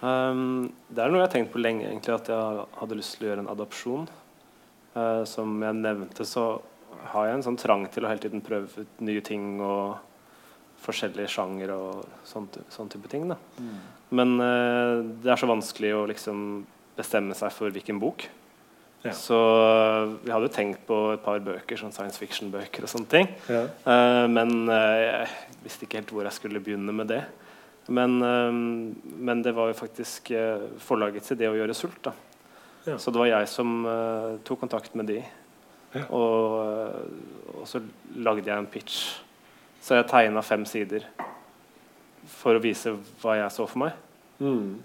Um, 0.02 0.70
det 0.94 1.02
er 1.02 1.10
noe 1.10 1.24
jeg 1.24 1.26
har 1.26 1.34
tenkt 1.34 1.54
på 1.54 1.62
lenge, 1.62 1.88
egentlig, 1.88 2.14
at 2.14 2.30
jeg 2.30 2.66
hadde 2.78 2.98
lyst 3.00 3.16
til 3.16 3.26
å 3.26 3.32
gjøre 3.32 3.44
en 3.46 3.54
adopsjon. 3.54 4.08
Uh, 4.98 5.24
som 5.30 5.56
jeg 5.62 5.78
nevnte, 5.78 6.26
så 6.26 6.48
har 7.14 7.28
jeg 7.28 7.38
en 7.38 7.46
sånn 7.46 7.60
trang 7.62 7.86
til 7.94 8.06
å 8.06 8.12
hele 8.12 8.22
tiden 8.22 8.44
prøve 8.46 8.84
ut 8.84 9.04
nye 9.06 9.24
ting 9.26 9.58
og 9.64 9.98
forskjellige 10.84 11.32
sjanger 11.34 11.74
og 11.74 12.04
sånn, 12.28 12.50
sånn 12.74 12.90
type 12.94 13.10
ting. 13.10 13.26
Mm. 13.30 13.78
Men 14.18 14.36
uh, 14.42 15.06
det 15.24 15.34
er 15.34 15.42
så 15.42 15.50
vanskelig 15.50 15.96
å 15.98 16.06
liksom 16.10 16.44
bestemme 16.98 17.38
seg 17.38 17.54
for 17.54 17.74
hvilken 17.74 18.02
bok. 18.02 18.28
Ja. 19.06 19.14
Så 19.14 19.38
vi 20.24 20.32
hadde 20.34 20.50
jo 20.50 20.54
tenkt 20.54 20.82
på 20.88 20.96
et 21.14 21.22
par 21.24 21.42
bøker, 21.46 21.78
sånn 21.80 21.94
science 21.96 22.18
fiction-bøker 22.22 22.86
og 22.86 22.92
sånne 22.92 23.12
ting. 23.12 23.30
Ja. 23.50 23.66
Uh, 23.86 24.26
men 24.30 24.70
jeg 24.70 25.28
visste 25.66 25.86
ikke 25.88 26.02
helt 26.02 26.14
hvor 26.14 26.30
jeg 26.30 26.38
skulle 26.38 26.62
begynne 26.62 26.94
med 26.94 27.14
det. 27.14 27.24
Men, 27.94 28.18
uh, 28.22 28.52
men 28.52 29.44
det 29.46 29.56
var 29.58 29.72
jo 29.72 29.78
faktisk 29.80 30.32
forlagets 30.84 31.36
idé 31.36 31.50
å 31.50 31.56
gjøre 31.58 31.76
Sult. 31.78 32.10
Ja. 32.88 32.98
Så 33.00 33.12
det 33.12 33.20
var 33.20 33.28
jeg 33.28 33.48
som 33.52 33.82
tok 34.48 34.62
kontakt 34.64 34.94
med 34.96 35.10
de. 35.12 35.18
Og, 36.08 36.54
og, 37.52 37.64
så 37.68 37.82
lagde 38.16 38.48
jeg 38.48 38.56
en 38.56 38.70
pitch. 38.72 39.02
Så 39.84 39.98
jeg 39.98 40.08
tegna 40.08 40.44
fem 40.44 40.64
sider 40.68 41.06
for 42.28 42.58
å 42.58 42.64
vise 42.64 42.94
hva 43.22 43.38
jeg 43.40 43.52
så 43.56 43.68
for 43.68 43.84
meg. 43.86 43.98
Mm. 44.40 44.78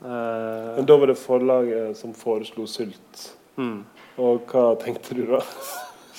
Uh, 0.00 0.76
Men 0.76 0.86
da 0.88 0.96
var 1.00 1.10
det 1.10 1.18
forlaget 1.20 1.96
som 1.98 2.14
foreslo 2.16 2.66
Sult. 2.68 3.30
Mm. 3.56 3.84
Og 4.20 4.52
hva 4.52 4.74
tenkte 4.80 5.16
du 5.16 5.24
da? 5.28 5.42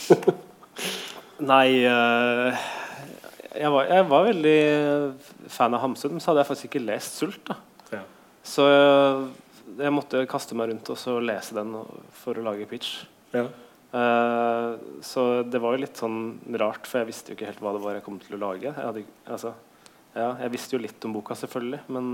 Nei 1.51 1.85
uh, 1.85 2.57
jeg, 3.57 3.71
var, 3.73 3.89
jeg, 3.91 4.05
var, 4.11 4.25
veldig 4.27 4.57
fan 5.51 5.75
av 5.75 5.83
Hamsun, 5.83 6.15
men 6.15 6.23
så 6.23 6.31
hadde 6.31 6.43
jeg 6.43 6.49
faktisk 6.51 6.69
ikke 6.69 6.85
lest 6.85 7.21
Sult. 7.21 7.53
ja. 7.93 8.01
Så 8.47 8.65
jeg, 8.69 9.29
jeg, 9.79 9.93
måtte 9.93 10.25
kaste 10.29 10.57
meg 10.57 10.71
rundt 10.71 10.91
og 10.93 10.99
så 10.99 11.17
lese 11.19 11.57
den 11.57 11.73
for 12.21 12.37
å 12.37 12.45
lage 12.45 12.67
pitch. 12.69 12.99
Ja. 13.35 13.47
Uh, 13.87 14.77
så 15.05 15.23
det 15.47 15.61
var 15.63 15.73
jo 15.73 15.81
litt 15.85 15.99
sånn 15.99 16.37
rart, 16.59 16.85
for 16.89 17.01
jeg 17.01 17.09
visste 17.09 17.31
jo 17.31 17.37
ikke 17.37 17.49
helt 17.49 17.63
hva 17.63 17.73
det 17.75 17.83
var 17.85 17.97
jeg 17.97 18.05
kom 18.05 18.19
til 18.21 18.37
å 18.37 18.43
lage. 18.45 18.69
Jeg, 18.69 18.77
hadde, 18.77 19.05
altså, 19.25 19.55
ja, 20.13 20.31
jeg 20.43 20.53
visste 20.53 20.77
jo 20.77 20.83
litt 20.83 21.09
om 21.09 21.17
boka, 21.17 21.37
selvfølgelig, 21.39 21.81
men 21.95 22.13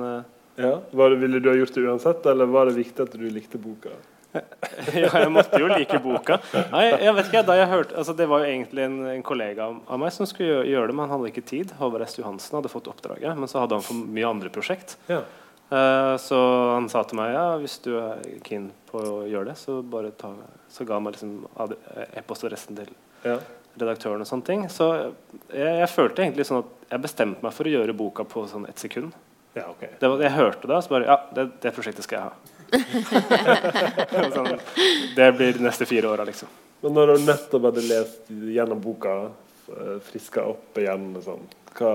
ja, 0.56 0.76
det, 0.92 1.16
Ville 1.18 1.40
du 1.42 1.50
ha 1.50 1.56
gjort 1.58 1.74
det 1.74 1.86
uansett, 1.88 2.26
eller 2.30 2.46
var 2.46 2.70
det 2.70 2.78
viktig 2.78 3.08
at 3.08 3.16
du 3.18 3.26
likte 3.26 3.58
boka? 3.62 3.94
ja, 5.04 5.10
jeg 5.10 5.30
måtte 5.34 5.60
jo 5.62 5.70
like 5.70 6.00
boka. 6.02 6.40
Nei, 6.72 6.88
jeg 7.04 7.14
vet 7.18 7.30
ikke, 7.30 7.44
da 7.46 7.58
jeg 7.60 7.70
hørte, 7.70 7.96
altså 8.02 8.16
Det 8.18 8.26
var 8.30 8.42
jo 8.42 8.50
egentlig 8.50 8.86
en, 8.88 8.98
en 9.12 9.24
kollega 9.26 9.70
av 9.70 10.02
meg 10.02 10.14
som 10.16 10.28
skulle 10.30 10.64
gjøre, 10.70 10.90
det, 10.90 10.98
men 10.98 11.06
han 11.06 11.16
hadde 11.18 11.32
ikke 11.34 11.46
tid. 11.54 11.74
Håvard 11.80 12.06
S. 12.08 12.18
Johansen 12.20 12.58
hadde 12.58 12.72
fått 12.74 12.90
oppdraget, 12.92 13.38
men 13.38 13.52
så 13.52 13.64
hadde 13.64 13.78
han 13.78 13.86
for 13.86 14.14
mye 14.18 14.30
andre 14.30 14.52
prosjekt. 14.54 14.98
Ja. 15.12 15.22
Uh, 15.74 16.16
så 16.22 16.38
han 16.74 16.90
sa 16.92 17.02
til 17.08 17.18
meg 17.18 17.32
ja, 17.34 17.46
hvis 17.62 17.80
du 17.82 17.94
er 17.98 18.22
keen 18.46 18.68
på 18.90 19.00
å 19.00 19.14
gjøre 19.26 19.54
det, 19.54 19.58
så 19.58 19.80
bare 19.82 20.12
ta 20.14 20.30
Så 20.70 20.86
ga 20.86 21.00
han 21.00 21.06
meg 21.06 21.16
liksom 21.16 21.48
e-postadressen 22.20 22.78
til, 22.78 22.90
ja. 23.26 23.38
redaktøren 23.80 24.22
og 24.22 24.30
sånne 24.30 24.48
ting. 24.50 24.66
Så 24.74 24.90
jeg, 24.98 25.78
jeg, 25.80 25.90
følte 25.94 26.26
egentlig 26.26 26.46
sånn 26.50 26.64
at 26.64 26.90
jeg 26.94 27.06
bestemte 27.06 27.46
meg 27.46 27.54
for 27.54 27.70
å 27.70 27.74
gjøre 27.74 27.96
boka 27.98 28.26
på 28.26 28.46
sånn 28.50 28.68
ett 28.70 28.82
sekund. 28.82 29.14
Ja, 29.54 29.68
okay. 29.70 29.94
det 30.02 30.10
var, 30.10 30.22
jeg 30.26 30.34
hørte 30.34 30.66
det, 30.66 30.78
og 30.78 30.82
så 30.82 30.96
bare 30.96 31.10
Ja, 31.10 31.20
det, 31.38 31.46
det 31.62 31.74
prosjektet 31.76 32.06
skal 32.08 32.20
jeg 32.20 32.26
ha. 32.26 32.53
Sånn, 34.36 34.54
det 35.16 35.30
blir 35.38 35.58
de 35.58 35.66
neste 35.66 35.88
fire 35.90 36.12
åra, 36.12 36.26
liksom. 36.28 36.52
Men 36.84 36.98
når 36.98 37.14
du 37.14 37.28
nettopp 37.28 37.68
hadde 37.70 37.84
lest 37.88 38.32
gjennom 38.54 38.82
boka, 38.84 39.14
eh, 39.72 40.00
friska 40.04 40.44
opp 40.52 40.80
igjen, 40.82 41.14
sånn, 41.24 41.46
hva, 41.78 41.94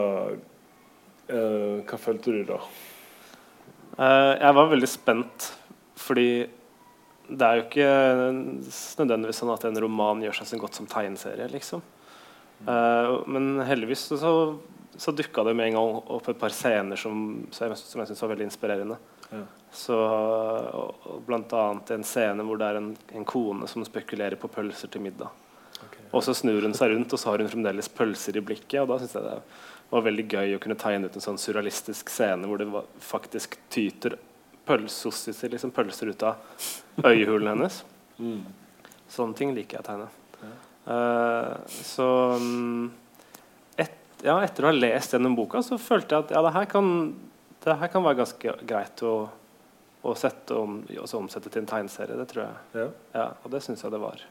uh, 1.31 1.75
hva 1.87 1.99
følte 2.01 2.33
du 2.35 2.41
da? 2.49 2.57
Uh, 3.99 4.33
jeg 4.39 4.57
var 4.57 4.71
veldig 4.73 4.89
spent, 4.91 5.51
fordi 5.99 6.31
det 7.29 7.45
er 7.45 7.59
jo 7.59 7.67
ikke 7.67 7.93
nødvendigvis 8.33 9.43
sånn 9.43 9.53
at 9.53 9.67
en 9.69 9.81
roman 9.85 10.25
gjør 10.25 10.41
seg 10.41 10.51
så 10.51 10.61
godt 10.63 10.79
som 10.79 10.89
tegneserie. 10.89 11.51
liksom. 11.53 11.85
Uh, 12.67 13.23
men 13.31 13.61
heldigvis 13.69 14.09
så, 14.19 14.33
så 14.97 15.15
dukka 15.15 15.45
det 15.47 15.55
med 15.59 15.69
en 15.69 15.79
gang 15.79 15.99
opp 16.17 16.33
et 16.33 16.41
par 16.41 16.55
scener 16.55 16.99
som, 16.99 17.45
som 17.55 17.69
jeg, 17.69 17.79
som 17.79 18.03
jeg 18.03 18.11
syntes 18.11 18.25
var 18.25 18.33
veldig 18.33 18.49
inspirerende. 18.49 18.99
Ja. 19.31 19.45
Så, 19.71 19.97
blant 21.27 21.53
annet 21.53 21.91
en 21.95 22.07
scene 22.07 22.45
hvor 22.47 22.61
det 22.61 22.71
er 22.71 22.79
en, 22.81 22.93
en 23.15 23.27
kone 23.29 23.69
som 23.69 23.85
spekulerer 23.85 24.39
på 24.41 24.51
pølser 24.53 24.91
til 24.93 25.05
middag. 25.05 25.35
Okay. 25.79 26.07
Og 26.11 26.25
så 26.25 26.35
snur 26.35 26.65
hun 26.65 26.75
seg 26.75 26.95
rundt, 26.95 27.13
og 27.13 27.21
så 27.21 27.31
har 27.31 27.43
hun 27.43 27.51
fremdeles 27.53 27.91
pølser 27.93 28.41
i 28.41 28.45
blikket. 28.45 28.81
Og 28.83 28.89
da 28.91 28.99
syns 29.03 29.15
jeg 29.19 29.27
det 29.29 29.37
var 29.93 30.05
veldig 30.05 30.25
gøy 30.29 30.57
å 30.57 30.63
kunne 30.63 30.79
tegne 30.81 31.09
ut 31.09 31.17
en 31.17 31.25
sånn 31.25 31.41
surrealistisk 31.41 32.11
scene 32.13 32.49
hvor 32.49 32.61
det 32.61 32.69
var, 32.73 32.89
faktisk 33.01 33.57
tyter 33.73 34.19
pølsosser, 34.69 35.49
liksom 35.49 35.73
pølser 35.73 36.13
ut 36.13 36.25
av 36.29 36.65
øyehulen 37.05 37.53
hennes. 37.55 37.83
Mm. 38.19 38.43
Sånne 39.09 39.39
ting 39.39 39.55
liker 39.57 39.79
jeg 39.79 39.85
å 39.85 39.89
tegne. 39.89 40.09
Ja. 40.43 40.55
Uh, 40.89 41.55
så 41.85 42.09
um, 42.37 42.91
et, 43.81 43.97
ja, 44.25 44.37
etter 44.45 44.65
å 44.65 44.71
ha 44.71 44.77
lest 44.77 45.13
gjennom 45.15 45.37
boka 45.37 45.63
så 45.65 45.77
følte 45.81 46.17
jeg 46.17 46.27
at 46.27 46.37
ja, 46.37 46.45
det 46.45 46.55
her 46.57 46.69
kan, 46.69 46.93
det 47.65 47.77
her 47.81 47.93
kan 47.93 48.05
være 48.05 48.21
ganske 48.23 48.55
greit 48.69 49.05
å, 49.05 49.15
å 50.03 50.15
om, 50.55 50.81
omsette 51.19 51.51
til 51.51 51.63
en 51.63 51.71
tegneserie. 51.71 52.17
Det 52.19 52.27
tror 52.31 52.45
jeg. 52.45 52.67
Ja. 52.75 52.89
ja 53.15 53.27
og 53.43 53.53
det 53.55 53.63
syns 53.65 53.83
jeg 53.85 53.95
det 53.95 54.03
var. 54.03 54.23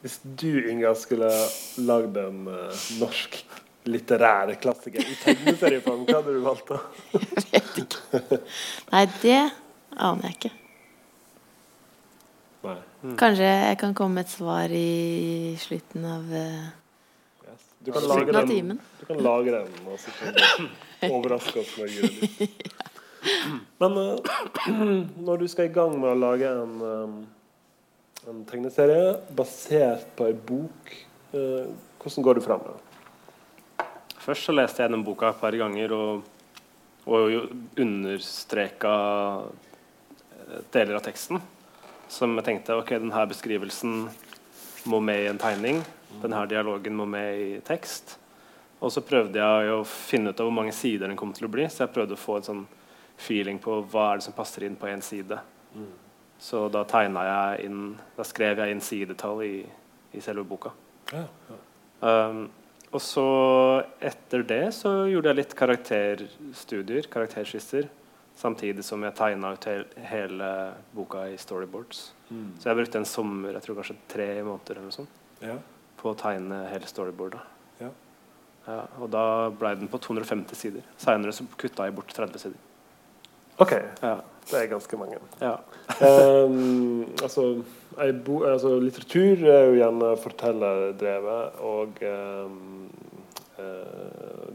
Hvis 0.00 0.20
du, 0.24 0.70
Inga, 0.70 0.94
skulle 0.96 1.28
lagd 1.84 2.16
en 2.16 2.46
uh, 2.48 2.84
norsk 3.00 3.36
litterære 3.90 4.56
klassiker 4.60 5.04
i 5.04 5.16
tegneserieform, 5.20 6.06
hva 6.08 6.20
hadde 6.20 6.36
du 6.36 6.40
valgt 6.44 6.72
da? 6.72 6.80
jeg 7.12 7.44
vet 7.52 7.78
ikke. 7.84 8.40
Nei, 8.92 9.04
det 9.20 9.38
aner 9.96 10.28
jeg 10.28 10.36
ikke. 10.38 10.52
Nei. 12.64 12.76
Mm. 13.00 13.16
Kanskje 13.20 13.48
jeg 13.48 13.80
kan 13.80 13.96
komme 13.96 14.20
med 14.20 14.28
et 14.28 14.32
svar 14.34 14.72
i 14.76 15.56
slutten 15.60 16.04
av 16.04 16.32
uh, 16.32 16.68
yes. 17.48 17.68
du 17.80 17.92
kan 17.92 18.04
slutten 18.04 18.40
av 18.40 18.48
timen. 18.48 18.80
Du 19.00 19.06
kan 19.08 19.24
lage 19.24 19.56
den, 19.56 19.80
og 19.88 20.00
så 20.00 20.12
kan 20.16 20.36
du 20.36 21.08
overraske 21.08 21.64
oss 21.64 21.76
med 21.80 21.88
å 21.88 22.80
Men 23.82 23.98
uh, 23.98 24.18
når 25.26 25.42
du 25.42 25.46
skal 25.50 25.68
i 25.68 25.74
gang 25.74 25.94
med 25.98 26.12
å 26.12 26.18
lage 26.18 26.50
en, 26.50 26.74
um, 26.80 27.14
en 28.30 28.42
tegneserie 28.48 29.14
basert 29.36 30.08
på 30.16 30.30
ei 30.30 30.36
bok, 30.36 30.92
uh, 31.34 31.70
hvordan 32.00 32.26
går 32.26 32.40
du 32.40 32.44
fram? 32.44 32.66
Først 34.20 34.48
så 34.48 34.54
leste 34.56 34.84
jeg 34.84 34.92
den 34.92 35.04
boka 35.04 35.32
et 35.32 35.40
par 35.40 35.56
ganger 35.56 35.94
og, 35.96 36.26
og 37.08 37.80
understreka 37.80 38.92
eh, 39.40 40.60
deler 40.74 40.98
av 40.98 41.06
teksten 41.06 41.40
som 42.10 42.34
jeg 42.36 42.46
tenkte 42.46 42.76
ok, 42.78 42.96
denne 42.98 43.26
beskrivelsen 43.30 43.94
må 44.90 45.00
med 45.04 45.22
i 45.22 45.28
en 45.30 45.38
tegning. 45.40 45.80
Denne 46.22 46.42
dialogen 46.50 46.96
må 46.98 47.06
med 47.08 47.38
i 47.38 47.50
tekst. 47.64 48.16
Og 48.80 48.90
så 48.92 49.02
prøvde 49.04 49.38
jeg 49.38 49.72
å 49.72 49.84
finne 49.86 50.32
ut 50.32 50.40
av 50.40 50.48
hvor 50.48 50.56
mange 50.56 50.74
sider 50.74 51.06
den 51.06 51.18
kom 51.20 51.34
til 51.36 51.46
å 51.46 51.52
bli. 51.52 51.68
Så 51.70 51.84
jeg 51.84 51.94
prøvde 51.94 52.16
å 52.16 52.20
få 52.20 52.38
en 52.38 52.46
sånn 52.48 52.62
feeling 53.20 53.58
på 53.62 53.80
hva 53.92 54.10
er 54.10 54.20
det 54.20 54.26
som 54.28 54.36
passer 54.36 54.66
inn 54.66 54.78
på 54.80 54.88
én 54.90 55.02
side. 55.04 55.38
Mm. 55.74 55.90
Så 56.40 56.64
da 56.72 56.86
tegna 56.88 57.22
jeg 57.26 57.66
inn 57.68 57.80
Da 58.16 58.24
skrev 58.24 58.62
jeg 58.62 58.72
inn 58.72 58.80
sidetall 58.80 59.42
i, 59.44 59.54
i 60.16 60.22
selve 60.24 60.46
boka. 60.48 60.72
Ja, 61.12 61.26
ja. 61.50 61.58
Um, 62.00 62.46
og 62.90 63.02
så 63.04 63.24
etter 64.02 64.42
det 64.42 64.64
så 64.74 64.90
gjorde 65.06 65.30
jeg 65.30 65.38
litt 65.38 65.52
karakterstudier, 65.58 67.06
karakterskisser. 67.12 67.86
Samtidig 68.40 68.82
som 68.86 69.02
jeg 69.04 69.14
tegna 69.18 69.52
ut 69.54 69.66
hele 70.10 70.48
boka 70.96 71.26
i 71.28 71.36
storyboards. 71.38 72.08
Mm. 72.30 72.54
Så 72.58 72.70
jeg 72.70 72.78
brukte 72.78 72.98
en 73.02 73.06
sommer, 73.06 73.52
jeg 73.54 73.66
tror 73.66 73.78
kanskje 73.78 73.98
tre 74.10 74.28
måneder 74.40 74.78
eller 74.78 74.88
noe 74.88 74.96
sånt, 74.96 75.20
ja. 75.44 75.58
på 76.00 76.10
å 76.10 76.18
tegne 76.18 76.62
hele 76.72 76.88
storyboardet. 76.88 77.44
Ja. 77.82 77.90
Ja, 78.66 78.80
og 79.00 79.10
da 79.12 79.24
ble 79.54 79.74
den 79.80 79.90
på 79.90 80.00
250 80.02 80.58
sider. 80.58 80.88
Seinere 81.00 81.34
kutta 81.60 81.86
jeg 81.86 81.96
bort 81.96 82.12
30 82.16 82.42
sider. 82.42 82.69
Ok. 83.60 83.74
Det 84.50 84.58
er 84.58 84.70
ganske 84.70 84.98
mange. 84.98 85.18
um, 86.00 87.04
altså, 87.24 87.44
bo, 88.24 88.40
altså, 88.48 88.72
litteratur 88.82 89.44
er 89.46 89.66
jo 89.68 89.76
gjerne 89.78 90.14
fortellerdrevet, 90.22 91.60
og 91.60 92.00
um, 92.08 92.88
uh, 93.60 94.48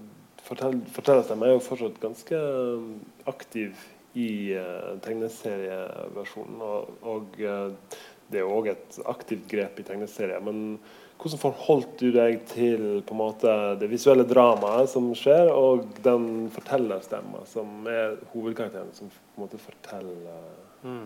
fortell, 0.46 0.82
fortellerstemmen 0.96 1.48
er 1.48 1.56
jo 1.56 1.64
fortsatt 1.64 2.02
ganske 2.02 2.38
eh, 2.38 2.90
aktiv 3.30 3.86
i 4.16 4.28
uh, 4.58 4.92
tegneserieversjonen. 5.06 6.60
Og, 6.62 7.00
og 7.06 7.40
uh, 7.40 7.98
det 8.30 8.42
er 8.42 8.46
jo 8.46 8.54
òg 8.58 8.72
et 8.74 9.00
aktivt 9.10 9.48
grep 9.52 9.80
i 9.80 9.88
tegneserier. 9.88 10.44
Men 10.44 10.78
hvordan 11.22 11.42
forholdt 11.42 11.96
du 12.02 12.10
deg 12.14 12.44
til 12.52 13.02
måte 13.18 13.52
det 13.80 13.90
visuelle 13.90 14.28
dramaet 14.28 14.92
som 14.92 15.08
skjer, 15.18 15.50
og 15.50 15.88
den 16.06 16.48
fortellerstemma 16.54 17.46
som 17.50 17.88
er 17.90 18.20
hovedkarakteren, 18.34 18.92
som 18.94 19.10
på 19.10 19.40
en 19.40 19.46
måte 19.48 19.62
forteller 19.62 20.42
mm. 20.86 21.06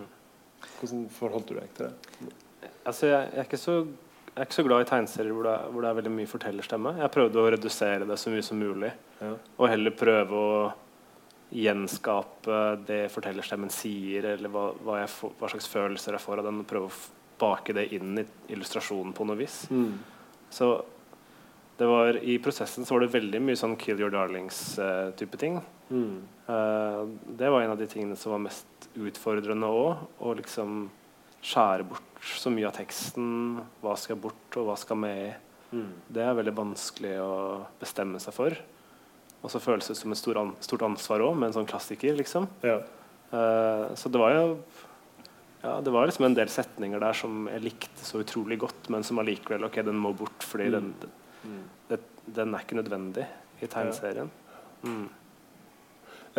Hvordan 0.79 1.05
forholdt 1.15 1.53
du 1.53 1.55
deg 1.55 1.69
til 1.75 1.87
det? 1.87 2.33
Altså, 2.83 3.07
jeg, 3.07 3.29
jeg 3.31 3.45
er 3.45 3.61
så 3.61 3.75
jeg 4.29 4.43
er 4.45 4.47
ikke 4.47 4.55
så 4.55 4.63
glad 4.63 4.81
i 4.83 4.87
tegneserier 4.87 5.35
hvor, 5.35 5.47
hvor, 5.73 5.83
det 5.83 5.89
er 5.89 5.95
veldig 5.97 6.11
mye 6.13 6.29
fortellerstemme. 6.29 6.93
Jeg 7.01 7.11
prøvde 7.11 7.41
å 7.41 7.49
redusere 7.51 8.05
det 8.07 8.15
så 8.21 8.31
mye 8.31 8.43
som 8.45 8.61
mulig. 8.61 8.91
Ja. 9.19 9.31
Og 9.57 9.65
heller 9.67 9.95
prøve 9.99 10.39
å 10.39 10.59
gjenskape 11.51 12.59
det 12.87 13.01
fortellerstemmen 13.11 13.73
sier, 13.73 14.29
eller 14.35 14.53
hva, 14.53 14.69
hva, 14.85 15.01
får, 15.11 15.33
hva, 15.39 15.49
slags 15.51 15.67
følelser 15.67 16.15
jeg 16.15 16.23
får 16.23 16.39
av 16.39 16.47
den. 16.47 16.61
Og 16.61 16.69
prøve 16.69 16.87
å 16.87 16.93
bake 17.39 17.75
det 17.75 17.89
inn 17.95 18.19
i 18.21 18.25
illustrasjonen 18.53 19.13
på 19.15 19.27
noe 19.27 19.39
vis. 19.39 19.63
Mm. 19.71 19.99
Så 20.49 20.73
det 21.79 21.87
var, 21.87 22.17
I 22.17 22.35
prosessen 22.43 22.85
så 22.85 22.95
var 22.95 23.05
det 23.05 23.13
veldig 23.13 23.39
mye 23.39 23.55
sånn 23.55 23.77
'kill 23.79 24.01
your 24.01 24.11
darlings'-type 24.11 25.37
uh, 25.37 25.39
ting. 25.39 25.61
Mm. 25.87 26.17
Uh, 26.49 27.07
det 27.39 27.47
var 27.49 27.63
en 27.63 27.71
av 27.71 27.79
de 27.79 27.87
tingene 27.87 28.17
som 28.19 28.33
var 28.33 28.41
mest 28.43 28.89
utfordrende 28.99 29.69
òg. 29.71 30.01
Å 30.19 30.33
liksom 30.35 30.89
skjære 31.39 31.87
bort 31.87 32.33
så 32.35 32.51
mye 32.51 32.67
av 32.67 32.75
teksten. 32.75 33.61
Hva 33.79 33.95
skal 33.95 34.19
bort, 34.19 34.57
og 34.59 34.67
hva 34.67 34.75
skal 34.75 34.99
med? 34.99 35.39
Mm. 35.71 35.93
Det 36.09 36.25
er 36.25 36.35
veldig 36.41 36.55
vanskelig 36.57 37.15
å 37.23 37.33
bestemme 37.79 38.19
seg 38.19 38.35
for. 38.35 38.59
Og 39.39 39.53
så 39.53 39.63
føles 39.63 39.87
det 39.87 39.95
som 39.95 40.11
et 40.11 40.19
stort 40.19 40.83
ansvar 40.83 41.23
òg, 41.23 41.37
med 41.37 41.47
en 41.47 41.61
sånn 41.61 41.69
klassiker. 41.69 42.17
liksom. 42.19 42.49
Ja. 42.59 42.81
Uh, 43.31 43.95
så 43.95 44.11
det 44.11 44.19
var 44.19 44.35
jo 44.35 44.45
ja, 45.61 45.81
det 45.81 45.91
var 45.91 46.07
liksom 46.07 46.25
en 46.25 46.37
del 46.37 46.49
setninger 46.51 47.01
der 47.03 47.17
som 47.19 47.47
jeg 47.51 47.63
likte 47.65 48.05
så 48.05 48.21
utrolig 48.23 48.59
godt, 48.61 48.89
men 48.93 49.03
som 49.03 49.19
allikevel 49.19 49.67
ok, 49.67 49.81
den 49.85 49.99
må 49.99 50.13
bort 50.15 50.45
fordi 50.47 50.69
mm. 50.69 50.75
den, 50.75 50.93
den, 51.01 51.65
den, 51.89 52.05
den, 52.25 52.53
er 52.53 52.63
ikke 52.63 52.79
nødvendig 52.79 53.25
i 53.59 53.67
tegneserien. 53.67 54.31
Mm. 54.83 55.09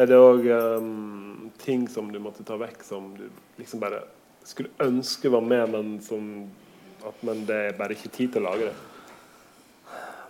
Er 0.01 0.09
det 0.09 0.17
òg 0.17 0.47
um, 0.49 1.51
ting 1.61 1.85
som 1.93 2.09
du 2.13 2.21
måtte 2.23 2.47
ta 2.49 2.57
vekk, 2.61 2.81
som 2.87 3.11
du 3.19 3.27
liksom 3.59 3.83
bare 3.83 4.05
skulle 4.47 4.73
ønske 4.81 5.29
var 5.33 5.45
med, 5.45 5.67
men 5.75 5.99
som 6.05 6.31
at, 7.01 7.23
Men 7.25 7.47
det 7.49 7.57
er 7.57 7.77
bare 7.79 7.97
ikke 7.97 8.13
tid 8.13 8.35
til 8.35 8.45
å 8.45 8.51
lage 8.51 8.69
det? 8.69 8.75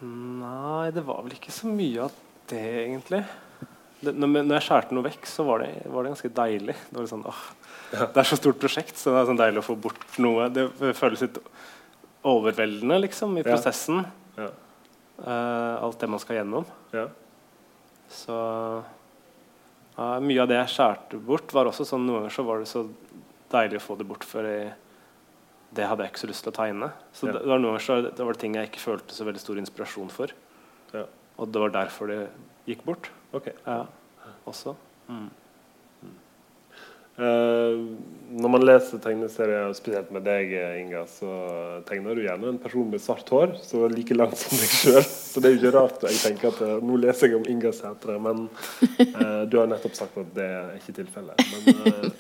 Nei, 0.07 0.91
det 0.95 1.03
var 1.07 1.25
vel 1.25 1.35
ikke 1.35 1.53
så 1.55 1.71
mye 1.71 2.05
av 2.07 2.15
det, 2.51 2.63
egentlig. 2.85 3.25
Det, 4.01 4.15
når 4.15 4.55
jeg 4.55 4.67
skjærte 4.69 4.97
noe 4.97 5.07
vekk, 5.09 5.27
så 5.29 5.45
var 5.49 5.65
det, 5.65 5.73
var 5.91 6.07
det 6.07 6.13
ganske 6.15 6.31
deilig. 6.39 6.77
Det 6.89 6.97
var 6.97 7.11
sånn, 7.11 7.27
åh. 7.29 7.43
Det 7.91 8.23
er 8.23 8.29
så 8.29 8.39
stort 8.39 8.61
prosjekt, 8.63 8.99
så 8.99 9.13
det 9.15 9.21
er 9.21 9.29
sånn 9.31 9.41
deilig 9.41 9.63
å 9.63 9.67
få 9.67 9.77
bort 9.89 10.19
noe. 10.23 10.49
Det 10.55 10.69
føles 10.99 11.25
litt 11.27 11.41
overveldende 12.27 13.01
liksom, 13.07 13.39
i 13.41 13.45
prosessen. 13.47 14.05
Ja. 14.37 14.47
Ja. 14.47 14.51
Uh, 15.21 15.85
alt 15.85 16.01
det 16.01 16.09
man 16.09 16.23
skal 16.23 16.41
gjennom. 16.41 16.69
Så 18.11 18.37
uh, 19.99 20.19
mye 20.25 20.43
av 20.43 20.49
det 20.51 20.59
jeg 20.63 20.75
skjærte 20.75 21.21
bort, 21.25 21.53
var 21.55 21.71
også 21.71 21.87
sånn 21.89 22.07
noen 22.07 22.23
ganger 22.23 22.37
så 22.37 22.47
var 22.47 22.63
det 22.63 22.71
så 22.71 22.87
deilig 23.51 23.81
å 23.81 23.85
få 23.85 23.99
det 23.99 24.07
bort, 24.09 24.25
for 24.27 24.47
det 25.71 25.87
hadde 25.87 26.07
jeg 26.07 26.13
ikke 26.13 26.23
så 26.23 26.31
lyst 26.31 26.47
til 26.47 26.53
å 26.53 26.57
tegne. 26.57 26.93
Så 27.15 27.29
ja. 27.29 27.35
det, 27.35 27.43
det, 27.45 27.51
var 27.53 27.65
ganger 27.67 27.85
så, 27.87 27.99
det 28.07 28.29
var 28.31 28.39
ting 28.39 28.57
jeg 28.59 28.71
ikke 28.71 28.85
følte 28.85 29.17
så 29.17 29.27
veldig 29.29 29.43
stor 29.43 29.61
inspirasjon 29.63 30.15
for. 30.15 30.35
Ja. 30.95 31.05
Og 31.41 31.51
det 31.51 31.63
var 31.63 31.75
derfor 31.75 32.11
det 32.11 32.21
gikk 32.69 32.83
bort. 32.87 33.11
Okay. 33.35 33.55
Ja, 33.67 33.85
også. 34.51 34.75
Mm. 35.11 35.29
Uh, 37.21 37.99
når 38.31 38.53
man 38.55 38.63
leser 38.65 39.01
tegneserier, 39.03 39.73
spesielt 39.77 40.13
med 40.15 40.23
deg, 40.25 40.53
Inga, 40.81 41.03
så 41.11 41.31
tegner 41.89 42.17
du 42.17 42.23
gjerne 42.25 42.53
en 42.55 42.61
person 42.63 42.87
med 42.89 43.03
svart 43.03 43.29
hår, 43.29 43.57
så 43.61 43.89
like 43.93 44.17
langt 44.17 44.39
som 44.41 44.57
deg 44.57 44.71
sjøl. 44.73 45.03
Så 45.05 45.43
det 45.43 45.51
er 45.51 45.57
jo 45.57 45.61
ikke 45.61 45.75
rart 45.75 46.07
jeg 46.09 46.21
tenker 46.23 46.49
at 46.55 46.63
uh, 46.65 46.79
nå 46.87 46.97
leser 47.03 47.29
jeg 47.29 47.41
om 47.41 47.45
Inga 47.51 47.75
Sætre, 47.77 48.17
men 48.23 48.47
uh, 48.47 49.43
du 49.51 49.59
har 49.61 49.69
nettopp 49.69 49.99
sagt 49.99 50.17
at 50.23 50.33
det 50.39 50.47
er 50.47 50.73
ikke 50.79 50.97
tilfellet. 51.03 51.45
Men 51.53 52.15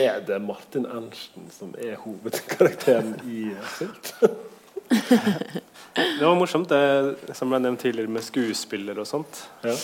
er 0.00 0.22
det 0.26 0.40
Martin 0.42 0.88
Ernsten 0.88 1.46
som 1.52 1.76
er 1.78 2.00
hovedkarakteren 2.02 3.14
i 3.28 3.50
Sylt? 3.76 4.14
det 4.88 6.24
var 6.24 6.38
morsomt, 6.38 6.72
det 6.72 7.36
som 7.36 7.52
ble 7.52 7.60
nevnt 7.60 7.84
tidligere 7.84 8.10
med 8.16 8.24
skuespiller 8.24 8.98
og 8.98 9.06
sånt. 9.06 9.44
Ja. 9.66 9.76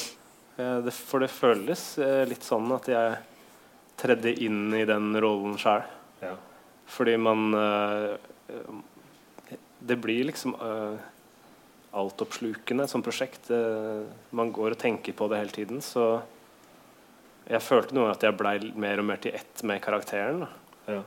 Det, 0.56 0.94
for 0.96 1.22
det 1.22 1.30
føles 1.32 1.84
litt 2.28 2.44
sånn 2.46 2.72
at 2.74 2.88
jeg 2.90 3.20
tredde 4.02 4.34
inn 4.44 4.74
i 4.74 4.84
den 4.88 5.14
rollen 5.22 5.54
sjøl. 5.60 5.84
Ja. 6.22 6.34
Fordi 6.92 7.16
man 7.16 7.54
uh, 7.54 8.18
Det 9.78 9.96
blir 10.02 10.26
liksom 10.28 10.54
uh, 10.58 10.98
altoppslukende 11.92 12.88
som 12.90 13.02
prosjekt. 13.02 13.50
Uh, 13.50 14.04
man 14.30 14.52
går 14.52 14.74
og 14.74 14.82
tenker 14.82 15.16
på 15.16 15.28
det 15.30 15.40
hele 15.40 15.56
tiden. 15.56 15.82
Så 15.84 16.20
jeg 17.48 17.62
følte 17.64 17.96
noe 17.96 18.12
at 18.12 18.22
jeg 18.22 18.38
blei 18.38 18.58
mer 18.78 19.02
og 19.02 19.08
mer 19.08 19.22
til 19.22 19.34
ett 19.38 19.64
med 19.66 19.82
karakteren. 19.82 20.46
Ja. 20.86 21.02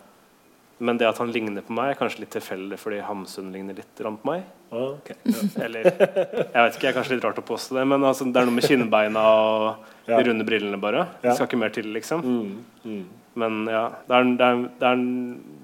Men 0.77 0.99
det 0.99 1.07
at 1.07 1.19
han 1.21 1.31
ligner 1.31 1.63
på 1.63 1.75
meg, 1.75 1.93
er 1.93 1.99
kanskje 1.99 2.25
litt 2.25 2.33
tilfeldig 2.35 2.79
fordi 2.81 2.99
Hamsun 3.05 3.53
ligner 3.53 3.77
litt 3.77 4.01
på 4.01 4.17
meg. 4.27 4.43
Okay. 4.75 5.17
Eller 5.65 5.87
Jeg 5.87 6.61
vet 6.61 6.77
ikke, 6.77 6.85
jeg 6.85 6.91
er 6.91 6.97
kanskje 6.97 7.17
litt 7.17 7.27
rart 7.27 7.41
å 7.41 7.45
påstå 7.45 7.77
det, 7.79 7.85
men 7.91 8.05
altså, 8.07 8.27
det 8.29 8.41
er 8.41 8.49
noe 8.49 8.55
med 8.55 8.67
kinnbeina 8.67 9.25
og 9.31 9.91
de 10.07 10.21
runde 10.29 10.47
brillene, 10.47 10.79
bare. 10.81 11.05
Det 11.21 11.35
skal 11.35 11.49
ikke 11.49 11.61
mer 11.61 11.73
til, 11.75 11.91
liksom. 11.95 12.25
Mm. 12.25 12.57
Mm. 12.85 13.05
Men 13.41 13.61
ja, 13.67 13.85
det 14.07 14.17
er, 14.17 14.31
det, 14.39 14.47
er, 14.47 14.65
det 14.79 14.89
er, 14.89 15.05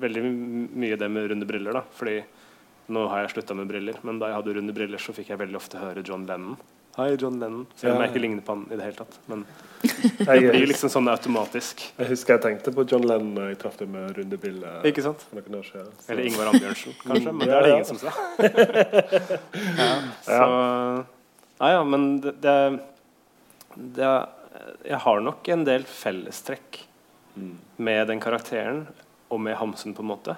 veldig 0.02 0.24
mye 0.84 1.00
det 1.00 1.10
med 1.14 1.32
runde 1.32 1.48
briller, 1.48 1.78
da. 1.80 1.84
Fordi 1.98 2.20
nå 2.92 3.06
har 3.12 3.24
jeg 3.24 3.36
slutta 3.36 3.56
med 3.56 3.70
briller, 3.72 4.00
men 4.08 4.20
da 4.20 4.32
jeg 4.32 4.40
hadde 4.40 4.56
runde 4.58 4.76
briller, 4.76 5.02
så 5.02 5.16
fikk 5.16 5.32
jeg 5.32 5.40
veldig 5.40 5.60
ofte 5.60 5.80
høre 5.80 6.04
John 6.08 6.26
Lennon. 6.28 6.60
Hei, 6.98 7.16
John 7.16 7.40
Lennon. 7.40 7.68
Selv 7.80 7.96
om 7.96 8.02
jeg 8.04 8.12
ikke 8.12 8.22
ligner 8.26 8.44
på 8.44 8.52
han 8.52 8.66
i 8.68 8.76
det 8.76 8.84
hele 8.84 8.98
tatt. 8.98 9.14
Men 9.32 9.46
det 10.28 10.36
blir 10.44 10.66
liksom 10.68 10.92
sånn 10.92 11.08
automatisk. 11.08 11.86
Jeg 11.96 12.10
husker 12.10 12.36
jeg 12.36 12.44
tenkte 12.44 12.74
på 12.76 12.84
John 12.84 13.06
Lennon 13.08 13.32
da 13.38 13.46
jeg 13.48 13.60
traff 13.62 13.78
deg 13.80 13.94
med 13.94 14.12
rundebilde. 14.18 14.74
Ikke 14.90 15.06
sant? 15.06 15.24
Siden, 15.32 15.88
Eller 16.12 16.28
Ingvar 16.28 16.52
Ambjørnsen, 16.52 16.98
kanskje. 17.06 17.32
Men 17.32 17.48
det 17.48 17.56
er 17.56 17.68
det 17.68 17.72
ingen 17.78 17.88
som 17.88 18.02
sa. 18.02 18.12
ja, 19.80 19.90
så 20.28 20.44
Nei 21.62 21.70
ja, 21.76 21.82
men 21.86 22.06
det, 22.24 22.32
det, 22.42 22.56
det, 23.76 24.12
Jeg 24.90 25.00
har 25.06 25.20
nok 25.22 25.50
en 25.54 25.66
del 25.68 25.84
fellestrekk 25.88 26.80
mm. 27.36 27.52
med 27.88 28.08
den 28.10 28.24
karakteren 28.24 28.88
og 29.32 29.40
med 29.46 29.56
Hamsun, 29.62 29.94
på 29.96 30.04
en 30.04 30.12
måte. 30.12 30.36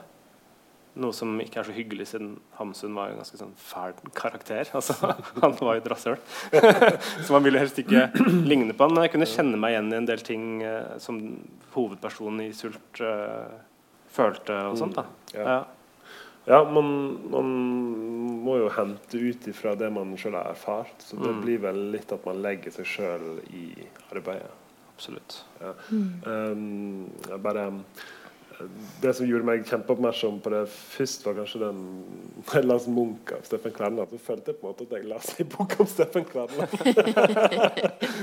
Noe 0.94 1.16
som 1.16 1.32
ikke 1.42 1.58
er 1.62 1.66
så 1.66 1.74
hyggelig, 1.74 2.06
siden 2.12 2.36
Hamsun 2.60 2.94
var 2.94 3.10
en 3.10 3.18
ganske 3.18 3.38
sånn 3.40 3.54
fæl 3.58 3.96
karakter. 4.14 4.70
Altså, 4.78 4.96
han 5.42 5.56
var 5.58 5.78
jo 5.78 5.82
et 5.82 5.90
rasshøl. 5.90 6.18
så 7.26 7.34
man 7.34 7.46
ville 7.48 7.62
helst 7.62 7.80
ikke 7.82 8.10
ligne 8.46 8.76
på 8.76 8.86
han. 8.86 8.94
Men 8.94 9.08
jeg 9.08 9.14
kunne 9.16 9.30
kjenne 9.30 9.60
meg 9.60 9.74
igjen 9.74 9.94
i 9.94 10.00
en 10.02 10.10
del 10.10 10.26
ting 10.26 10.48
uh, 10.62 10.96
som 11.02 11.22
hovedpersonen 11.74 12.46
i 12.46 12.52
Sult 12.54 13.02
uh, 13.02 13.56
følte 14.14 14.60
og 14.70 14.78
sånt. 14.78 15.00
da. 15.00 15.08
Mm, 15.10 15.34
ja, 15.34 15.48
ja. 15.50 15.62
ja 16.52 16.64
man, 16.70 16.92
man, 17.34 17.54
må 18.46 18.60
jo 18.62 18.70
hente 18.76 19.18
ut 19.18 19.48
ifra 19.50 19.74
det 19.80 19.90
man 19.96 20.14
sjøl 20.20 20.38
har 20.38 20.54
erfart. 20.54 20.98
Så 21.02 21.18
det 21.18 21.32
mm. 21.32 21.46
blir 21.48 21.64
vel 21.66 21.86
litt 21.96 22.14
at 22.14 22.28
man 22.30 22.44
legger 22.46 22.76
seg 22.78 22.92
sjøl 22.98 23.30
i 23.50 23.70
arbeidet. 24.14 24.52
Absolutt. 24.94 25.42
Ja. 25.58 25.74
Mm. 25.90 26.12
Um, 26.22 27.40
bare 27.42 27.72
det 29.02 29.14
som 29.18 29.28
gjorde 29.28 29.48
meg 29.48 29.64
kjempeoppmerksom 29.68 30.40
på 30.44 30.52
det 30.54 30.62
først, 30.72 31.26
var 31.26 31.38
kanskje 31.40 31.62
den 31.64 31.80
jeg 32.54 32.68
las 32.68 32.86
Munch 32.88 33.34
av 33.36 33.42
Steffen 33.48 33.74
Kverneland. 33.76 34.14
Så 34.14 34.22
følte 34.28 34.54
jeg 34.54 34.60
på 34.60 34.68
en 34.68 34.74
måte 34.74 34.88
at 34.88 34.96
jeg 34.98 35.10
leste 35.10 35.38
en 35.44 35.50
bok 35.54 35.76
om 35.80 35.90
Steffen 35.90 36.28
Kverneland. 36.30 36.78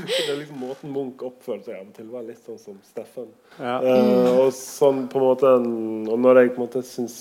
det 0.06 0.28
er 0.28 0.38
liksom 0.38 0.62
Måten 0.62 0.94
Munch 0.94 1.24
oppførte 1.26 1.70
seg 1.70 1.92
til, 1.96 2.08
var 2.12 2.26
litt 2.28 2.40
sånn 2.46 2.60
som 2.62 2.80
Steffen. 2.86 3.28
Ja. 3.58 3.78
Uh, 3.82 4.46
og 4.46 4.54
sånn 4.56 5.06
på 5.10 5.20
en 5.20 5.26
måte 5.26 5.52
Og 6.10 6.16
når 6.20 6.42
jeg 6.42 6.54
på 6.54 6.60
en 6.60 6.66
måte 6.66 6.84
syns 6.86 7.18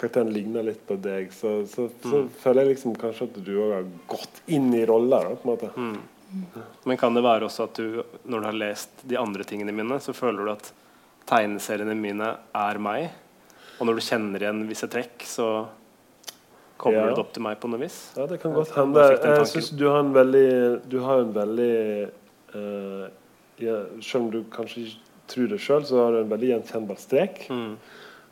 karakteren 0.00 0.32
ligner 0.32 0.64
litt 0.64 0.80
på 0.88 0.96
deg, 0.96 1.28
så, 1.36 1.60
så, 1.68 1.90
så 2.00 2.22
mm. 2.24 2.30
føler 2.40 2.64
jeg 2.64 2.76
liksom 2.76 2.94
kanskje 3.00 3.26
at 3.28 3.42
du 3.44 3.52
òg 3.60 3.74
har 3.74 3.90
gått 4.08 4.40
inn 4.48 4.70
i 4.72 4.86
rolla. 4.88 5.20
på 5.34 5.44
en 5.44 5.50
måte. 5.50 5.70
Mm. 5.76 5.98
Men 6.88 6.96
kan 6.96 7.14
det 7.14 7.24
være 7.26 7.48
også 7.48 7.66
at 7.66 7.80
du, 7.80 8.02
når 8.24 8.40
du 8.40 8.48
har 8.48 8.60
lest 8.62 9.02
de 9.02 9.18
andre 9.20 9.44
tingene 9.44 9.74
mine, 9.74 9.98
så 10.00 10.14
føler 10.16 10.46
du 10.46 10.52
at 10.54 10.70
tegneseriene 11.30 11.94
mine 11.98 12.32
er 12.56 12.80
meg. 12.82 13.10
Og 13.80 13.88
når 13.88 14.00
du 14.00 14.04
kjenner 14.04 14.42
igjen 14.42 14.64
visse 14.68 14.88
trekk, 14.90 15.22
så 15.28 15.50
kommer 16.80 16.98
ja. 16.98 17.12
det 17.12 17.22
opp 17.22 17.32
til 17.36 17.44
meg 17.44 17.60
på 17.60 17.70
noe 17.70 17.80
vis. 17.82 17.98
Ja, 18.16 18.26
det 18.28 18.40
kan 18.42 18.56
godt 18.56 18.72
hende. 18.76 19.06
Jeg 19.14 19.46
syns 19.52 19.70
du 19.76 19.86
har 19.88 20.02
en 20.02 20.12
veldig 20.16 20.50
Du 20.90 20.98
har 21.04 21.22
en 21.22 21.32
veldig 21.36 21.76
uh, 22.56 23.06
ja, 23.60 23.78
Selv 24.00 24.26
om 24.26 24.30
du 24.32 24.42
kanskje 24.52 24.86
ikke 24.86 25.08
tror 25.30 25.50
det 25.52 25.60
sjøl, 25.62 25.84
så 25.86 25.98
har 26.02 26.14
du 26.14 26.22
en 26.24 26.30
veldig 26.32 26.48
gjenkjennbar 26.54 26.98
strek. 26.98 27.44
Mm. 27.52 27.74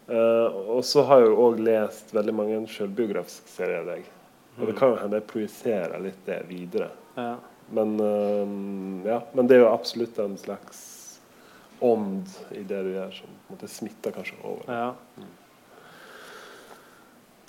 Uh, 0.09 0.57
og 0.74 0.80
så 0.88 1.05
har 1.07 1.22
jeg 1.22 1.36
òg 1.44 1.61
lest 1.62 2.14
veldig 2.16 2.34
mange 2.34 2.62
sjølbiografiske 2.72 3.53
serier 3.53 3.84
av 3.84 3.92
deg. 3.92 4.09
Og 4.57 4.64
det 4.64 4.74
mm. 4.74 4.78
kan 4.80 4.90
jo 4.90 5.01
hende 5.05 5.20
jeg 5.20 5.28
projiserer 5.30 6.03
litt 6.03 6.24
det 6.26 6.40
videre. 6.49 6.90
Ja. 7.14 7.34
Men, 7.76 7.94
uh, 8.01 9.07
ja, 9.07 9.20
men 9.36 9.46
det 9.46 9.59
er 9.59 9.66
jo 9.66 9.70
absolutt 9.70 10.18
en 10.24 10.34
slags 10.40 10.88
ånd 11.84 12.30
i 12.54 12.62
det 12.66 12.80
du 12.86 12.92
gjør, 12.94 13.12
som 13.20 13.34
måte, 13.50 13.68
smitter 13.70 14.14
kanskje 14.14 14.38
over. 14.42 14.64
Ja. 14.66 14.94
Mm. 15.18 15.34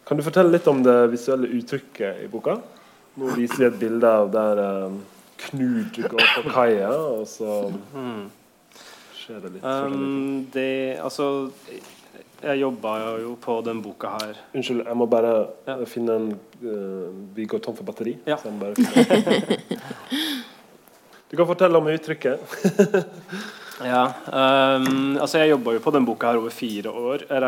Kan 0.10 0.18
du 0.18 0.26
fortelle 0.26 0.50
litt 0.50 0.68
om 0.68 0.82
det 0.82 0.98
visuelle 1.12 1.48
uttrykket 1.60 2.24
i 2.24 2.28
boka? 2.32 2.58
Nå 3.20 3.36
viser 3.38 3.60
vi 3.62 3.68
et 3.68 3.80
bilde 3.82 4.10
av 4.10 4.32
der 4.34 4.62
um, 4.90 5.00
Knut 5.40 5.96
går 5.96 6.26
på 6.34 6.50
kaia, 6.52 6.90
og 6.90 7.28
så 7.30 7.70
mm. 7.70 8.24
skjer 9.16 9.40
det 9.44 9.52
litt. 9.54 9.64
Um, 9.64 10.50
det, 10.52 10.98
altså 11.00 11.48
jeg 12.40 12.60
jobba 12.62 12.96
jo 13.20 13.36
på 13.42 13.62
den 13.68 13.82
boka 13.84 14.08
her. 14.16 14.38
Unnskyld, 14.56 14.82
jeg 14.88 14.98
må 14.98 15.06
bare 15.12 15.34
ja. 15.68 15.78
finne 15.90 16.16
en 16.16 16.28
uh, 16.64 17.10
Vi 17.36 17.46
går 17.52 17.60
tom 17.64 17.76
for 17.78 17.84
batteri. 17.88 18.18
Ja. 18.28 18.38
du 21.30 21.38
kan 21.38 21.48
fortelle 21.48 21.78
om 21.78 21.88
uttrykket. 21.92 22.40
Ja, 23.80 24.02
um, 24.28 25.16
altså 25.22 25.40
Jeg 25.40 25.54
jobba 25.54 25.74
jo 25.78 25.82
på 25.84 25.94
den 25.96 26.06
boka 26.08 26.32
her 26.32 26.40
over 26.42 26.52
fire 26.52 26.92
år. 26.92 27.24
Jeg 27.30 27.44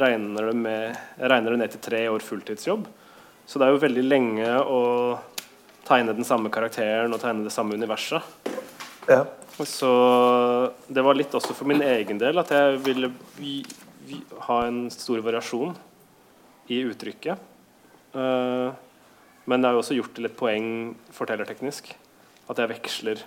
regner, 0.00 0.46
det, 0.48 0.56
med, 0.56 0.98
jeg 1.18 1.30
regner 1.30 1.54
det 1.54 1.60
ned 1.60 1.74
til 1.74 1.82
tre 1.84 2.02
år 2.08 2.24
fulltidsjobb. 2.24 2.86
Så 3.44 3.60
det 3.60 3.66
er 3.66 3.74
jo 3.74 3.82
veldig 3.82 4.04
lenge 4.06 4.48
å 4.64 4.82
tegne 5.84 6.14
den 6.16 6.24
samme 6.24 6.48
karakteren 6.52 7.12
og 7.12 7.20
tegne 7.20 7.44
det 7.44 7.52
samme 7.52 7.76
universet. 7.76 8.24
Ja. 9.10 9.26
Så 9.54 9.90
det 10.88 11.04
var 11.04 11.14
litt 11.18 11.34
også 11.36 11.54
for 11.54 11.68
min 11.70 11.84
egen 11.84 12.18
del 12.18 12.40
at 12.40 12.50
jeg 12.50 12.80
ville 12.82 13.12
vi, 13.36 13.60
vi, 14.08 14.22
ha 14.48 14.62
en 14.66 14.86
stor 14.90 15.20
variasjon 15.22 15.76
i 16.72 16.80
uttrykket. 16.88 17.52
Uh, 18.16 18.72
men 19.44 19.60
det 19.60 19.68
har 19.68 19.76
jo 19.76 19.84
også 19.84 19.98
gjort 19.98 20.16
til 20.16 20.24
litt 20.24 20.38
poeng 20.38 20.66
fortellerteknisk 21.12 21.92
at 22.48 22.60
jeg 22.60 22.72
veksler 22.72 23.20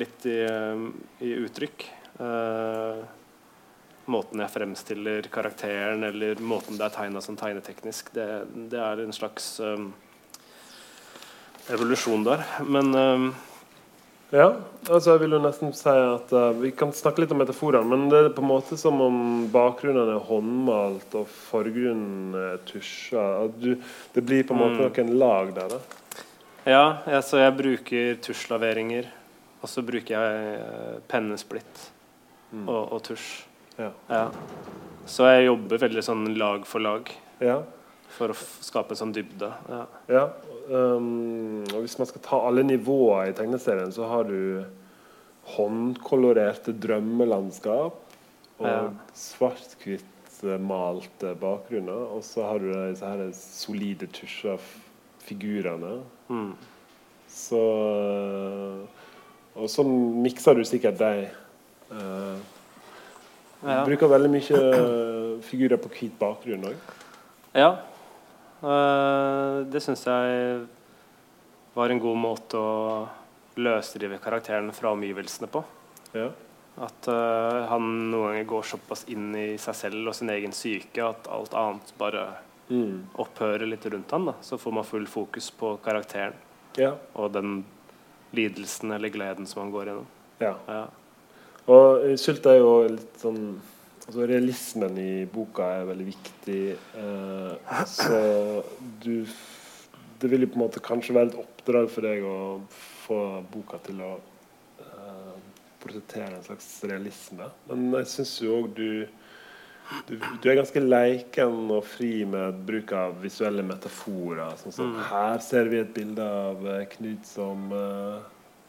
litt 0.00 0.26
i, 0.28 0.36
eh, 0.44 0.84
i 1.26 1.32
uttrykk. 1.44 1.88
Uh, 2.20 3.00
måten 4.10 4.42
jeg 4.42 4.52
fremstiller 4.52 5.28
karakteren, 5.32 6.02
eller 6.04 6.40
måten 6.44 6.78
det 6.78 6.88
er 6.88 6.94
tegna 6.94 7.22
som 7.24 7.38
tegneteknisk, 7.38 8.10
det, 8.16 8.26
det, 8.72 8.80
er 8.80 9.04
en 9.04 9.14
slags 9.14 9.54
um, 9.62 9.92
evolusjon 11.70 12.26
der. 12.26 12.42
Men 12.66 12.90
um, 12.96 13.30
ja, 14.34 14.50
altså 14.86 15.14
jeg 15.14 15.22
vil 15.24 15.36
jo 15.36 15.40
nesten 15.42 15.72
si 15.74 15.90
at 15.90 16.30
uh, 16.36 16.50
Vi 16.60 16.70
kan 16.76 16.92
snakke 16.94 17.24
litt 17.24 17.32
om 17.34 17.40
metaforene, 17.42 17.86
men 17.88 18.10
det 18.12 18.20
er 18.20 18.34
på 18.34 18.44
en 18.44 18.50
måte 18.50 18.78
som 18.80 19.00
om 19.02 19.22
bakgrunnen 19.54 20.12
er 20.12 20.26
håndmalt 20.28 21.16
og 21.18 21.30
forgrunnen 21.50 22.36
er 22.38 22.60
tusja. 22.68 23.24
Det 23.56 24.26
blir 24.26 24.44
på 24.44 24.56
en 24.56 24.62
måte 24.64 24.82
mm. 24.82 24.84
noen 24.90 25.16
lag 25.22 25.54
der. 25.56 25.72
Da. 25.76 25.80
Ja, 26.68 26.84
altså 27.08 27.40
jeg 27.40 27.56
bruker 27.56 28.20
tusjlaveringer 28.26 29.08
og 29.60 29.68
så 29.68 29.84
bruker 29.84 30.14
jeg 30.16 30.54
eh, 30.60 31.00
pennesplitt 31.10 31.82
mm. 32.52 32.64
og, 32.66 32.80
og, 32.80 33.00
tusj. 33.04 33.28
Ja. 33.80 33.90
Ja. 34.08 34.24
Så 35.08 35.28
jeg 35.28 35.48
jobber 35.48 35.82
veldig 35.84 36.04
sånn 36.04 36.26
lag 36.38 36.66
for 36.68 36.84
lag 36.84 37.08
ja. 37.42 37.60
for 38.16 38.32
å 38.32 38.36
skape 38.36 38.94
en 38.94 39.00
sånn 39.00 39.14
dybde. 39.16 39.48
Ja. 40.10 40.26
Um, 40.70 41.64
og 41.72 41.80
hvis 41.82 41.96
man 41.98 42.08
skal 42.10 42.22
ta 42.24 42.40
alle 42.46 42.64
nivåer 42.66 43.32
i 43.32 43.36
tegneserien, 43.36 43.92
så 43.94 44.08
har 44.10 44.28
du 44.28 44.62
håndkolorerte 45.56 46.76
drømmelandskap 46.76 47.96
og 48.60 49.14
svart-hvitt 49.16 50.06
malte 50.60 51.34
bakgrunner. 51.40 52.06
Og 52.14 52.24
så 52.24 52.44
har 52.46 52.62
du 52.62 52.70
disse 52.72 53.08
her 53.08 53.32
solide 53.36 54.08
tusja 54.14 54.56
figurene. 55.24 56.00
Mm. 56.28 56.52
Så 57.30 57.60
og 59.56 59.70
så 59.70 59.84
mikser 59.84 60.58
du 60.58 60.64
sikkert 60.68 60.98
deg. 61.00 61.28
uh, 61.92 62.38
Ja. 63.60 63.82
Du 63.84 63.90
bruker 63.90 64.08
veldig 64.08 64.30
mye 64.32 64.58
figurer 65.44 65.76
på 65.76 65.90
hvit 65.92 66.14
bakgrunn 66.16 66.62
òg. 66.70 66.92
Ja. 67.52 67.74
Uh, 68.62 69.66
det 69.68 69.82
syns 69.84 70.06
jeg 70.06 70.62
var 71.74 71.92
en 71.92 72.00
god 72.00 72.20
måte 72.20 72.60
å 72.60 73.08
løsrive 73.60 74.20
karakteren 74.22 74.70
fra 74.72 74.94
omgivelsene 74.94 75.50
på. 75.50 75.62
Ja. 76.16 76.30
At 76.80 77.08
uh, 77.10 77.66
han 77.68 77.88
noen 78.12 78.30
ganger 78.30 78.48
går 78.54 78.68
såpass 78.72 79.04
inn 79.12 79.34
i 79.36 79.48
seg 79.60 79.76
selv 79.76 80.12
og 80.12 80.16
sin 80.16 80.32
egen 80.32 80.54
syke 80.56 81.04
at 81.04 81.28
alt 81.32 81.56
annet 81.58 81.92
bare 82.00 82.26
mm. 82.70 83.18
opphører 83.20 83.66
litt 83.68 83.84
rundt 83.92 84.14
han. 84.16 84.30
Da. 84.30 84.36
Så 84.44 84.58
får 84.60 84.76
man 84.78 84.88
full 84.88 85.08
fokus 85.10 85.50
på 85.52 85.74
karakteren 85.84 86.36
ja. 86.78 86.94
og 87.12 87.32
den 87.34 87.60
lidelsen 88.36 88.92
eller 88.94 89.12
gleden 89.12 89.46
som 89.46 89.64
han 89.64 89.74
går 89.74 89.90
gjennom. 89.90 90.08
Ja. 90.40 90.54
ja. 90.66 90.86
Og 91.70 92.06
Sult 92.20 92.46
er 92.48 92.60
jo 92.60 92.72
litt 92.88 93.20
sånn 93.20 93.44
altså 94.10 94.26
Realismen 94.26 94.96
i 94.98 95.10
boka 95.30 95.68
er 95.78 95.86
veldig 95.86 96.06
viktig. 96.08 96.62
Eh, 96.98 97.84
så 97.86 98.20
du 99.02 99.26
Det 100.20 100.28
vil 100.28 100.44
jo 100.44 100.50
på 100.52 100.58
en 100.58 100.64
måte 100.66 100.82
kanskje 100.84 101.14
være 101.16 101.30
et 101.30 101.38
oppdrag 101.40 101.86
for 101.88 102.04
deg 102.04 102.24
å 102.28 102.38
få 103.06 103.20
boka 103.48 103.78
til 103.86 104.02
å 104.04 104.10
eh, 104.82 105.36
portrettere 105.80 106.34
en 106.36 106.44
slags 106.44 106.66
realisme. 106.84 107.46
Men 107.70 107.86
jeg 108.02 108.10
syns 108.12 108.34
jo 108.42 108.58
òg 108.58 108.68
du, 108.76 108.90
du, 110.06 110.16
du 110.42 110.48
er 110.50 110.58
ganske 110.58 110.82
leiken 110.82 111.70
og 111.72 111.84
fri 111.88 112.24
med 112.28 112.60
bruk 112.66 112.92
av 112.96 113.16
visuelle 113.22 113.64
metaforer. 113.66 114.54
Sånn 114.60 114.74
som 114.74 114.92
mm. 114.92 115.00
Her 115.10 115.40
ser 115.44 115.70
vi 115.72 115.80
et 115.82 115.94
bilde 115.94 116.24
av 116.24 116.66
eh, 116.70 116.84
Knut 116.94 117.26
som 117.26 117.72
uh, 117.74 118.20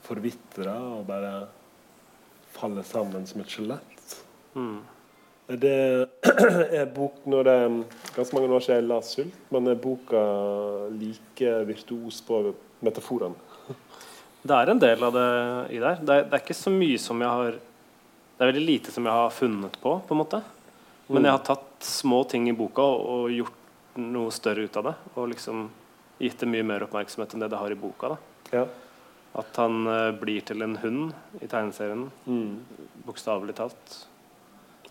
forvitrer 0.06 0.72
og 0.72 1.06
bare 1.10 1.34
faller 2.56 2.86
sammen 2.88 3.28
som 3.30 3.44
et 3.44 3.54
skjelett. 3.54 4.18
Mm. 4.58 4.80
Det 5.62 5.78
er 6.82 6.92
bok 6.94 7.26
når 7.30 7.48
det 7.48 7.56
er 7.60 7.78
ganske 8.16 8.38
mange 8.38 8.54
år 8.56 8.66
siden 8.66 8.80
jeg 8.80 8.90
la 8.90 9.00
'Sult', 9.04 9.40
men 9.52 9.68
er 9.68 9.82
boka 9.84 10.22
like 10.96 11.54
virtuos 11.68 12.22
på 12.26 12.44
metaforene? 12.82 13.36
Det 14.42 14.56
er 14.58 14.72
en 14.72 14.80
del 14.82 15.04
av 15.06 15.14
det 15.14 15.32
i 15.70 15.78
der. 15.78 16.00
Det 16.02 16.14
er, 16.16 16.24
det 16.26 16.34
er, 16.34 16.42
ikke 16.42 16.58
så 16.58 16.72
mye 16.74 16.98
som 16.98 17.20
jeg 17.22 17.30
har 17.30 17.52
Det 17.52 18.42
er 18.42 18.50
veldig 18.50 18.66
lite 18.66 18.92
som 18.92 19.06
jeg 19.06 19.14
har 19.14 19.30
funnet 19.30 19.76
på, 19.84 19.92
på 20.02 20.16
en 20.16 20.18
måte. 20.18 20.40
Men 21.12 21.28
jeg 21.28 21.38
har 21.38 21.44
tatt 21.46 21.86
små 21.86 22.24
ting 22.30 22.48
i 22.50 22.56
boka 22.56 22.84
og, 22.84 23.08
og 23.14 23.36
gjort 23.36 24.00
noe 24.02 24.32
større 24.32 24.68
ut 24.68 24.78
av 24.80 24.90
det. 24.90 24.96
Og 25.16 25.32
liksom 25.34 25.66
gitt 26.22 26.40
det 26.40 26.50
mye 26.50 26.66
mer 26.68 26.86
oppmerksomhet 26.86 27.34
enn 27.34 27.44
det 27.44 27.52
det 27.52 27.60
har 27.60 27.74
i 27.74 27.80
boka. 27.80 28.16
Ja. 28.54 28.68
At 29.42 29.58
han 29.62 29.88
uh, 29.88 30.12
blir 30.20 30.44
til 30.46 30.64
en 30.64 30.78
hund 30.82 31.42
i 31.42 31.48
tegneserien. 31.48 32.08
Mm. 32.28 32.62
Bokstavelig 33.08 33.56
talt. 33.58 33.98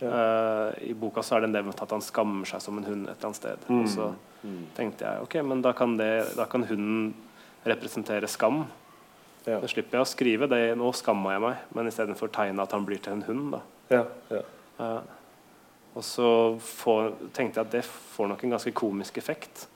Ja. 0.00 0.10
Uh, 0.10 0.68
I 0.90 0.94
boka 0.96 1.22
så 1.24 1.36
er 1.36 1.44
det 1.44 1.52
nevnt 1.52 1.80
at 1.84 1.92
han 1.92 2.04
skammer 2.04 2.48
seg 2.48 2.64
som 2.64 2.80
en 2.80 2.88
hund 2.88 3.06
et 3.06 3.14
eller 3.14 3.30
annet 3.30 3.40
sted. 3.40 3.66
Mm. 3.68 3.80
Og 3.82 3.90
så 3.92 4.10
mm. 4.42 4.60
tenkte 4.76 5.06
jeg 5.06 5.26
ok, 5.26 5.40
men 5.46 5.64
da 5.64 5.74
kan, 5.76 5.96
det, 6.00 6.12
da 6.38 6.48
kan 6.50 6.64
hunden 6.66 7.12
representere 7.68 8.28
skam. 8.30 8.64
Ja. 9.44 9.60
Da 9.60 9.68
slipper 9.68 10.00
jeg 10.00 10.06
å 10.06 10.08
skrive 10.08 10.48
det. 10.50 10.62
Nå 10.80 10.90
skamma 10.96 11.36
jeg 11.36 11.44
meg, 11.44 11.64
men 11.76 11.88
istedenfor 11.88 12.32
tegne 12.32 12.64
at 12.64 12.74
han 12.76 12.88
blir 12.88 13.00
til 13.04 13.18
en 13.18 13.24
hund. 13.28 13.56
da. 13.56 13.62
Ja, 13.92 14.04
ja. 14.32 14.44
Uh, 14.80 15.19
og 15.94 16.04
så 16.06 16.30
får, 16.62 17.14
tenkte 17.34 17.60
jeg 17.60 17.66
at 17.66 17.74
det 17.74 17.84
får 17.86 18.30
nok 18.30 18.44
en 18.44 18.54
ganske 18.54 18.72
komisk 18.76 19.18
effekt, 19.18 19.66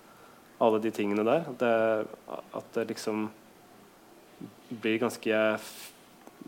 alle 0.63 0.79
de 0.83 0.93
tingene 0.95 1.25
der. 1.27 1.49
Det, 1.59 1.73
at 2.55 2.69
det 2.77 2.87
liksom 2.93 3.27
blir 4.69 5.01
ganske 5.03 5.41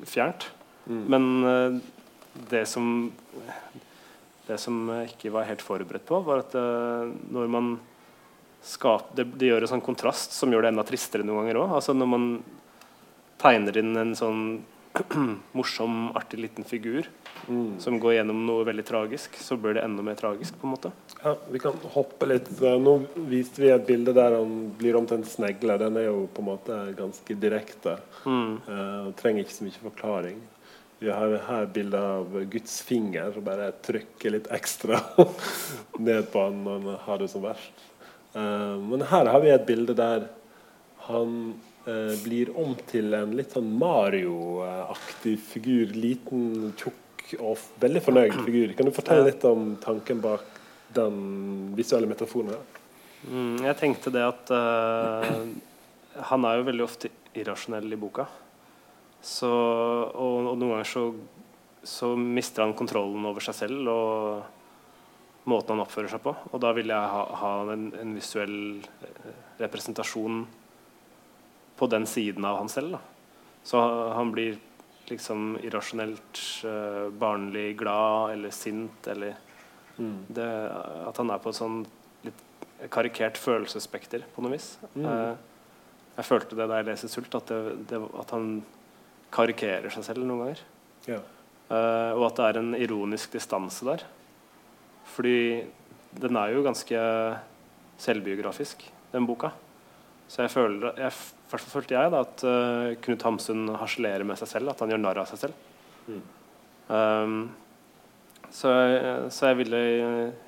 fjernt. 0.06 0.48
Mm. 0.86 1.02
Men 1.10 1.28
uh, 1.44 1.80
det 2.50 2.66
som 2.70 3.10
det 4.46 4.60
som 4.62 4.76
jeg 4.92 5.10
ikke 5.10 5.32
var 5.34 5.48
helt 5.48 5.64
forberedt 5.64 6.06
på, 6.06 6.20
var 6.22 6.44
at 6.44 6.54
uh, 6.54 7.10
når 7.34 7.50
man 7.50 7.72
skaper 8.66 9.18
det, 9.18 9.26
det, 9.38 9.50
gjør 9.50 9.66
en 9.66 9.72
sånn 9.74 9.84
kontrast 9.84 10.34
som 10.34 10.52
gjør 10.52 10.66
det 10.66 10.70
enda 10.72 10.84
tristere 10.86 11.26
noen 11.26 11.42
ganger 11.42 11.60
òg. 11.64 11.74
Altså 11.78 11.94
når 11.96 12.10
man 12.10 12.28
tegner 13.42 13.78
inn 13.82 13.92
en 13.98 14.14
sånn 14.18 14.42
morsom, 15.58 16.10
artig 16.16 16.40
liten 16.40 16.64
figur 16.64 17.08
mm. 17.48 17.80
som 17.82 17.98
går 18.00 18.18
gjennom 18.18 18.42
noe 18.46 18.64
veldig 18.66 18.84
tragisk, 18.86 19.36
så 19.40 19.56
blir 19.60 19.76
det 19.76 19.84
enda 19.84 20.02
mer 20.02 20.18
tragisk. 20.18 20.56
på 20.60 20.66
en 20.66 20.74
måte. 20.74 20.92
Ja, 21.22 21.36
Vi 21.50 21.60
kan 21.62 21.78
hoppe 21.94 22.28
litt. 22.30 22.50
Nå 22.60 22.96
viste 23.30 23.62
vi 23.62 23.70
et 23.74 23.86
bilde 23.86 24.14
der 24.16 24.38
han 24.38 24.56
blir 24.78 24.98
omtrent 24.98 25.28
snegle. 25.30 25.78
Den 25.82 25.96
er 26.00 26.08
jo 26.08 26.26
på 26.32 26.44
en 26.44 26.50
måte 26.50 26.78
ganske 26.98 27.38
direkte. 27.40 27.98
Mm. 28.24 28.52
Uh, 28.68 29.10
trenger 29.20 29.44
ikke 29.44 29.58
så 29.58 29.66
mye 29.68 29.84
forklaring. 29.88 30.40
Vi 30.98 31.12
har 31.12 31.34
her 31.44 31.66
bilde 31.68 31.98
av 32.00 32.38
Guds 32.48 32.80
finger 32.80 33.34
som 33.34 33.44
bare 33.44 33.68
trykker 33.84 34.32
litt 34.32 34.48
ekstra 34.54 35.02
ned 36.08 36.30
på 36.32 36.46
han 36.46 36.62
når 36.64 36.80
han 36.80 37.04
har 37.04 37.20
det 37.20 37.28
som 37.32 37.44
verst. 37.44 37.86
Uh, 38.36 38.80
men 38.80 39.04
her 39.10 39.28
har 39.32 39.44
vi 39.44 39.52
et 39.52 39.68
bilde 39.68 39.96
der 39.96 40.28
han 41.06 41.32
eh, 41.52 41.75
blir 42.24 42.48
om 42.58 42.72
til 42.90 43.14
en 43.14 43.30
litt 43.38 43.52
sånn 43.54 43.68
Mario-aktig 43.78 45.36
figur. 45.38 45.92
Liten, 45.94 46.72
tjukk 46.74 47.36
og 47.38 47.60
veldig 47.82 48.02
fornøyd 48.02 48.34
figur. 48.46 48.72
Kan 48.78 48.88
du 48.88 48.94
fortelle 48.96 49.28
litt 49.28 49.44
om 49.46 49.76
tanken 49.82 50.18
bak 50.24 50.44
den 50.96 51.20
visuelle 51.78 52.10
metaforen? 52.10 52.56
Mm, 53.26 53.62
jeg 53.64 53.78
tenkte 53.80 54.12
det 54.14 54.22
at 54.22 54.52
uh, 54.54 55.30
han 56.30 56.46
er 56.46 56.58
jo 56.58 56.66
veldig 56.68 56.84
ofte 56.84 57.10
irrasjonell 57.36 57.92
i 57.92 58.00
boka. 58.00 58.26
Så, 59.22 59.48
og, 59.50 60.46
og, 60.46 60.52
noen 60.54 60.76
ganger 60.76 60.90
så, 60.90 61.06
så, 61.82 62.12
mister 62.16 62.62
han 62.62 62.76
kontrollen 62.78 63.24
over 63.26 63.42
seg 63.42 63.56
selv 63.58 63.90
og 63.90 65.48
måten 65.50 65.74
han 65.74 65.82
oppfører 65.82 66.12
seg 66.12 66.22
på. 66.22 66.34
Og 66.52 66.62
da 66.62 66.70
vil 66.76 66.92
jeg 66.92 67.10
ha, 67.14 67.24
ha 67.40 67.50
en, 67.72 67.88
en, 67.98 68.14
visuell 68.14 68.58
eh, 69.06 69.34
representasjon 69.62 70.44
på 71.76 71.88
den 71.92 72.06
siden 72.08 72.44
av 72.44 72.60
han 72.60 72.70
selv. 72.72 72.96
Da. 72.96 73.00
Så 73.66 73.80
han 74.16 74.32
blir 74.32 74.58
liksom 75.10 75.58
irrasjonelt 75.62 76.40
uh, 76.64 77.08
barnlig 77.14 77.76
glad 77.78 78.32
eller 78.34 78.54
sint 78.54 79.06
eller 79.06 79.36
mm. 79.96 80.16
det, 80.28 80.48
At 81.06 81.18
han 81.22 81.30
er 81.30 81.42
på 81.42 81.52
et 81.52 81.58
sånn 81.58 81.82
litt 82.26 82.42
karikert 82.92 83.38
følelsesspekter 83.38 84.26
på 84.34 84.44
noe 84.44 84.56
vis. 84.56 84.72
Mm. 84.94 85.06
Uh, 85.06 85.34
jeg 86.16 86.28
følte 86.30 86.58
det 86.58 86.66
da 86.70 86.80
jeg 86.80 86.88
leste 86.88 87.10
'Sult', 87.12 87.36
at, 87.36 87.52
det, 87.52 87.76
det, 87.90 88.00
at 88.20 88.34
han 88.34 88.50
karikerer 89.34 89.92
seg 89.92 90.06
selv 90.06 90.24
noen 90.24 90.46
ganger. 90.46 90.62
Ja. 91.06 91.20
Uh, 91.66 92.12
og 92.16 92.28
at 92.30 92.38
det 92.38 92.46
er 92.46 92.60
en 92.62 92.74
ironisk 92.78 93.34
distanse 93.36 93.86
der. 93.86 94.06
Fordi 95.16 95.66
den 96.16 96.38
er 96.38 96.54
jo 96.54 96.64
ganske 96.64 97.00
selvbiografisk, 98.00 98.84
den 99.12 99.26
boka. 99.28 99.52
Så 100.28 100.42
jeg 100.44 100.52
føler, 100.54 100.94
jeg, 100.98 101.12
først 101.50 101.70
følte 101.70 101.96
jeg 101.96 102.12
da, 102.12 102.22
at 102.26 102.44
uh, 102.46 102.96
Knut 103.04 103.26
Hamsun 103.26 103.68
harselerer 103.80 104.26
med 104.26 104.38
seg 104.40 104.50
selv. 104.50 104.72
At 104.72 104.82
han 104.82 104.92
gjør 104.92 105.02
narr 105.02 105.22
av 105.22 105.30
seg 105.30 105.46
selv. 105.46 105.62
Mm. 106.06 106.24
Um, 106.86 107.38
så, 108.46 108.70
så, 109.34 109.48
jeg 109.50 109.58
ville 109.58 109.78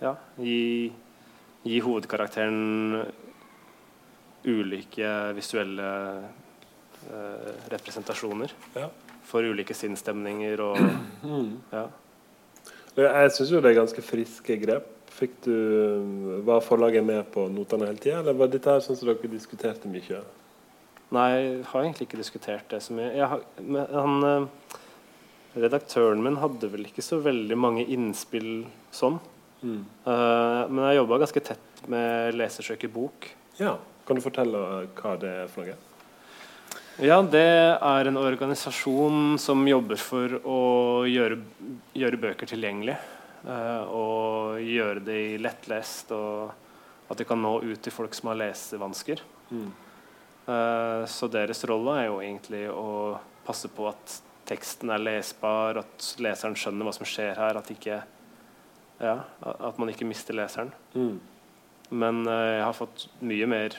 ja, 0.00 0.12
gi, 0.38 0.88
gi, 1.66 1.78
hovedkarakteren 1.82 3.00
ulike 4.48 5.14
visuelle 5.36 5.88
uh, 7.10 7.54
representasjoner. 7.74 8.54
Ja. 8.78 8.90
For 9.28 9.44
ulike 9.44 9.76
sinnsstemninger 9.76 10.62
og 10.64 10.78
mm. 10.80 11.50
ja. 11.74 11.88
Jeg 12.98 13.34
syns 13.34 13.50
jo 13.52 13.60
det 13.62 13.70
er 13.70 13.82
ganske 13.82 14.02
friske 14.02 14.56
grep. 14.62 14.94
Fikk 15.18 15.34
du, 15.44 15.54
Var 16.46 16.62
forlaget 16.62 17.04
med 17.04 17.26
på 17.34 17.48
notene 17.50 17.90
hele 17.90 18.00
tida, 18.00 18.22
eller 18.22 18.38
var 18.38 18.50
dette 18.50 18.70
her 18.70 18.82
sånn 18.82 18.98
som 18.98 19.10
dere 19.10 19.30
diskuterte 19.30 19.90
mye? 19.90 20.22
Nei, 21.16 21.28
jeg 21.32 21.64
har 21.70 21.84
egentlig 21.84 22.08
ikke 22.08 22.20
diskutert 22.20 22.68
det 22.72 22.82
så 22.84 22.94
mye. 22.96 23.28
Har, 23.30 23.44
han, 23.94 24.16
eh, 24.28 24.78
redaktøren 25.56 26.20
min 26.22 26.36
hadde 26.42 26.68
vel 26.72 26.84
ikke 26.88 27.04
så 27.04 27.20
veldig 27.24 27.56
mange 27.56 27.86
innspill 27.88 28.66
sånn. 28.94 29.16
Mm. 29.62 29.82
Uh, 30.04 30.68
men 30.70 30.84
jeg 30.86 31.00
jobba 31.00 31.18
ganske 31.24 31.42
tett 31.48 31.80
med 31.90 32.36
Lesersøk 32.38 32.84
i 32.86 32.92
bok. 32.92 33.30
Ja, 33.58 33.78
Kan 34.06 34.16
du 34.16 34.22
fortelle 34.24 34.60
hva 34.96 35.16
det 35.20 35.32
er 35.42 35.50
for 35.52 35.68
noe? 35.68 35.76
Ja, 37.04 37.18
det 37.22 37.42
er 37.76 38.08
en 38.08 38.16
organisasjon 38.18 39.36
som 39.38 39.66
jobber 39.68 40.00
for 40.00 40.38
å 40.48 40.60
gjøre, 41.06 41.36
gjøre 41.94 42.20
bøker 42.22 42.48
tilgjengelig. 42.50 42.96
Uh, 43.44 43.82
og 43.94 44.62
gjøre 44.64 45.04
det 45.06 45.20
lettlest, 45.42 46.10
og 46.16 47.10
at 47.12 47.20
de 47.20 47.26
kan 47.28 47.38
nå 47.40 47.58
ut 47.64 47.82
til 47.84 47.94
folk 47.94 48.16
som 48.16 48.32
har 48.32 48.40
lesevansker. 48.40 49.22
Mm. 49.52 49.68
Uh, 50.48 51.04
så 51.10 51.28
deres 51.28 51.60
rolle 51.68 51.98
er 52.00 52.06
jo 52.08 52.20
egentlig 52.24 52.62
å 52.72 53.18
passe 53.44 53.68
på 53.72 53.88
at 53.90 54.14
teksten 54.48 54.88
er 54.94 55.02
lesbar, 55.02 55.82
at 55.82 56.06
leseren 56.24 56.56
skjønner 56.56 56.88
hva 56.88 56.94
som 56.96 57.08
skjer 57.08 57.36
her, 57.36 57.58
at, 57.60 57.68
ikke, 57.72 57.98
ja, 59.02 59.16
at 59.44 59.80
man 59.80 59.92
ikke 59.92 60.08
mister 60.08 60.36
leseren. 60.36 60.72
Mm. 60.94 61.18
Men 61.92 62.22
uh, 62.24 62.32
jeg 62.56 62.64
har 62.64 62.76
fått 62.76 63.08
mye 63.20 63.50
mer 63.50 63.78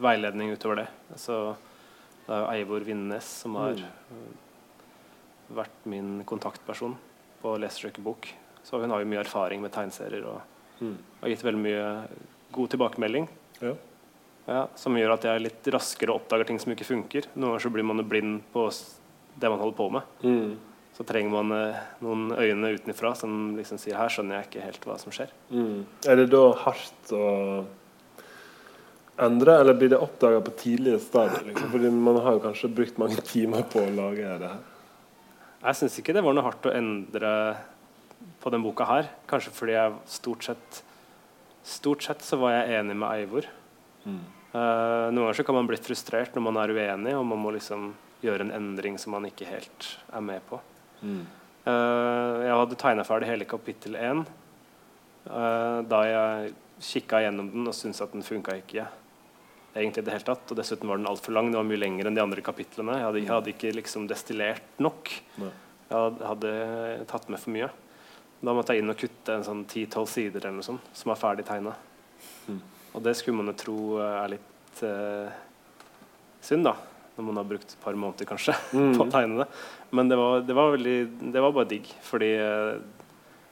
veiledning 0.00 0.54
utover 0.56 0.78
det. 0.78 0.86
Så 1.20 1.34
det 2.24 2.32
er 2.32 2.38
jo 2.40 2.46
Eivor 2.54 2.86
Vindnes 2.86 3.26
som 3.42 3.58
har 3.60 3.76
mm. 3.76 4.22
vært 5.58 5.84
min 5.84 6.22
kontaktperson. 6.24 6.96
på 7.42 7.52
lesersøkebok. 7.60 8.30
Så 8.64 8.80
hun 8.80 8.90
har 8.90 9.02
jo 9.02 9.10
mye 9.10 9.20
erfaring 9.20 9.60
med 9.62 9.74
tegneserier 9.74 10.24
og 10.26 10.40
mm. 10.80 10.96
har 11.20 11.30
gitt 11.30 11.44
veldig 11.44 11.60
mye 11.60 11.84
god 12.56 12.72
tilbakemelding. 12.72 13.28
Ja. 13.60 13.74
Ja, 14.46 14.68
som 14.78 14.94
gjør 14.94 15.16
at 15.16 15.26
jeg 15.26 15.42
litt 15.42 15.68
raskere 15.74 16.14
oppdager 16.14 16.46
ting 16.46 16.60
som 16.62 16.72
ikke 16.72 16.86
funker. 16.86 17.26
Noen 17.34 17.56
ganger 17.56 17.64
så 17.64 17.72
blir 17.74 17.86
man 17.86 18.02
blind 18.06 18.44
på 18.54 18.68
det 19.36 19.50
man 19.50 19.62
holder 19.62 19.78
på 19.78 19.88
med. 19.96 20.12
Mm. 20.22 20.52
Så 20.96 21.04
trenger 21.04 21.34
man 21.34 21.52
eh, 21.52 21.80
noen 22.00 22.30
øyne 22.32 22.70
utenfra 22.78 23.10
som 23.18 23.56
liksom 23.56 23.80
sier 23.82 23.98
her 23.98 24.12
skjønner 24.12 24.38
jeg 24.38 24.48
ikke 24.48 24.68
helt 24.68 24.86
hva 24.88 24.96
som 25.02 25.12
skjer. 25.12 25.34
Mm. 25.50 25.82
Er 26.08 26.22
det 26.22 26.30
da 26.32 26.44
hardt 26.62 27.12
å 27.12 27.26
endre, 29.26 29.58
eller 29.60 29.76
blir 29.76 29.92
det 29.92 30.00
oppdaga 30.00 30.40
på 30.46 30.54
tidlige 30.62 31.02
stadier? 31.04 31.42
Liksom? 31.50 31.68
Fordi 31.74 31.90
man 31.92 32.22
har 32.24 32.38
jo 32.38 32.44
kanskje 32.46 32.72
brukt 32.78 33.02
mange 33.02 33.20
timer 33.26 33.66
på 33.68 33.82
å 33.82 33.92
lage 33.98 34.38
det 34.40 34.52
her. 34.54 34.64
Jeg 35.66 35.80
syns 35.80 35.98
ikke 35.98 36.14
det 36.14 36.22
var 36.22 36.36
noe 36.36 36.46
hardt 36.46 36.68
å 36.70 36.74
endre 36.76 37.30
på 38.40 38.52
den 38.54 38.62
boka 38.64 38.86
her. 38.86 39.10
Kanskje 39.28 39.52
fordi 39.56 39.76
jeg 39.76 39.96
stort 40.18 40.50
sett 40.50 40.82
Stort 41.66 42.04
sett 42.06 42.20
så 42.22 42.36
var 42.38 42.52
jeg 42.52 42.76
enig 42.78 42.94
med 42.94 43.08
Eivor. 43.10 43.46
Mm. 44.06 44.20
Uh, 44.56 45.12
noen 45.12 45.26
ganger 45.26 45.36
så 45.36 45.44
kan 45.44 45.56
man 45.58 45.66
bli 45.68 45.76
frustrert 45.76 46.36
når 46.36 46.44
man 46.46 46.58
er 46.62 46.72
uenig, 46.72 47.12
og 47.18 47.26
man 47.28 47.40
må 47.42 47.52
liksom 47.52 47.90
gjøre 48.24 48.46
en 48.46 48.54
endring 48.56 48.94
som 49.00 49.12
man 49.12 49.26
ikke 49.28 49.48
helt 49.48 49.88
er 50.08 50.22
med 50.24 50.44
på. 50.48 50.60
Mm. 51.02 51.24
Uh, 51.66 52.44
jeg 52.46 52.60
hadde 52.62 52.78
tegna 52.80 53.04
ferdig 53.04 53.28
hele 53.28 53.48
kapittel 53.48 53.98
én 53.98 54.22
uh, 54.22 55.80
da 55.84 55.98
jeg 56.06 56.54
kikka 56.86 57.24
gjennom 57.24 57.50
den 57.52 57.68
og 57.68 57.74
syntes 57.76 58.00
at 58.04 58.14
den 58.14 58.24
funka 58.24 58.54
ikke. 58.62 58.86
egentlig 59.74 60.04
det 60.06 60.14
hele 60.14 60.28
tatt, 60.28 60.50
Og 60.50 60.56
dessuten 60.56 60.88
var 60.88 60.96
den 60.96 61.08
altfor 61.10 61.32
lang. 61.32 61.50
Det 61.50 61.58
var 61.58 61.68
mye 61.68 61.80
lengre 61.80 62.08
enn 62.08 62.16
de 62.16 62.22
andre 62.22 62.44
kapitlene. 62.44 62.96
Jeg 62.96 63.06
hadde, 63.06 63.20
jeg 63.20 63.32
hadde 63.32 63.52
ikke 63.52 63.74
liksom 63.76 64.06
destillert 64.08 64.80
nok. 64.80 65.10
Nei. 65.42 65.50
Jeg 65.90 66.28
hadde 66.30 66.52
tatt 67.10 67.28
med 67.28 67.40
for 67.40 67.52
mye. 67.52 67.68
Da 68.40 68.54
måtte 68.56 68.72
jeg 68.72 68.84
inn 68.84 68.92
og 68.92 69.00
kutte 69.00 69.36
en 69.36 69.44
sånn 69.44 69.64
10-12 69.64 70.08
sider 70.12 70.44
eller 70.44 70.58
noe 70.58 70.66
sånt, 70.66 70.88
som 70.96 71.12
er 71.12 71.20
ferdig 71.20 71.46
tegna. 71.48 71.72
Mm. 72.48 72.60
Og 72.96 73.04
det 73.04 73.16
skulle 73.18 73.36
man 73.36 73.52
jo 73.52 73.56
tro 73.60 73.78
er 74.00 74.32
litt 74.32 74.82
uh, 74.82 75.28
synd, 76.44 76.66
da. 76.66 76.76
Når 77.16 77.24
man 77.28 77.40
har 77.40 77.48
brukt 77.48 77.70
et 77.72 77.80
par 77.80 77.96
måneder 77.96 78.28
kanskje 78.28 78.52
mm. 78.72 78.92
på 78.96 79.06
å 79.06 79.10
tegne 79.12 79.40
det. 79.42 79.48
Men 79.96 80.10
det 80.10 80.18
var, 80.20 80.42
det 80.44 80.56
var, 80.56 80.74
veldig, 80.74 80.96
det 81.32 81.42
var 81.44 81.56
bare 81.56 81.70
digg. 81.70 81.90
Fordi 82.08 82.30
uh, 82.40 82.76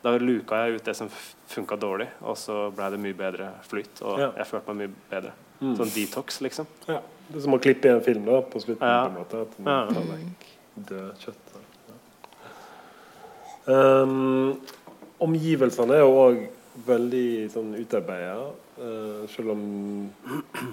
da 0.04 0.16
luka 0.20 0.64
jeg 0.64 0.78
ut 0.78 0.88
det 0.88 0.96
som 0.96 1.08
funka 1.48 1.78
dårlig, 1.80 2.10
og 2.24 2.36
så 2.36 2.66
ble 2.76 2.90
det 2.92 3.00
mye 3.00 3.16
bedre 3.16 3.50
flyt. 3.68 4.02
Og 4.04 4.20
ja. 4.20 4.32
jeg 4.40 4.50
følte 4.50 4.72
meg 4.72 4.82
mye 4.82 5.08
bedre. 5.12 5.36
Mm. 5.60 5.76
Sånn 5.78 5.92
detox, 5.94 6.40
liksom. 6.44 6.68
Ja. 6.90 7.00
Det 7.28 7.38
er 7.38 7.44
som 7.46 7.56
å 7.56 7.60
klippe 7.62 7.88
i 7.88 7.94
en 7.94 8.02
film 8.04 8.26
da, 8.28 8.42
på 8.44 8.60
slutten. 8.60 8.84
Ja. 8.84 9.06
på 9.06 9.12
en 9.12 9.20
måte, 9.22 9.44
At 9.46 9.60
man 9.64 9.94
tar 9.94 10.10
vekk 10.10 10.50
død 10.90 11.24
kjøtt. 11.24 11.54
Um, 13.64 14.58
omgivelsene 15.24 15.96
er 15.96 16.02
jo 16.02 16.16
òg 16.20 16.42
veldig 16.84 17.28
sånn 17.54 17.72
utarbeida. 17.78 18.50
Uh, 18.74 19.22
selv 19.30 19.52
om 19.52 19.60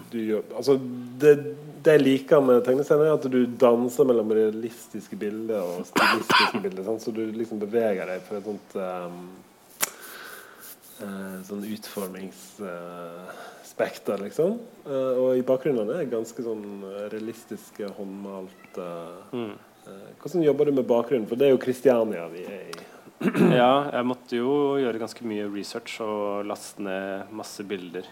du 0.09 0.15
gjør 0.17 0.41
Altså, 0.57 0.73
det, 1.21 1.53
det 1.85 1.93
jeg 1.99 2.01
liker 2.01 2.41
med 2.41 2.63
tegneserier, 2.65 3.11
er 3.11 3.19
at 3.19 3.27
du 3.29 3.45
danser 3.61 4.01
mellom 4.09 4.33
realistiske 4.33 5.13
bilder 5.21 5.61
og 5.61 5.85
stilistiske 5.85 6.57
bilder. 6.63 6.81
Sant? 6.87 7.03
så 7.05 7.11
du 7.13 7.21
liksom 7.29 7.61
beveger 7.61 8.01
deg 8.09 8.25
på 8.25 8.33
et 8.39 8.45
sånt 8.49 8.73
um, 8.81 9.29
uh, 11.03 11.37
Sånn 11.45 11.61
utformingsspekter, 11.69 14.17
uh, 14.17 14.25
liksom. 14.25 14.57
og 14.89 15.37
i 15.37 15.45
bakgrunnen 15.45 15.85
er 15.89 15.97
det 16.01 16.13
ganske 16.15 16.41
sånn 16.45 16.65
realistiske, 17.13 17.85
håndmalte 17.99 18.87
mm. 19.29 19.55
Hvordan 20.21 20.45
jobber 20.45 20.63
du 20.65 20.71
med 20.77 20.85
bakgrunnen? 20.89 21.29
For 21.29 21.35
det 21.37 21.45
er 21.47 21.53
jo 21.55 21.61
Kristiania 21.61 22.23
vi 22.33 22.41
er 22.45 22.63
i. 22.69 22.73
ja, 23.61 23.71
jeg 23.93 24.07
måtte 24.09 24.39
jo 24.39 24.53
gjøre 24.81 25.01
ganske 25.01 25.25
mye 25.29 25.45
research 25.53 25.99
og 26.01 26.47
laste 26.49 26.81
ned 26.81 27.29
masse 27.37 27.65
bilder 27.67 28.07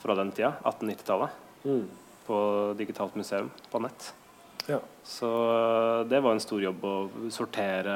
fra 0.00 0.16
den 0.16 0.30
tida, 0.36 0.54
1890-tallet, 0.64 1.40
mm. 1.64 1.84
på 2.26 2.38
Digitalt 2.78 3.16
museum 3.20 3.50
på 3.72 3.80
nett. 3.84 4.12
Ja. 4.68 4.78
Så 5.04 5.28
eh, 5.28 6.06
det 6.08 6.22
var 6.24 6.36
en 6.36 6.44
stor 6.44 6.62
jobb 6.62 6.84
å 6.88 6.94
sortere 7.32 7.94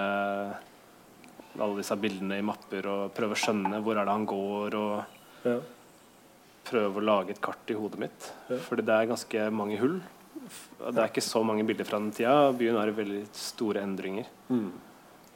alle 1.58 1.80
disse 1.80 1.96
bildene 1.98 2.38
i 2.38 2.44
mapper 2.44 2.86
og 2.92 3.14
prøve 3.16 3.34
å 3.34 3.40
skjønne 3.40 3.80
hvor 3.84 3.98
er 3.98 4.06
det 4.06 4.14
han 4.14 4.28
går, 4.28 4.76
og 4.78 5.48
ja. 5.48 5.56
prøve 6.68 7.00
å 7.00 7.06
lage 7.08 7.34
et 7.34 7.42
kart 7.44 7.72
i 7.72 7.76
hodet 7.78 8.02
mitt. 8.04 8.28
Ja. 8.50 8.60
Fordi 8.68 8.84
det 8.86 8.98
er 8.98 9.10
ganske 9.10 9.48
mange 9.54 9.80
hull. 9.80 9.98
Det 10.78 10.94
er 10.94 11.08
ikke 11.08 11.24
så 11.24 11.42
mange 11.44 11.64
bilder 11.68 11.88
fra 11.88 12.00
den 12.00 12.12
tida. 12.14 12.52
Byen 12.56 12.78
har 12.78 12.92
veldig 12.96 13.24
store 13.36 13.82
endringer. 13.84 14.28
Mm. 14.52 14.70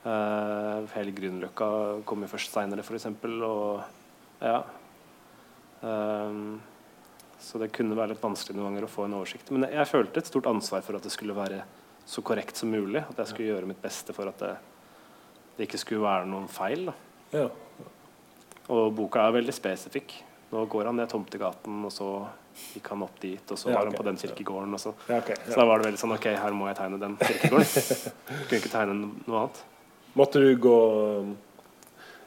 Uh, 0.03 0.83
hele 0.97 1.15
Grünerløkka 1.15 1.69
kom 2.09 2.25
jo 2.25 2.31
først 2.33 2.55
seinere, 2.55 2.83
f.eks. 2.83 3.07
Og 3.47 4.43
ja. 4.43 4.59
Um, 5.83 6.61
så 7.43 7.59
det 7.59 7.73
kunne 7.75 7.97
være 7.99 8.15
litt 8.15 8.23
vanskelig 8.23 8.59
noen 8.59 8.71
ganger 8.71 8.87
å 8.87 8.91
få 8.91 9.07
en 9.07 9.17
oversikt. 9.19 9.51
Men 9.55 9.67
jeg, 9.71 9.89
følte 9.91 10.23
et 10.23 10.31
stort 10.31 10.49
ansvar 10.51 10.85
for 10.87 10.99
at 10.99 11.07
det 11.07 11.15
skulle 11.15 11.35
være 11.37 11.63
så 12.07 12.23
korrekt 12.27 12.59
som 12.59 12.71
mulig. 12.71 13.03
At 13.03 13.19
jeg 13.23 13.33
skulle 13.33 13.49
gjøre 13.51 13.71
mitt 13.71 13.83
beste 13.83 14.15
for 14.15 14.31
at 14.31 14.43
det, 14.43 14.53
det 15.57 15.67
ikke 15.67 15.81
skulle 15.83 16.07
være 16.07 16.29
noen 16.31 16.47
feil. 16.51 16.93
Ja. 17.35 17.49
Og 18.71 18.93
boka 18.95 19.27
er 19.27 19.41
veldig 19.41 19.55
spesifikk. 19.55 20.15
Nå 20.53 20.67
går 20.71 20.91
han 20.91 20.99
ned 21.01 21.11
Tomtegaten, 21.11 21.83
og 21.89 21.93
så 21.95 22.13
gikk 22.75 22.93
han 22.93 23.03
opp 23.07 23.19
dit, 23.23 23.43
og 23.43 23.59
så 23.59 23.71
ja, 23.71 23.79
var 23.79 23.89
han 23.89 23.97
på 23.97 24.05
den 24.07 24.19
kirkegården. 24.21 24.79
Så. 24.79 24.93
Ja, 25.09 25.19
okay, 25.19 25.39
ja. 25.39 25.51
så 25.51 25.63
da 25.63 25.67
var 25.67 25.81
det 25.81 25.89
veldig 25.89 26.03
sånn 26.03 26.15
Ok, 26.15 26.29
her 26.37 26.57
må 26.57 26.69
jeg 26.69 26.79
tegne 26.79 27.01
den 27.03 27.19
kirkegården. 27.23 28.03
Kunne 28.47 28.61
ikke 28.61 28.75
tegne 28.75 28.99
noe 29.01 29.45
annet. 29.47 29.63
Måtte 30.19 30.43
du 30.43 30.53
gå 30.61 30.77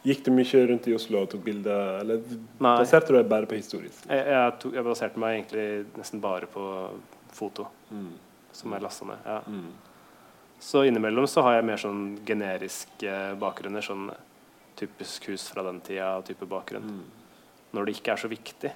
Gikk 0.05 0.21
du 0.27 0.29
mye 0.35 0.59
rundt 0.69 0.85
i 0.85 0.93
Oslo 0.93 1.23
og 1.23 1.31
tok 1.31 1.41
bilder, 1.41 1.95
eller 2.03 2.19
Nei. 2.61 2.75
baserte 2.77 3.09
du 3.09 3.15
deg 3.17 3.25
bare 3.25 3.47
på 3.49 3.57
historisk? 3.57 4.03
Jeg, 4.05 4.21
jeg, 4.29 4.51
tok, 4.61 4.75
jeg, 4.77 4.85
baserte 4.85 5.21
meg 5.23 5.39
egentlig 5.39 5.63
nesten 5.97 6.21
bare 6.21 6.45
på 6.45 6.65
foto, 7.33 7.65
mm. 7.89 8.11
som 8.53 8.75
jeg 8.75 8.85
lasta 8.85 9.07
ned. 9.09 9.25
Ja. 9.25 9.39
Mm. 9.49 10.59
Så 10.61 10.83
innimellom 10.85 11.25
så 11.25 11.41
har 11.47 11.57
jeg 11.57 11.65
mer 11.71 11.81
sånn 11.81 12.03
generiske 12.27 13.15
bakgrunner. 13.41 13.81
Sånn 13.81 14.11
typisk 14.77 15.25
hus 15.31 15.47
fra 15.49 15.65
den 15.65 15.81
tida, 15.81 16.19
type 16.29 16.45
bakgrunn. 16.53 16.85
Mm 16.85 17.25
når 17.75 17.87
det 17.87 17.97
ikke 17.97 18.13
er 18.13 18.21
så 18.21 18.31
viktig. 18.31 18.71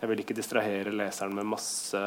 Jeg 0.00 0.08
vil 0.08 0.22
ikke 0.22 0.36
distrahere 0.36 0.92
leseren 0.96 1.34
med 1.36 1.48
masse 1.48 2.00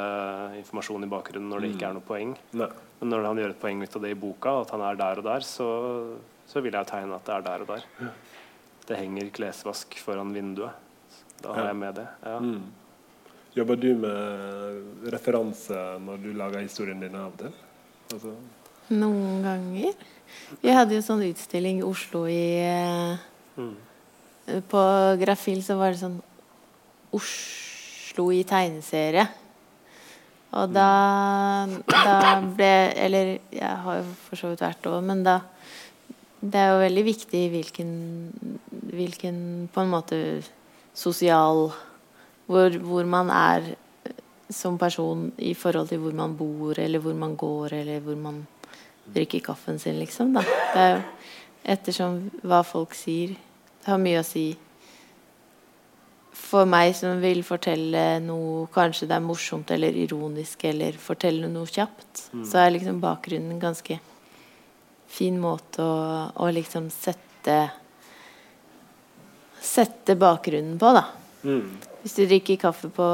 informasjon 0.57 1.05
i 1.05 1.09
bakgrunnen 1.11 1.51
når 1.51 1.61
det 1.61 1.71
ikke 1.73 1.89
er 1.89 1.97
noe 1.97 2.05
poeng. 2.05 2.31
Nei. 2.57 2.69
Men 2.99 3.11
når 3.13 3.27
han 3.27 3.41
gjør 3.41 3.53
et 3.53 3.59
poeng 3.61 3.83
ut 3.83 3.97
av 3.99 4.05
det 4.05 4.13
i 4.15 4.17
boka, 4.17 4.53
at 4.63 4.73
han 4.73 4.85
er 4.87 4.97
der 4.97 5.21
og 5.21 5.27
der, 5.27 5.45
så, 5.45 5.67
så 6.49 6.63
vil 6.65 6.73
jeg 6.73 6.89
tegne 6.89 7.19
at 7.19 7.27
det 7.27 7.35
er 7.35 7.45
der 7.45 7.65
og 7.65 7.69
der. 7.69 7.85
Ja. 8.01 8.09
Det 8.89 8.97
henger 8.99 9.29
klesvask 9.35 9.99
foran 10.01 10.33
vinduet. 10.35 10.81
Da 11.43 11.53
har 11.53 11.67
ja. 11.67 11.69
jeg 11.69 11.79
med 11.83 12.01
det. 12.01 12.07
Ja. 12.25 12.39
Mm. 12.41 13.29
Jobber 13.53 13.77
du 13.77 13.89
med 14.01 15.07
referanse 15.13 15.85
når 16.01 16.21
du 16.23 16.29
lager 16.33 16.65
historien 16.65 17.03
din 17.03 17.15
av 17.19 17.29
og 17.29 17.39
til? 17.43 17.63
Altså. 18.09 18.35
Noen 18.89 19.45
ganger. 19.45 20.05
Vi 20.63 20.73
hadde 20.73 20.97
jo 20.97 21.05
sånn 21.05 21.21
utstilling 21.29 21.83
i 21.83 21.85
Oslo 21.85 22.25
i 22.25 22.43
mm 23.53 23.73
på 24.45 24.83
Grafil 25.19 25.63
så 25.63 25.77
var 25.79 25.93
det 25.93 26.01
sånn 26.01 26.19
Oslo 27.15 27.62
i 28.33 28.43
tegneserie. 28.47 29.25
Og 30.53 30.69
da, 30.69 30.89
da 31.89 32.17
ble 32.45 32.73
Eller 32.93 33.31
jeg 33.49 33.77
har 33.85 33.95
jo 34.01 34.03
for 34.27 34.37
så 34.37 34.51
vidt 34.51 34.61
vært 34.61 34.85
over, 34.85 35.01
men 35.01 35.23
da 35.25 35.39
Det 36.43 36.59
er 36.59 36.73
jo 36.73 36.83
veldig 36.83 37.03
viktig 37.07 37.41
hvilken, 37.55 37.93
hvilken 38.93 39.37
på 39.73 39.81
en 39.81 39.89
måte 39.89 40.19
sosial 40.93 41.71
hvor, 42.45 42.75
hvor, 42.83 43.07
man 43.07 43.31
er 43.31 43.71
som 44.51 44.75
person 44.77 45.29
i 45.39 45.53
forhold 45.55 45.87
til 45.89 46.01
hvor 46.03 46.11
man 46.13 46.35
bor, 46.37 46.75
eller 46.77 46.99
hvor 46.99 47.15
man 47.15 47.37
går, 47.39 47.73
eller 47.79 48.03
hvor 48.03 48.19
man 48.19 48.41
drikker 49.15 49.39
kaffen 49.39 49.79
sin, 49.79 49.95
liksom. 49.95 50.35
Da. 50.35 50.43
Det 50.43 50.81
er 50.81 50.91
jo 50.91 50.99
ettersom 51.63 52.19
hva 52.43 52.59
folk 52.67 52.93
sier 52.99 53.31
det 53.83 53.91
har 53.91 53.99
mye 53.99 54.19
å 54.21 54.27
si 54.27 54.45
for 56.33 56.67
meg 56.69 56.95
som 56.97 57.21
vil 57.21 57.43
fortelle 57.45 58.19
noe 58.23 58.65
Kanskje 58.73 59.07
det 59.09 59.17
er 59.17 59.25
morsomt 59.25 59.71
eller 59.73 59.95
ironisk, 59.97 60.65
eller 60.69 60.97
fortelle 60.99 61.49
noe 61.51 61.69
kjapt. 61.69 62.27
Mm. 62.33 62.43
Så 62.49 62.59
er 62.59 62.73
liksom 62.73 63.01
bakgrunnen 63.03 63.53
en 63.53 63.61
ganske 63.61 63.99
fin 65.13 65.37
måte 65.39 65.85
å, 65.85 66.27
å 66.33 66.51
liksom 66.53 66.89
sette 66.93 67.61
Sette 69.63 70.17
bakgrunnen 70.19 70.75
på, 70.75 70.89
da. 70.91 71.05
Mm. 71.47 71.69
Hvis 72.01 72.17
du 72.17 72.25
drikker 72.27 72.57
kaffe 72.59 72.89
på 72.91 73.05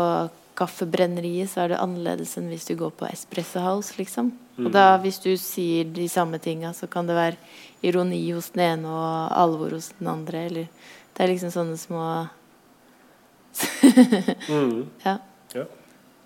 Kaffebrenneriet, 0.58 1.48
så 1.52 1.62
er 1.62 1.72
det 1.72 1.82
annerledes 1.84 2.32
enn 2.40 2.48
hvis 2.50 2.66
du 2.66 2.74
går 2.80 2.90
på 2.98 3.06
Espresso 3.06 3.62
House, 3.62 3.94
liksom. 4.00 4.32
Mm. 4.58 4.66
Og 4.66 4.74
da, 4.74 4.88
hvis 5.04 5.22
du 5.22 5.30
sier 5.38 5.86
de 5.94 6.08
samme 6.10 6.40
tinga, 6.42 6.74
så 6.74 6.90
kan 6.92 7.06
det 7.08 7.16
være 7.16 7.38
ironi 7.86 8.24
hos 8.34 8.50
den 8.56 8.66
ene 8.66 8.90
og 8.90 9.38
alvor 9.38 9.78
hos 9.78 9.92
den 10.00 10.10
andre. 10.12 10.42
Eller 10.50 10.90
Det 11.14 11.24
er 11.24 11.32
liksom 11.36 11.54
sånne 11.54 11.78
små 11.78 12.02
mm. 14.50 14.86
ja. 15.08 15.18
ja. 15.54 15.66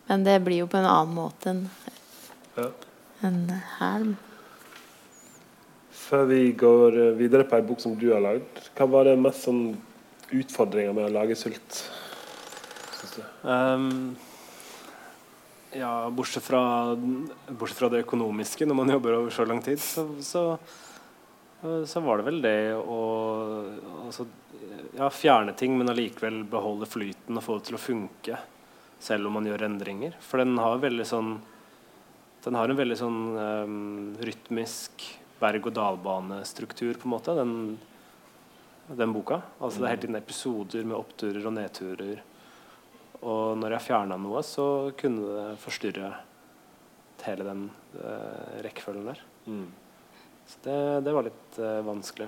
Men 0.07 0.27
det 0.27 0.39
blir 0.43 0.63
jo 0.63 0.69
på 0.71 0.79
en 0.79 0.89
annen 0.89 1.15
måte 1.15 1.53
enn 1.53 1.63
ja. 2.57 2.67
en 3.25 3.39
her. 3.79 4.05
før 6.03 6.27
vi 6.29 6.41
går 6.59 6.99
videre 7.17 7.47
på 7.49 7.57
en 7.57 7.67
bok 7.67 7.81
som 7.81 7.95
du 7.97 8.11
har 8.11 8.21
lagd, 8.21 8.59
hva 8.77 8.89
var 8.91 9.07
det 9.07 9.15
mest 9.21 9.47
sånn 9.47 9.63
utfordringa 10.34 10.93
med 10.93 11.09
å 11.09 11.13
lage 11.13 11.38
'Sult'? 11.39 11.84
Um, 13.43 14.15
ja, 15.73 16.09
bortsett 16.09 16.43
fra, 16.43 16.95
bortsett 17.49 17.79
fra, 17.79 17.89
det 17.89 18.03
økonomiske, 18.05 18.65
når 18.65 18.77
man 18.77 18.93
jobber 18.93 19.17
over 19.17 19.34
så 19.34 19.45
lang 19.45 19.61
tid, 19.63 19.81
så, 19.81 20.05
så, 20.21 20.43
så 21.61 22.03
var 22.05 22.21
det 22.21 22.27
vel 22.29 22.41
det 22.43 22.57
å 22.77 22.99
altså, 24.05 24.27
ja, 24.97 25.09
fjerne 25.09 25.53
ting, 25.57 25.77
men 25.77 25.89
allikevel 25.91 26.43
beholde 26.49 26.89
flyten 26.89 27.39
og 27.39 27.45
få 27.45 27.57
det 27.59 27.69
til 27.69 27.77
å 27.77 27.81
funke 27.81 28.39
selv 29.03 29.27
om 29.27 29.37
man 29.37 29.47
gjør 29.47 29.65
endringer. 29.67 30.15
For 30.23 30.41
den 30.41 30.55
har 30.61 30.81
veldig 30.83 31.07
sånn 31.07 31.33
den 32.43 32.57
har 32.59 32.67
en 32.67 32.75
veldig 32.75 32.95
sånn 32.99 33.19
um, 33.39 34.15
rytmisk 34.19 35.05
berg-og-dal-banestruktur, 35.39 36.97
på 36.99 37.07
en 37.07 37.13
måte, 37.13 37.35
den, 37.37 37.53
den 38.89 39.13
boka. 39.15 39.39
Altså, 39.59 39.79
det 39.79 39.87
er 39.87 39.93
hele 39.93 40.03
tiden 40.03 40.19
episoder 40.19 40.83
med 40.83 40.97
oppturer 40.97 41.47
og 41.47 41.55
nedturer. 41.55 42.19
Og 43.23 43.55
når 43.59 43.77
jeg 43.77 43.85
fjerna 43.87 44.19
noe, 44.19 44.43
så 44.43 44.65
kunne 44.99 45.29
det 45.29 45.61
forstyrre 45.63 46.11
hele 47.23 47.47
den 47.47 47.63
uh, 47.95 48.59
rekkefølgen 48.65 49.07
der. 49.07 49.23
Mm. 49.47 49.67
Så 50.43 50.59
det, 50.65 50.79
det, 51.07 51.13
var 51.15 51.29
litt 51.29 51.59
uh, 51.63 51.79
vanskelig. 51.87 52.27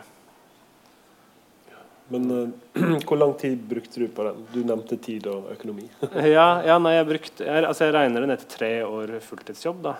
Men 2.14 2.32
uh, 2.32 2.50
hvor 3.08 3.18
lang 3.18 3.34
tid 3.42 3.58
brukte 3.70 4.00
du 4.00 4.08
på 4.08 4.28
den? 4.28 4.46
Du 4.54 4.62
nevnte 4.68 4.98
tid 5.02 5.26
og 5.32 5.50
økonomi. 5.56 5.88
ja, 6.38 6.48
ja 6.66 6.78
nei, 6.82 6.96
jeg, 7.00 7.10
brukte, 7.10 7.48
jeg, 7.48 7.66
altså 7.66 7.90
jeg 7.90 7.98
regner 7.98 8.26
det 8.26 8.32
ned 8.32 8.44
til 8.44 8.52
tre 8.56 8.72
år 8.86 9.18
fulltidsjobb. 9.26 9.84
da. 9.88 9.98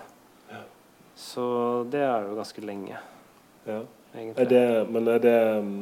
Ja. 0.52 0.64
Så 1.18 1.46
det 1.92 2.02
er 2.06 2.28
jo 2.28 2.38
ganske 2.38 2.66
lenge. 2.66 3.04
Ja. 3.66 3.84
Er 4.16 4.48
det, 4.48 4.66
men 4.88 5.08
er 5.12 5.22
det 5.22 5.38
um 5.60 5.78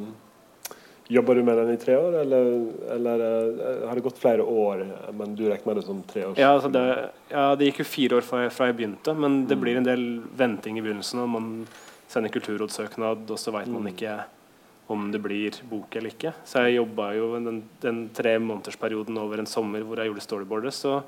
Jobber 1.08 1.34
du 1.34 1.42
med 1.44 1.58
den 1.58 1.74
i 1.74 1.76
tre 1.76 1.98
år, 2.00 2.14
eller, 2.22 2.46
eller 2.94 3.20
uh, 3.20 3.88
har 3.88 3.98
det 3.98 4.04
gått 4.06 4.18
flere 4.18 4.42
år, 4.42 4.86
men 5.12 5.34
du 5.36 5.42
regner 5.44 5.66
med 5.68 5.76
det 5.76 5.82
som 5.84 5.98
tre 6.08 6.22
år? 6.30 6.38
Ja, 6.40 6.54
altså 6.54 6.70
det, 6.72 6.84
ja, 7.28 7.42
det, 7.60 7.68
gikk 7.68 7.82
jo 7.82 7.86
fire 7.90 8.16
år 8.16 8.24
fra 8.24 8.40
jeg, 8.46 8.54
fra 8.56 8.70
jeg 8.70 8.78
begynte, 8.78 9.12
men 9.12 9.42
det 9.44 9.58
mm. 9.58 9.60
blir 9.66 9.80
en 9.80 9.88
del 9.88 10.06
venting 10.38 10.78
i 10.80 10.84
begynnelsen. 10.84 11.20
og 11.20 11.28
Man 11.34 11.50
sender 12.08 12.32
kulturrådssøknad, 12.32 13.28
og 13.28 13.42
så 13.42 13.52
veit 13.52 13.68
man 13.68 13.84
mm. 13.84 13.90
ikke 13.92 14.16
om 14.86 15.06
det 15.12 15.20
blir 15.24 15.56
bok 15.70 15.96
eller 15.96 16.12
ikke. 16.12 16.34
Så 16.44 16.64
jeg 16.66 16.78
jobba 16.78 17.10
jo 17.16 17.30
den, 17.40 17.62
den 17.80 18.00
tre 18.14 18.36
månedersperioden 18.42 19.20
over 19.20 19.40
en 19.40 19.48
sommer 19.48 19.84
hvor 19.84 20.00
jeg 20.00 20.10
gjorde 20.10 20.24
storyboardet. 20.26 20.74
Så 20.76 20.98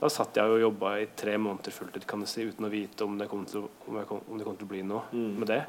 da 0.00 0.10
satt 0.12 0.36
jeg 0.38 0.50
og 0.50 0.62
jobba 0.62 0.96
i 1.02 1.08
tre 1.16 1.36
måneder 1.40 1.74
fulltid 1.74 2.06
kan 2.06 2.22
du 2.22 2.28
si, 2.30 2.46
uten 2.46 2.66
å 2.66 2.72
vite 2.72 3.06
om 3.06 3.16
det 3.18 3.30
kom 3.30 3.46
til, 3.48 3.66
om 3.88 3.98
kom, 4.06 4.22
om 4.28 4.38
det 4.38 4.46
kom 4.46 4.58
til 4.58 4.68
å 4.68 4.72
bli 4.74 4.84
noe 4.86 5.08
mm. 5.10 5.32
med 5.40 5.50
det. 5.50 5.62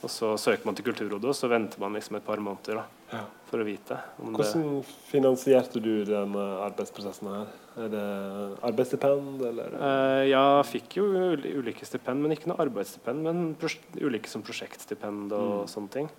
Og 0.00 0.08
så 0.08 0.30
søker 0.40 0.64
man 0.64 0.76
til 0.76 0.86
Kulturrådet, 0.86 1.28
og 1.28 1.36
så 1.36 1.48
venter 1.50 1.80
man 1.82 1.92
liksom 1.92 2.16
et 2.16 2.24
par 2.24 2.40
måneder 2.40 2.78
da, 2.78 2.84
ja. 3.12 3.20
for 3.50 3.60
å 3.60 3.66
vite. 3.66 3.98
Hvordan 4.16 4.62
det... 4.78 4.94
finansierte 5.10 5.82
du 5.84 5.92
den 6.08 6.38
arbeidsprosessen 6.38 7.28
her? 7.28 7.50
Er 7.80 7.90
det 7.92 8.04
arbeidsstipend, 8.66 9.42
eller? 9.50 9.76
Uh, 9.76 10.22
ja, 10.26 10.44
fikk 10.66 10.96
jo 10.98 11.04
ulike 11.60 11.86
stipend, 11.86 12.24
men 12.24 12.32
ikke 12.34 12.48
noe 12.50 12.64
arbeidsstipend. 12.64 13.28
Men 13.28 13.52
ulike 14.00 14.32
som 14.32 14.44
prosjektstipend 14.46 15.36
og 15.36 15.52
mm. 15.66 15.70
sånne 15.74 15.94
ting. 15.98 16.10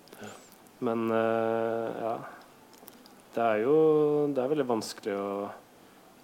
Men 0.82 1.08
uh, 1.10 1.88
ja 2.02 2.14
Det 3.32 3.42
er 3.42 3.60
jo 3.64 3.76
det 4.34 4.42
er 4.42 4.50
veldig 4.52 4.68
vanskelig 4.68 5.16
å 5.16 5.28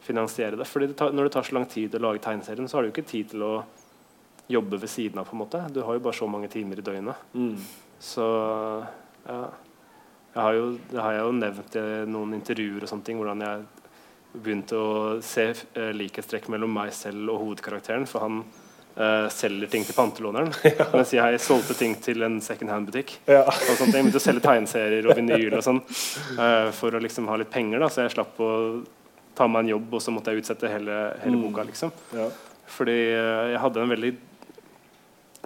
finansiere 0.05 0.59
det. 0.59 0.67
Fordi 0.69 0.91
det 0.91 0.97
tar, 0.99 1.13
når 1.13 1.29
det 1.29 1.35
tar 1.37 1.47
så 1.49 1.57
lang 1.57 1.67
tid 1.69 1.95
å 1.97 2.03
lage 2.03 2.23
tegneserien, 2.25 2.69
så 2.69 2.79
har 2.79 2.87
du 2.87 2.93
ikke 2.93 3.07
tid 3.09 3.33
til 3.33 3.45
å 3.45 3.53
jobbe 4.49 4.81
ved 4.81 4.91
siden 4.91 5.21
av. 5.21 5.29
på 5.29 5.37
en 5.37 5.43
måte 5.43 5.63
Du 5.73 5.83
har 5.83 5.97
jo 5.97 6.05
bare 6.05 6.17
så 6.17 6.29
mange 6.29 6.49
timer 6.53 6.81
i 6.81 6.85
døgnet. 6.85 7.25
Mm. 7.35 7.57
Så 8.01 8.29
ja 9.29 9.41
jeg 10.39 10.45
har 10.45 10.55
jo, 10.55 10.79
Det 10.91 11.03
har 11.03 11.13
jeg 11.13 11.25
jo 11.25 11.35
nevnt 11.35 11.77
i 11.81 11.85
noen 12.07 12.35
intervjuer 12.37 12.85
og 12.85 12.91
sånne 12.91 13.07
ting, 13.07 13.19
hvordan 13.19 13.43
jeg 13.43 13.65
begynte 14.39 14.79
å 14.79 14.91
se 15.25 15.49
uh, 15.51 15.91
likhetstrekk 15.97 16.51
mellom 16.53 16.71
meg 16.77 16.93
selv 16.95 17.33
og 17.33 17.41
hovedkarakteren. 17.43 18.07
For 18.07 18.23
han 18.23 18.43
uh, 18.99 19.29
selger 19.33 19.71
ting 19.73 19.87
til 19.87 19.97
pantelåneren, 19.97 20.51
ja. 20.69 20.89
mens 20.93 21.15
jeg 21.17 21.41
solgte 21.43 21.77
ting 21.79 21.97
til 22.03 22.27
en 22.27 22.41
second 22.45 22.73
hand-butikk. 22.75 23.17
Ja. 23.31 23.45
og 23.47 23.75
sånt. 23.79 23.93
Jeg 23.93 24.03
begynte 24.03 24.21
å 24.21 24.27
selge 24.27 24.45
tegneserier 24.45 25.09
og 25.09 25.19
vinyl 25.19 25.59
og 25.59 25.65
sånn 25.65 25.83
uh, 25.83 26.69
for 26.77 26.95
å 26.95 27.03
liksom 27.03 27.31
ha 27.31 27.39
litt 27.41 27.53
penger, 27.55 27.83
da, 27.85 27.91
så 27.93 28.05
jeg 28.05 28.17
slapp 28.17 28.41
å 28.43 28.53
ta 29.39 29.47
meg 29.47 29.67
en 29.67 29.75
jobb, 29.77 29.93
og 29.95 30.03
så 30.03 30.15
måtte 30.15 30.35
jeg 30.35 30.43
utsette 30.43 30.71
hele, 30.73 30.99
hele 31.23 31.39
mm. 31.39 31.45
boka. 31.47 31.67
liksom. 31.69 31.95
Ja. 32.17 32.27
Fordi 32.69 32.97
jeg 32.99 33.61
hadde 33.63 33.81
en 33.81 33.93
veldig 33.95 34.11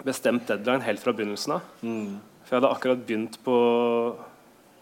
bestemt 0.03 0.47
deadline 0.49 0.83
helt 0.83 0.99
fra 1.03 1.13
begynnelsen 1.15 1.55
av. 1.55 1.67
Mm. 1.85 2.17
For 2.43 2.55
jeg 2.55 2.59
hadde 2.59 2.71
akkurat 2.73 3.05
begynt 3.07 3.37
på, 3.45 3.57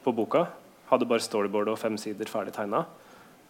på 0.06 0.14
boka. 0.16 0.46
Hadde 0.90 1.08
bare 1.10 1.24
storyboard 1.24 1.74
og 1.74 1.80
fem 1.80 2.00
sider 2.00 2.30
ferdig 2.32 2.56
tegna. 2.56 2.86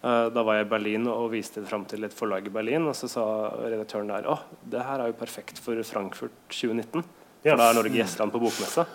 Uh, 0.02 0.26
da 0.34 0.42
var 0.42 0.58
jeg 0.58 0.66
i 0.66 0.70
Berlin 0.72 1.04
og 1.06 1.28
viste 1.30 1.62
det 1.62 1.70
fram 1.70 1.84
til 1.86 2.02
et 2.02 2.14
forlag 2.14 2.46
i 2.48 2.54
Berlin. 2.54 2.88
Og 2.90 2.96
så 2.98 3.10
sa 3.10 3.24
redaktøren 3.62 4.10
der 4.10 4.26
å, 4.30 4.38
det 4.66 4.82
her 4.82 5.02
er 5.02 5.12
jo 5.12 5.18
perfekt 5.18 5.62
for 5.62 5.78
Frankfurt 5.86 6.34
2019. 6.50 7.04
For 7.42 7.58
da 7.58 7.68
er 7.68 7.78
Norge 7.78 7.98
gjestland 7.98 8.34
på 8.34 8.40
bokmessa. 8.42 8.86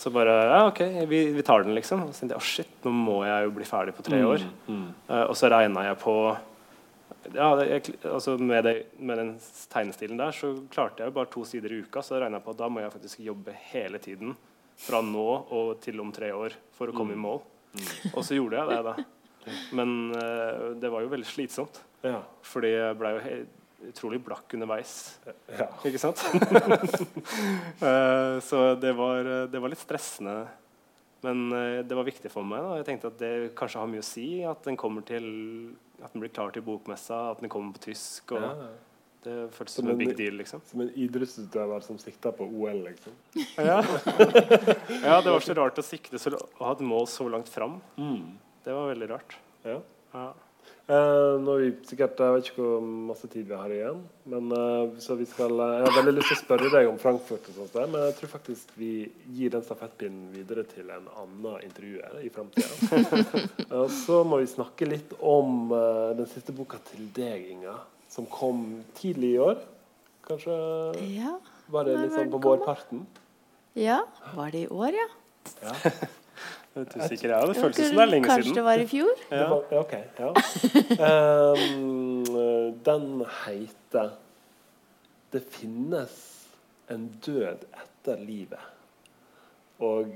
Så 0.00 0.12
bare 0.14 0.32
ja, 0.48 0.60
ok, 0.68 0.80
vi, 1.10 1.24
vi 1.34 1.42
tar 1.44 1.66
den, 1.66 1.74
liksom. 1.76 2.06
Og 2.06 2.14
så 2.14 2.22
tenkte 2.22 2.38
jeg 2.38 2.40
å 2.40 2.50
shit, 2.50 2.76
nå 2.86 2.92
må 2.94 3.18
jeg 3.26 3.48
jo 3.48 3.56
bli 3.56 3.66
ferdig 3.68 3.96
på 3.96 4.04
tre 4.06 4.20
mm, 4.22 4.28
år. 4.30 4.46
Mm. 4.70 4.86
Uh, 5.10 5.24
og 5.26 5.34
så 5.36 5.50
regna 5.52 5.84
jeg 5.90 6.00
på 6.00 6.16
ja, 7.34 7.48
jeg, 7.66 7.94
altså 8.08 8.36
med, 8.40 8.64
det, 8.64 8.74
med, 8.96 9.18
den 9.20 9.32
tegnestilen 9.70 10.16
der 10.20 10.32
så 10.32 10.54
klarte 10.72 11.02
jeg 11.02 11.10
jo 11.10 11.16
bare 11.18 11.30
to 11.32 11.44
sider 11.44 11.74
i 11.74 11.82
uka. 11.84 12.00
Så 12.04 12.16
jeg 12.16 12.42
på 12.44 12.54
at 12.54 12.62
da 12.62 12.70
må 12.72 12.80
jeg 12.80 12.94
faktisk 12.94 13.20
jobbe 13.26 13.56
hele 13.74 14.00
tiden 14.00 14.32
fra 14.80 15.02
nå 15.04 15.28
og 15.52 15.74
til 15.84 16.00
om 16.00 16.12
tre 16.16 16.32
år 16.32 16.56
for 16.76 16.88
å 16.88 16.96
komme 16.96 17.12
mm. 17.12 17.18
i 17.18 17.24
mål. 17.26 17.42
Mm. 17.76 17.88
Og 18.14 18.22
så 18.24 18.38
gjorde 18.38 18.62
jeg 18.62 18.72
det, 18.72 18.80
da. 18.88 19.19
Men 19.76 20.12
uh, 20.14 20.76
det 20.80 20.90
var 20.92 21.04
jo 21.04 21.12
veldig 21.12 21.28
slitsomt. 21.28 21.80
Ja. 22.04 22.20
Fordi 22.46 22.72
jeg 22.74 22.98
blei 23.00 23.14
jo 23.16 23.40
utrolig 23.90 24.20
blakk 24.24 24.52
underveis. 24.56 24.94
Ja. 25.48 25.68
Ikke 25.88 26.00
sant? 26.00 26.20
uh, 27.80 28.36
så 28.48 28.74
det 28.80 28.92
var, 28.96 29.30
det 29.50 29.62
var, 29.62 29.72
litt 29.72 29.82
stressende. 29.82 30.36
Men 31.24 31.46
uh, 31.52 31.80
det 31.84 31.96
var 31.96 32.08
viktig 32.08 32.32
for 32.32 32.46
meg. 32.46 32.60
Da. 32.64 32.76
Jeg 32.80 32.88
tenkte 32.90 33.12
at 33.12 33.18
det 33.22 33.32
kanskje 33.58 33.80
har 33.82 33.90
mye 33.90 34.04
å 34.04 34.10
si 34.10 34.28
at 34.48 34.68
den 34.68 34.78
kommer 34.80 35.06
til 35.08 35.24
at 36.00 36.12
den 36.14 36.22
blir 36.22 36.32
klar 36.32 36.52
til 36.54 36.64
bokmessa, 36.64 37.30
at 37.34 37.42
den 37.42 37.52
kommer 37.52 37.76
på 37.76 37.90
tysk. 37.90 38.32
og 38.36 38.44
ja. 38.44 38.70
Det 39.20 39.34
føltes 39.52 39.74
som, 39.76 39.84
som, 39.84 39.90
en 39.92 39.98
big 40.00 40.14
deal. 40.16 40.38
liksom 40.40 40.62
Som 40.64 40.80
en 40.80 40.92
idrettsutøver 40.96 41.82
som 41.84 41.98
sikta 42.00 42.32
på 42.32 42.46
OL, 42.46 42.78
liksom. 42.86 43.16
ja. 43.60 43.82
ja, 45.08 45.18
det 45.20 45.34
var 45.34 45.44
så 45.44 45.56
rart 45.58 45.80
å 45.80 45.84
sikte 45.84 46.20
så, 46.20 46.32
og 46.32 46.62
ha 46.64 46.72
et 46.72 46.84
mål 46.88 47.04
så 47.10 47.28
langt 47.28 47.50
fram. 47.52 47.78
Mm. 48.00 48.38
Det 48.64 48.76
var 48.76 48.92
veldig 48.92 49.10
rart. 49.10 49.36
Ja. 49.64 49.80
ja. 50.12 50.28
Uh, 50.90 51.38
nå 51.38 51.54
vi 51.60 51.68
sikkert, 51.86 52.18
Jeg 52.18 52.34
vet 52.34 52.48
ikke 52.50 52.64
hvor 52.64 52.80
masse 52.82 53.28
tid 53.30 53.44
vi 53.46 53.54
har 53.54 53.70
igjen. 53.70 54.00
Men 54.32 54.50
uh, 54.50 54.96
så 54.98 55.14
vi 55.14 55.26
skal, 55.28 55.54
uh, 55.54 55.76
Jeg 55.78 55.86
har 55.86 55.96
veldig 56.00 56.14
lyst 56.16 56.32
til 56.32 56.36
å 56.36 56.40
spørre 56.40 56.70
deg 56.72 56.88
om 56.90 56.98
Frankfurt, 56.98 57.46
og 57.52 57.60
sånt 57.60 57.92
men 57.92 58.08
jeg 58.08 58.16
tror 58.18 58.32
faktisk 58.32 58.72
vi 58.80 58.92
gir 59.36 59.54
den 59.54 59.62
stafettpinnen 59.66 60.32
videre 60.34 60.66
til 60.68 60.90
en 60.90 61.06
annen 61.22 61.62
intervjuer 61.62 62.18
i 62.26 62.32
framtida. 62.34 62.68
uh, 63.72 63.86
så 64.02 64.20
må 64.26 64.42
vi 64.42 64.50
snakke 64.50 64.90
litt 64.90 65.14
om 65.22 65.70
den 66.18 66.26
siste 66.32 66.54
boka 66.56 66.82
til 66.90 67.06
deg, 67.14 67.46
Inga, 67.54 67.78
som 68.10 68.26
kom 68.30 68.80
tidlig 68.98 69.36
i 69.36 69.42
år. 69.46 69.62
Kanskje 70.26 70.54
ja, 71.14 71.36
var 71.70 71.86
det 71.86 72.00
litt 72.00 72.16
sånn 72.18 72.34
på 72.34 72.42
vårparten? 72.42 73.06
Ja. 73.78 74.02
Var 74.34 74.50
det 74.50 74.66
i 74.66 74.72
år, 74.74 74.98
ja? 74.98 75.06
ja. 75.62 76.10
Litt 76.78 76.92
usikker, 76.94 77.32
jeg. 77.32 77.46
Det 77.50 77.56
føles 77.58 77.78
som 77.80 77.96
det 77.96 78.02
er 78.02 78.10
lenge 78.10 78.28
Kanskje 78.28 78.44
siden. 78.46 78.54
Kanskje 78.54 78.58
det 78.58 78.64
var 78.64 78.78
i 78.78 78.86
fjor? 78.86 79.22
Ja. 79.30 79.46
Var, 79.50 79.62
ok, 79.80 79.94
ja. 80.18 80.28
um, 81.50 82.74
den 82.86 83.24
heter 83.44 84.10
'Det 85.32 85.42
finnes 85.50 86.12
en 86.90 87.08
død 87.26 87.64
etter 87.82 88.16
livet'. 88.16 88.68
Og 89.78 90.06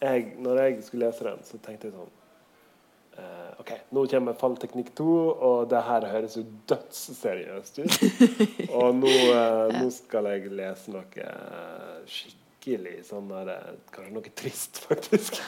jeg, 0.00 0.32
når 0.38 0.58
jeg 0.58 0.82
skulle 0.82 1.06
lese 1.06 1.24
den, 1.24 1.42
så 1.42 1.58
tenkte 1.58 1.88
jeg 1.88 1.94
sånn 1.94 2.12
uh, 3.18 3.60
OK, 3.60 3.70
nå 3.90 4.06
kommer 4.06 4.38
Fallteknikk 4.38 4.94
2, 4.96 5.10
og 5.32 5.70
det 5.70 5.82
her 5.82 6.06
høres 6.06 6.36
jo 6.36 6.44
dødsseriøst 6.68 7.78
ut. 7.78 7.98
og 8.78 8.94
nå, 8.94 9.10
uh, 9.32 9.74
nå, 9.74 9.90
skal 9.90 10.30
jeg 10.34 10.54
lese 10.54 10.94
noe 10.94 11.28
skikkelig 12.06 12.43
skikkelig 12.64 13.04
sånn 13.04 13.28
der, 13.28 13.50
eh, 13.52 13.76
Kanskje 13.92 14.14
noe 14.14 14.32
trist, 14.34 14.80
faktisk. 14.88 15.40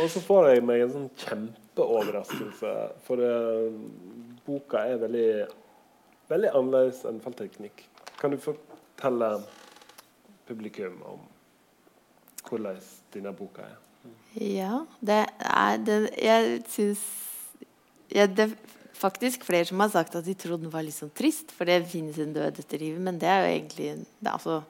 og 0.00 0.10
så 0.10 0.22
får 0.24 0.50
jeg 0.52 0.64
meg 0.66 0.82
en 0.82 0.94
sånn 0.94 1.08
kjempeoverraskelse. 1.22 2.74
For 3.06 3.22
uh, 3.22 3.70
boka 4.46 4.84
er 4.90 5.02
veldig, 5.02 5.30
veldig 6.30 6.52
annerledes 6.52 7.04
enn 7.08 7.20
fallteknikk. 7.22 7.84
Kan 8.18 8.34
du 8.34 8.40
fortelle 8.42 9.36
publikum 10.48 10.98
om 11.06 11.20
hvordan 12.48 12.80
denne 13.14 13.34
boka 13.36 13.66
er? 13.66 13.76
Ja, 14.38 14.86
det 15.04 15.24
er 15.42 15.78
det, 15.82 15.96
Jeg 16.22 16.60
syns 16.70 17.00
ja, 18.14 18.28
Det 18.30 18.44
er 18.46 18.52
faktisk 18.96 19.44
flere 19.44 19.66
som 19.68 19.80
har 19.82 19.90
sagt 19.92 20.14
at 20.16 20.24
de 20.24 20.34
trodde 20.38 20.64
den 20.64 20.72
var 20.72 20.86
litt 20.86 20.96
sånn 20.96 21.12
trist, 21.14 21.52
for 21.54 21.68
det 21.68 21.82
finnes 21.90 22.18
en 22.22 22.32
død 22.34 22.62
etter 22.62 22.80
livet, 22.82 23.02
men 23.04 23.18
det 23.20 23.28
er 23.28 23.42
jo 23.42 23.50
egentlig 23.52 23.90
det, 23.98 24.32
altså, 24.32 24.62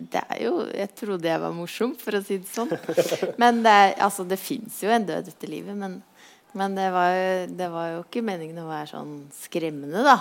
det 0.00 0.22
er 0.34 0.42
jo 0.46 0.52
Jeg 0.72 0.92
trodde 0.96 1.28
jeg 1.28 1.42
var 1.42 1.54
morsom, 1.54 1.94
for 1.98 2.16
å 2.16 2.22
si 2.24 2.40
det 2.40 2.50
sånn. 2.50 2.70
Men 3.42 3.62
det, 3.64 3.72
er, 3.72 3.96
altså, 4.06 4.24
det 4.28 4.40
fins 4.40 4.80
jo 4.84 4.92
en 4.92 5.06
død 5.08 5.28
etter 5.32 5.52
livet. 5.52 5.76
Men, 5.76 5.98
men 6.56 6.76
det, 6.78 6.88
var 6.94 7.10
jo, 7.14 7.32
det, 7.58 7.68
var 7.72 7.90
jo, 7.94 8.04
ikke 8.06 8.24
meningen 8.26 8.62
å 8.62 8.70
være 8.70 8.92
sånn 8.94 9.16
skremmende, 9.36 10.04
da. 10.06 10.16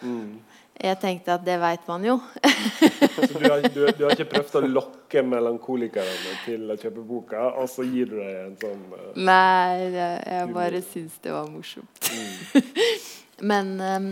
Mm. 0.00 0.38
Jeg 0.80 0.96
tenkte 0.96 1.34
at 1.34 1.42
det 1.44 1.58
veit 1.60 1.82
man 1.90 2.04
jo. 2.06 2.14
så 2.40 3.26
du 3.34 3.44
har, 3.44 3.60
du, 3.66 3.82
du 3.98 4.04
har, 4.06 4.14
ikke 4.14 4.30
prøvd 4.30 4.54
å 4.56 4.62
lokke 4.70 5.22
melankolikerne 5.28 6.38
til 6.46 6.72
å 6.72 6.76
kjøpe 6.80 7.04
boka, 7.04 7.50
og 7.60 7.68
så 7.68 7.84
gir 7.84 8.08
du 8.08 8.16
deg 8.16 8.38
en 8.46 8.56
sånn 8.62 8.86
uh, 8.94 9.10
Nei, 9.18 9.90
jeg, 9.92 10.22
jeg 10.24 10.50
bare 10.56 10.80
syns 10.88 11.20
det 11.20 11.36
var 11.36 11.52
morsomt. 11.52 12.08
Mm. 12.08 12.70
men, 13.52 13.74
um, 13.76 14.08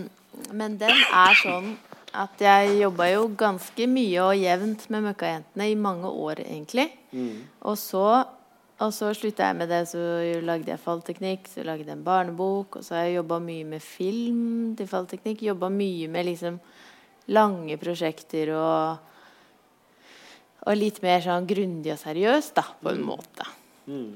men 0.53 0.77
den 0.83 0.93
er 1.09 1.41
sånn 1.41 1.73
at 2.17 2.41
jeg 2.41 2.79
jobba 2.81 3.11
jo 3.13 3.29
ganske 3.39 3.87
mye 3.91 4.25
og 4.25 4.41
jevnt 4.41 4.87
med 4.93 5.05
Møkkajentene 5.11 5.69
i 5.71 5.77
mange 5.79 6.09
år, 6.09 6.45
egentlig. 6.47 6.89
Mm. 7.13 7.47
Og 7.69 7.79
så 7.81 8.09
og 8.79 8.93
så 8.95 9.09
slutta 9.11 9.49
jeg 9.49 9.57
med 9.59 9.73
det, 9.73 9.81
så 9.91 9.99
lagde 10.47 10.71
jeg 10.71 10.79
fallteknikk, 10.79 11.49
så 11.51 11.65
lagde 11.67 11.83
jeg 11.83 11.97
en 11.97 12.05
barnebok. 12.07 12.79
Og 12.79 12.85
så 12.87 12.95
har 12.95 13.09
jeg 13.09 13.17
jobba 13.17 13.41
mye 13.43 13.67
med 13.67 13.83
film 13.83 14.77
til 14.79 14.87
fallteknikk. 14.87 15.43
Jobba 15.49 15.71
mye 15.75 16.07
med 16.13 16.29
liksom 16.29 16.61
lange 17.35 17.75
prosjekter 17.83 18.53
og, 18.55 19.01
og 20.63 20.79
litt 20.79 21.03
mer 21.03 21.25
sånn 21.27 21.49
grundig 21.51 21.91
og 21.97 21.99
seriøst, 22.05 22.55
da, 22.55 22.69
på 22.79 22.93
en 22.95 23.03
mm. 23.03 23.09
måte. 23.11 23.49
Mm. 23.91 24.13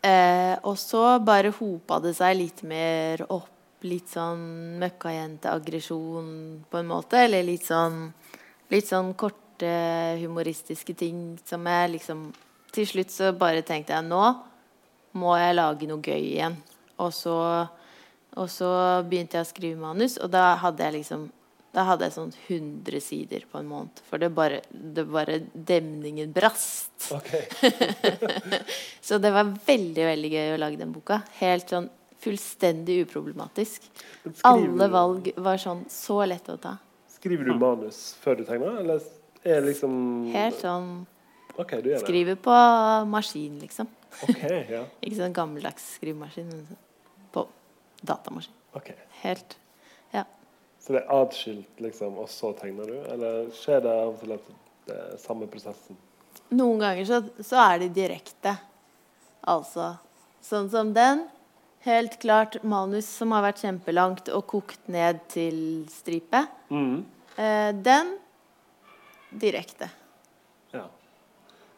Eh, 0.00 0.54
og 0.62 0.78
så 0.78 1.04
bare 1.18 1.50
hopa 1.58 1.98
det 2.06 2.14
seg 2.20 2.38
litt 2.38 2.62
mer 2.62 3.26
opp. 3.26 3.50
Litt 3.86 4.12
sånn 4.12 4.42
møkkajenteaggresjon, 4.82 6.28
på 6.68 6.80
en 6.80 6.90
måte. 6.90 7.24
Eller 7.24 7.46
litt 7.46 7.64
sånn, 7.68 8.10
litt 8.72 8.90
sånn 8.90 9.14
korte 9.18 9.70
humoristiske 10.20 10.94
ting 10.96 11.38
som 11.44 11.66
jeg 11.68 11.96
liksom 11.96 12.30
til 12.70 12.86
slutt 12.86 13.10
så 13.10 13.32
bare 13.34 13.64
tenkte 13.66 13.96
jeg 13.96 14.06
nå 14.06 14.22
må 15.18 15.34
jeg 15.40 15.56
lage 15.56 15.88
noe 15.90 16.02
gøy 16.04 16.22
igjen. 16.22 16.56
Og 17.02 17.12
så, 17.14 17.36
og 18.38 18.48
så 18.52 18.70
begynte 19.08 19.38
jeg 19.38 19.46
å 19.46 19.50
skrive 19.50 19.80
manus, 19.80 20.16
og 20.22 20.30
da 20.32 20.52
hadde 20.60 20.86
jeg 20.86 21.00
liksom 21.00 21.28
da 21.70 21.84
hadde 21.86 22.08
jeg 22.08 22.14
sånn 22.16 22.32
100 22.34 23.02
sider 23.04 23.44
på 23.46 23.60
en 23.60 23.68
måned. 23.70 24.00
For 24.08 24.18
det 24.18 24.32
bare, 24.34 24.56
det 24.70 25.04
bare 25.06 25.36
Demningen 25.54 26.32
brast. 26.34 26.90
Okay. 27.14 27.46
så 29.06 29.20
det 29.22 29.30
var 29.30 29.52
veldig 29.68 30.08
veldig 30.08 30.30
gøy 30.32 30.54
å 30.56 30.58
lage 30.58 30.80
den 30.80 30.90
boka. 30.90 31.20
Helt 31.38 31.70
sånn 31.70 31.86
fullstendig 32.20 33.00
uproblematisk. 33.06 33.86
Alle 34.46 34.88
valg 34.92 35.30
var 35.40 35.60
sånn 35.60 35.86
så 35.92 36.20
lette 36.28 36.56
å 36.56 36.60
ta. 36.60 36.76
Skriver 37.14 37.50
du 37.50 37.54
manus 37.60 38.00
før 38.20 38.40
du 38.40 38.44
tegner, 38.48 38.80
eller 38.82 39.00
er 39.44 39.64
liksom 39.64 39.94
Helt 40.34 40.60
sånn 40.60 40.90
Okay, 41.60 41.82
du 41.84 41.90
Skriver 42.00 42.38
på 42.40 42.54
maskin, 43.10 43.58
liksom. 43.60 43.88
Okay, 44.24 44.62
ja. 44.70 44.84
Ikke 45.04 45.18
sånn 45.18 45.34
gammeldags 45.36 45.94
skrivemaskin, 45.98 46.48
men 46.48 46.78
på 47.34 47.44
datamaskin. 48.06 48.54
Okay. 48.78 48.96
Helt 49.22 49.58
Ja. 50.14 50.24
Så 50.80 50.94
det 50.94 51.02
er 51.02 51.10
atskilt, 51.12 51.82
liksom, 51.82 52.16
og 52.22 52.30
så 52.32 52.54
tegner 52.56 52.88
du? 52.88 52.96
Eller 53.12 53.50
skjer 53.54 53.82
det 53.84 53.92
av 53.92 54.14
og 54.14 54.22
til 54.22 54.36
at 54.36 54.46
det 54.88 54.96
er 54.96 55.18
samme 55.20 55.48
prosessen? 55.50 55.98
Noen 56.54 56.80
ganger 56.82 57.06
så, 57.06 57.20
så 57.44 57.60
er 57.66 57.82
det 57.82 57.92
direkte. 57.98 58.54
Altså 59.50 59.92
sånn 60.44 60.70
som 60.72 60.94
den. 60.96 61.26
Helt 61.86 62.18
klart 62.20 62.58
manus 62.62 63.08
som 63.08 63.32
har 63.32 63.46
vært 63.46 63.62
kjempelangt 63.64 64.28
og 64.36 64.44
kokt 64.50 64.90
ned 64.92 65.22
til 65.32 65.86
stripe. 65.88 66.44
Mm. 66.68 67.06
Eh, 67.36 67.70
den 67.80 68.14
direkte. 69.30 69.88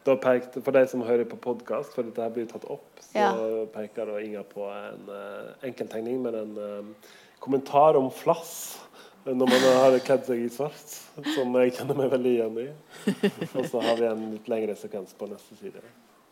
Da 0.03 0.15
pekte, 0.19 0.59
for 0.59 0.75
de 0.75 0.83
som 0.91 1.03
hører 1.07 1.23
på 1.27 1.37
podkast, 1.39 1.93
for 1.95 2.03
dette 2.03 2.25
blir 2.35 2.47
tatt 2.49 2.65
opp, 2.67 2.99
så 2.99 3.21
ja. 3.21 3.29
peker 3.71 4.09
da 4.09 4.17
Inga 4.19 4.41
på 4.43 4.65
en 4.67 5.05
uh, 5.07 5.53
enkelttegning 5.63 6.17
med 6.25 6.35
en 6.35 6.57
uh, 6.59 7.13
kommentar 7.43 7.95
om 7.95 8.09
flass 8.11 8.81
når 9.23 9.47
man 9.47 9.61
har 9.63 9.95
kledd 10.03 10.25
seg 10.27 10.41
i 10.43 10.49
svart, 10.51 10.97
som 11.31 11.55
jeg 11.55 11.71
kjenner 11.77 11.95
meg 11.95 12.09
veldig 12.11 12.33
igjen 12.33 12.57
i. 12.59 12.65
Og 13.55 13.69
så 13.71 13.79
har 13.85 13.95
vi 14.01 14.09
en 14.09 14.25
litt 14.33 14.49
lengre 14.51 14.75
sekvens 14.75 15.15
på 15.15 15.29
neste 15.31 15.55
side. 15.61 15.79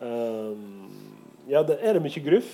Um, 0.04 0.90
ja, 1.48 1.62
det 1.64 1.80
er 1.80 1.96
det 1.96 2.04
mye 2.04 2.24
gruff. 2.26 2.52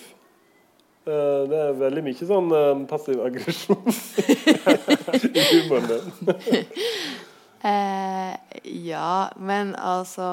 Uh, 1.08 1.47
det 1.47 1.62
er 1.64 1.80
veldig 1.80 2.03
mye 2.03 2.28
sånn 2.28 2.51
uh, 2.51 2.74
passiv 2.89 3.22
aggresjon 3.24 3.80
i 5.32 5.45
humoren 5.53 5.88
din. 5.91 6.05
ja, 8.91 9.12
men 9.39 9.74
altså 9.80 10.28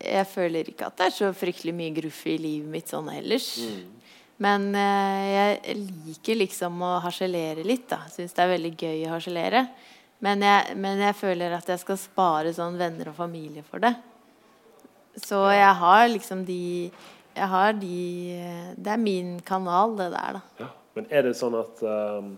jeg 0.00 0.26
føler 0.28 0.70
ikke 0.72 0.88
at 0.88 0.96
det 0.98 1.08
er 1.10 1.16
så 1.16 1.30
fryktelig 1.36 1.74
mye 1.76 1.92
gruff 1.96 2.22
i 2.28 2.36
livet 2.40 2.72
mitt 2.72 2.90
sånn 2.90 3.10
ellers. 3.12 3.52
Mm. 3.60 4.00
Men 4.40 4.68
eh, 4.78 5.24
jeg 5.28 5.76
liker 6.06 6.38
liksom 6.40 6.80
å 6.86 6.94
harselere 7.04 7.64
litt, 7.66 7.86
da. 7.90 8.06
Syns 8.08 8.32
det 8.36 8.44
er 8.44 8.54
veldig 8.54 8.72
gøy 8.72 9.02
å 9.04 9.14
harselere. 9.14 9.66
Men 10.24 10.44
jeg, 10.44 10.76
men 10.80 11.00
jeg, 11.04 11.16
føler 11.16 11.52
at 11.56 11.68
jeg 11.68 11.80
skal 11.82 11.98
spare 12.00 12.52
sånn 12.56 12.78
venner 12.80 13.12
og 13.12 13.18
familie 13.18 13.64
for 13.66 13.84
det. 13.84 13.92
Så 15.20 15.42
jeg 15.52 15.74
har 15.82 16.06
liksom 16.08 16.46
de 16.48 16.62
Jeg 17.40 17.48
har 17.48 17.72
de 17.80 17.96
Det 18.76 18.92
er 18.92 19.00
min 19.00 19.38
kanal, 19.46 19.96
det 19.98 20.10
der, 20.12 20.38
da. 20.38 20.42
Ja. 20.60 20.70
Men 20.98 21.06
er 21.14 21.24
det 21.24 21.36
sånn 21.38 21.54
at 21.56 21.80
um, 21.86 22.34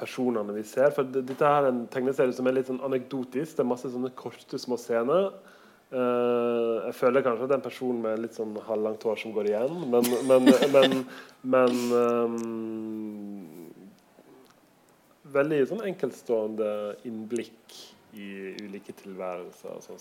personene 0.00 0.54
vi 0.56 0.64
ser 0.66 0.94
For 0.96 1.06
dette 1.06 1.48
er 1.48 1.70
en 1.70 1.84
tegneserie 1.92 2.34
som 2.36 2.48
er 2.50 2.58
litt 2.58 2.70
sånn 2.70 2.82
anekdotisk. 2.84 3.56
Det 3.56 3.64
er 3.64 3.70
masse 3.70 3.90
sånne 3.90 4.10
korte, 4.18 4.58
små 4.60 4.78
scener. 4.80 5.30
Uh, 5.94 6.88
jeg 6.88 6.96
føler 6.98 7.22
kanskje 7.22 7.46
at 7.46 7.52
det 7.52 7.54
er 7.54 7.60
en 7.60 7.68
person 7.68 8.00
med 8.02 8.22
litt 8.24 8.34
sånn 8.34 8.56
halvlangt 8.66 9.04
hår 9.06 9.20
som 9.20 9.34
går 9.36 9.50
igjen, 9.52 9.76
men, 9.92 10.08
men, 10.26 10.48
men, 10.74 10.96
men 11.54 11.76
um, 11.94 13.50
Veldig 15.34 15.60
sånn 15.66 15.80
enkeltstående 15.86 16.70
innblikk 17.08 17.76
i 18.14 18.54
ulike 18.62 18.94
tilværelser. 18.96 19.80
Sånn 19.84 20.00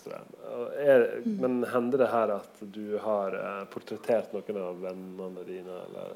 er, 0.80 1.08
men 1.26 1.64
hender 1.72 2.04
det 2.04 2.12
her 2.12 2.36
at 2.38 2.62
du 2.76 2.98
har 3.04 3.36
uh, 3.38 3.64
portrettert 3.74 4.34
noen 4.36 4.62
av 4.62 4.80
vennene 4.84 5.46
dine, 5.48 5.82
eller 5.88 6.16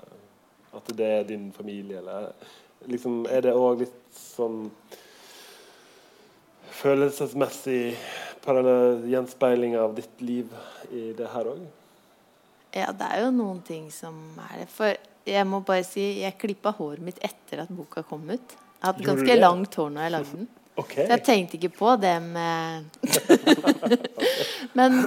at 0.77 0.93
det 0.99 1.09
er 1.19 1.27
din 1.29 1.49
familie, 1.55 2.01
eller 2.01 2.31
liksom, 2.91 3.25
Er 3.31 3.47
det 3.47 3.55
òg 3.57 3.83
litt 3.85 3.99
sånn 4.13 4.67
følelsesmessig 6.77 7.95
gjenspeiling 8.47 9.75
av 9.75 9.95
ditt 9.97 10.21
liv 10.21 10.51
i 10.93 11.11
det 11.17 11.31
her 11.33 11.49
òg? 11.51 11.65
Ja, 12.77 12.91
det 12.93 13.07
er 13.09 13.25
jo 13.25 13.31
noen 13.33 13.59
ting 13.65 13.89
som 13.91 14.15
er 14.45 14.61
det. 14.61 14.67
For 14.71 14.93
jeg 15.27 15.47
må 15.49 15.61
bare 15.65 15.83
si, 15.87 16.21
jeg 16.21 16.37
klippa 16.39 16.71
håret 16.77 17.03
mitt 17.03 17.19
etter 17.25 17.63
at 17.63 17.73
boka 17.73 18.03
kom 18.07 18.27
ut. 18.29 18.55
Jeg 18.77 18.85
hadde 18.85 19.07
ganske 19.07 19.37
langt 19.39 19.75
hår 19.79 19.89
når 19.93 20.05
jeg 20.05 20.13
lagde 20.13 20.37
den. 20.37 20.47
Okay. 20.77 21.07
Jeg 21.09 21.23
tenkte 21.25 21.57
ikke 21.57 21.71
på 21.73 21.95
det 21.97 22.13
med 22.21 22.85
men, 24.77 24.99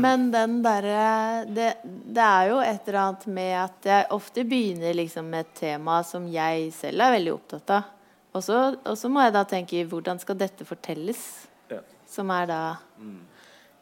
men, 0.00 0.24
den 0.32 0.54
derre 0.64 1.44
det, 1.44 1.66
det, 1.84 2.24
er 2.24 2.48
jo 2.48 2.62
et 2.64 2.88
eller 2.88 3.00
annet 3.02 3.26
med 3.36 3.52
at 3.60 3.88
jeg 3.90 4.06
ofte 4.16 4.46
begynner 4.48 4.96
liksom 4.96 5.28
med 5.28 5.44
et 5.44 5.52
tema 5.60 5.98
som 6.08 6.24
jeg 6.32 6.70
selv 6.72 7.04
er 7.04 7.14
veldig 7.18 7.34
opptatt 7.34 7.74
av. 7.76 7.92
Og 8.38 8.96
så 8.96 9.12
må 9.12 9.26
jeg 9.26 9.36
da 9.36 9.44
tenke 9.48 9.84
hvordan 9.90 10.20
skal 10.22 10.40
dette 10.40 10.64
fortelles? 10.64 11.20
Ja. 11.68 11.82
Som 12.08 12.32
er 12.32 12.48
da 12.48 12.62
mm. 12.96 13.20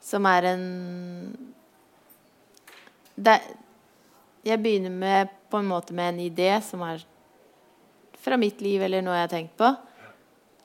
Som 0.02 0.26
er 0.26 0.50
en 0.50 0.66
det, 3.14 3.40
Jeg 4.42 4.62
begynner 4.62 4.90
med 4.90 5.34
på 5.50 5.62
en 5.62 5.70
måte 5.70 5.94
med 5.94 6.14
en 6.14 6.24
idé 6.26 6.56
som 6.62 6.82
er 6.82 7.06
fra 8.18 8.34
mitt 8.34 8.58
liv, 8.60 8.82
eller 8.82 9.04
noe 9.06 9.14
jeg 9.14 9.28
har 9.28 9.30
tenkt 9.30 9.54
på. 9.58 9.68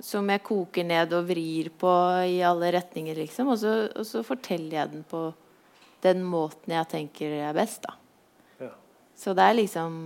Som 0.02 0.30
jeg 0.34 0.42
koker 0.44 0.86
ned 0.88 1.14
og 1.14 1.28
vrir 1.30 1.70
på 1.78 1.92
i 2.26 2.40
alle 2.46 2.72
retninger, 2.74 3.16
liksom. 3.22 3.52
Og 3.54 3.60
så, 3.62 3.74
og 3.94 4.08
så 4.08 4.24
forteller 4.26 4.80
jeg 4.80 4.94
den 4.96 5.04
på 5.08 5.28
den 6.02 6.24
måten 6.26 6.74
jeg 6.74 6.90
tenker 6.90 7.36
er 7.38 7.54
best, 7.54 7.86
da. 7.86 7.94
Ja. 8.66 8.72
Så 9.18 9.36
det 9.38 9.46
er 9.46 9.58
liksom 9.60 10.02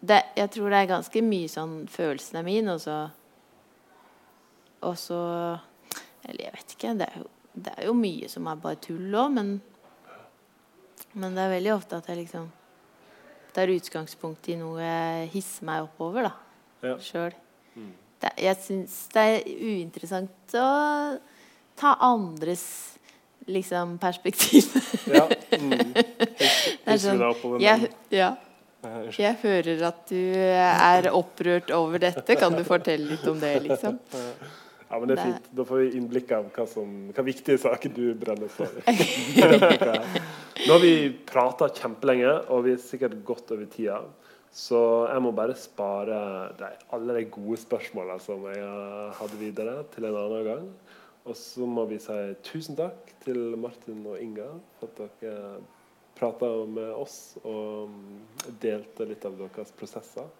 det, 0.00 0.22
Jeg 0.36 0.50
tror 0.52 0.70
det 0.70 0.80
er 0.82 0.90
ganske 0.90 1.22
mye 1.24 1.48
sånn 1.50 1.76
følelsen 1.90 2.40
er 2.40 2.46
min, 2.46 2.68
og 2.68 2.82
så 2.82 2.96
Og 4.84 4.98
så 5.00 5.20
Eller 6.26 6.48
jeg 6.48 6.52
vet 6.58 6.74
ikke. 6.76 6.94
Det 6.98 7.06
er 7.06 7.22
jo, 7.22 7.30
det 7.54 7.72
er 7.76 7.86
jo 7.86 7.94
mye 7.96 8.28
som 8.28 8.46
er 8.50 8.60
bare 8.60 8.82
tull 8.82 9.14
òg, 9.14 9.32
men, 9.38 9.50
men 11.14 11.36
det 11.36 11.44
er 11.44 11.54
veldig 11.54 11.74
ofte 11.76 12.00
at 12.00 12.08
jeg 12.10 12.24
liksom 12.24 12.50
tar 13.56 13.72
utgangspunkt 13.72 14.50
i 14.52 14.56
noe 14.60 14.82
jeg 14.82 15.30
hisser 15.32 15.64
meg 15.64 15.86
oppover, 15.86 16.26
da. 16.26 16.32
Ja. 16.82 16.96
Sjøl. 17.00 17.36
Mm. 17.76 17.94
Jeg 18.40 18.56
syns 18.64 18.96
det 19.12 19.22
er 19.22 19.48
uinteressant 19.60 20.56
å 20.56 20.68
ta 21.76 21.94
andres 22.00 22.66
liksom 23.46 23.98
perspektiv. 24.02 24.72
ja. 25.16 25.26
Mm. 25.60 25.92
det 25.94 26.94
er 26.96 27.00
sånn, 27.00 27.22
jeg, 27.62 27.90
ja. 28.14 28.34
Jeg 29.16 29.34
hører 29.42 29.82
at 29.88 30.04
du 30.10 30.20
er 30.36 31.08
opprørt 31.14 31.72
over 31.74 32.02
dette. 32.02 32.36
Kan 32.38 32.54
du 32.54 32.62
fortelle 32.66 33.14
litt 33.14 33.26
om 33.26 33.38
det, 33.40 33.56
liksom? 33.64 33.98
Ja, 34.86 35.00
men 35.00 35.10
det 35.10 35.16
er 35.16 35.24
fint. 35.24 35.48
Da 35.58 35.64
får 35.66 35.80
vi 35.82 35.88
innblikk 35.98 36.30
av 36.36 36.46
hva, 36.54 36.66
som, 36.70 36.92
hva 37.14 37.24
viktige 37.26 37.58
saker 37.58 37.90
du 37.94 38.04
brenner 38.18 38.50
for. 38.52 38.70
Nå 40.66 40.68
har 40.70 40.82
vi 40.82 40.94
prata 41.26 41.68
kjempelenge, 41.74 42.30
og 42.54 42.62
vi 42.68 42.76
er 42.76 42.82
sikkert 42.82 43.18
godt 43.26 43.50
over 43.56 43.66
tida. 43.72 43.98
Så 44.56 44.78
jeg 45.10 45.20
må 45.20 45.34
bare 45.36 45.56
spare 45.60 46.18
de, 46.56 46.68
alle 46.96 47.18
de 47.18 47.26
gode 47.28 47.58
spørsmålene 47.60 48.22
som 48.24 48.46
jeg 48.48 49.10
hadde 49.18 49.40
videre, 49.40 49.82
til 49.92 50.08
en 50.08 50.16
annen 50.16 50.46
gang. 50.46 50.70
Og 51.26 51.36
så 51.36 51.66
må 51.68 51.84
vi 51.90 51.98
si 52.00 52.16
tusen 52.46 52.78
takk 52.78 53.12
til 53.24 53.56
Martin 53.60 54.00
og 54.06 54.20
Inga 54.22 54.48
for 54.78 54.88
at 54.88 55.20
dere 55.20 55.58
prata 56.16 56.48
med 56.70 56.92
oss 56.96 57.36
og 57.44 57.92
delte 58.62 59.08
litt 59.10 59.26
av 59.28 59.36
deres 59.42 59.74
prosesser. 59.76 60.30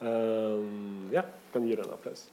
Um, 0.00 1.08
ja, 1.14 1.24
kan 1.54 1.64
gi 1.64 1.78
deg 1.78 1.86
en 1.86 1.94
applaus. 1.96 2.26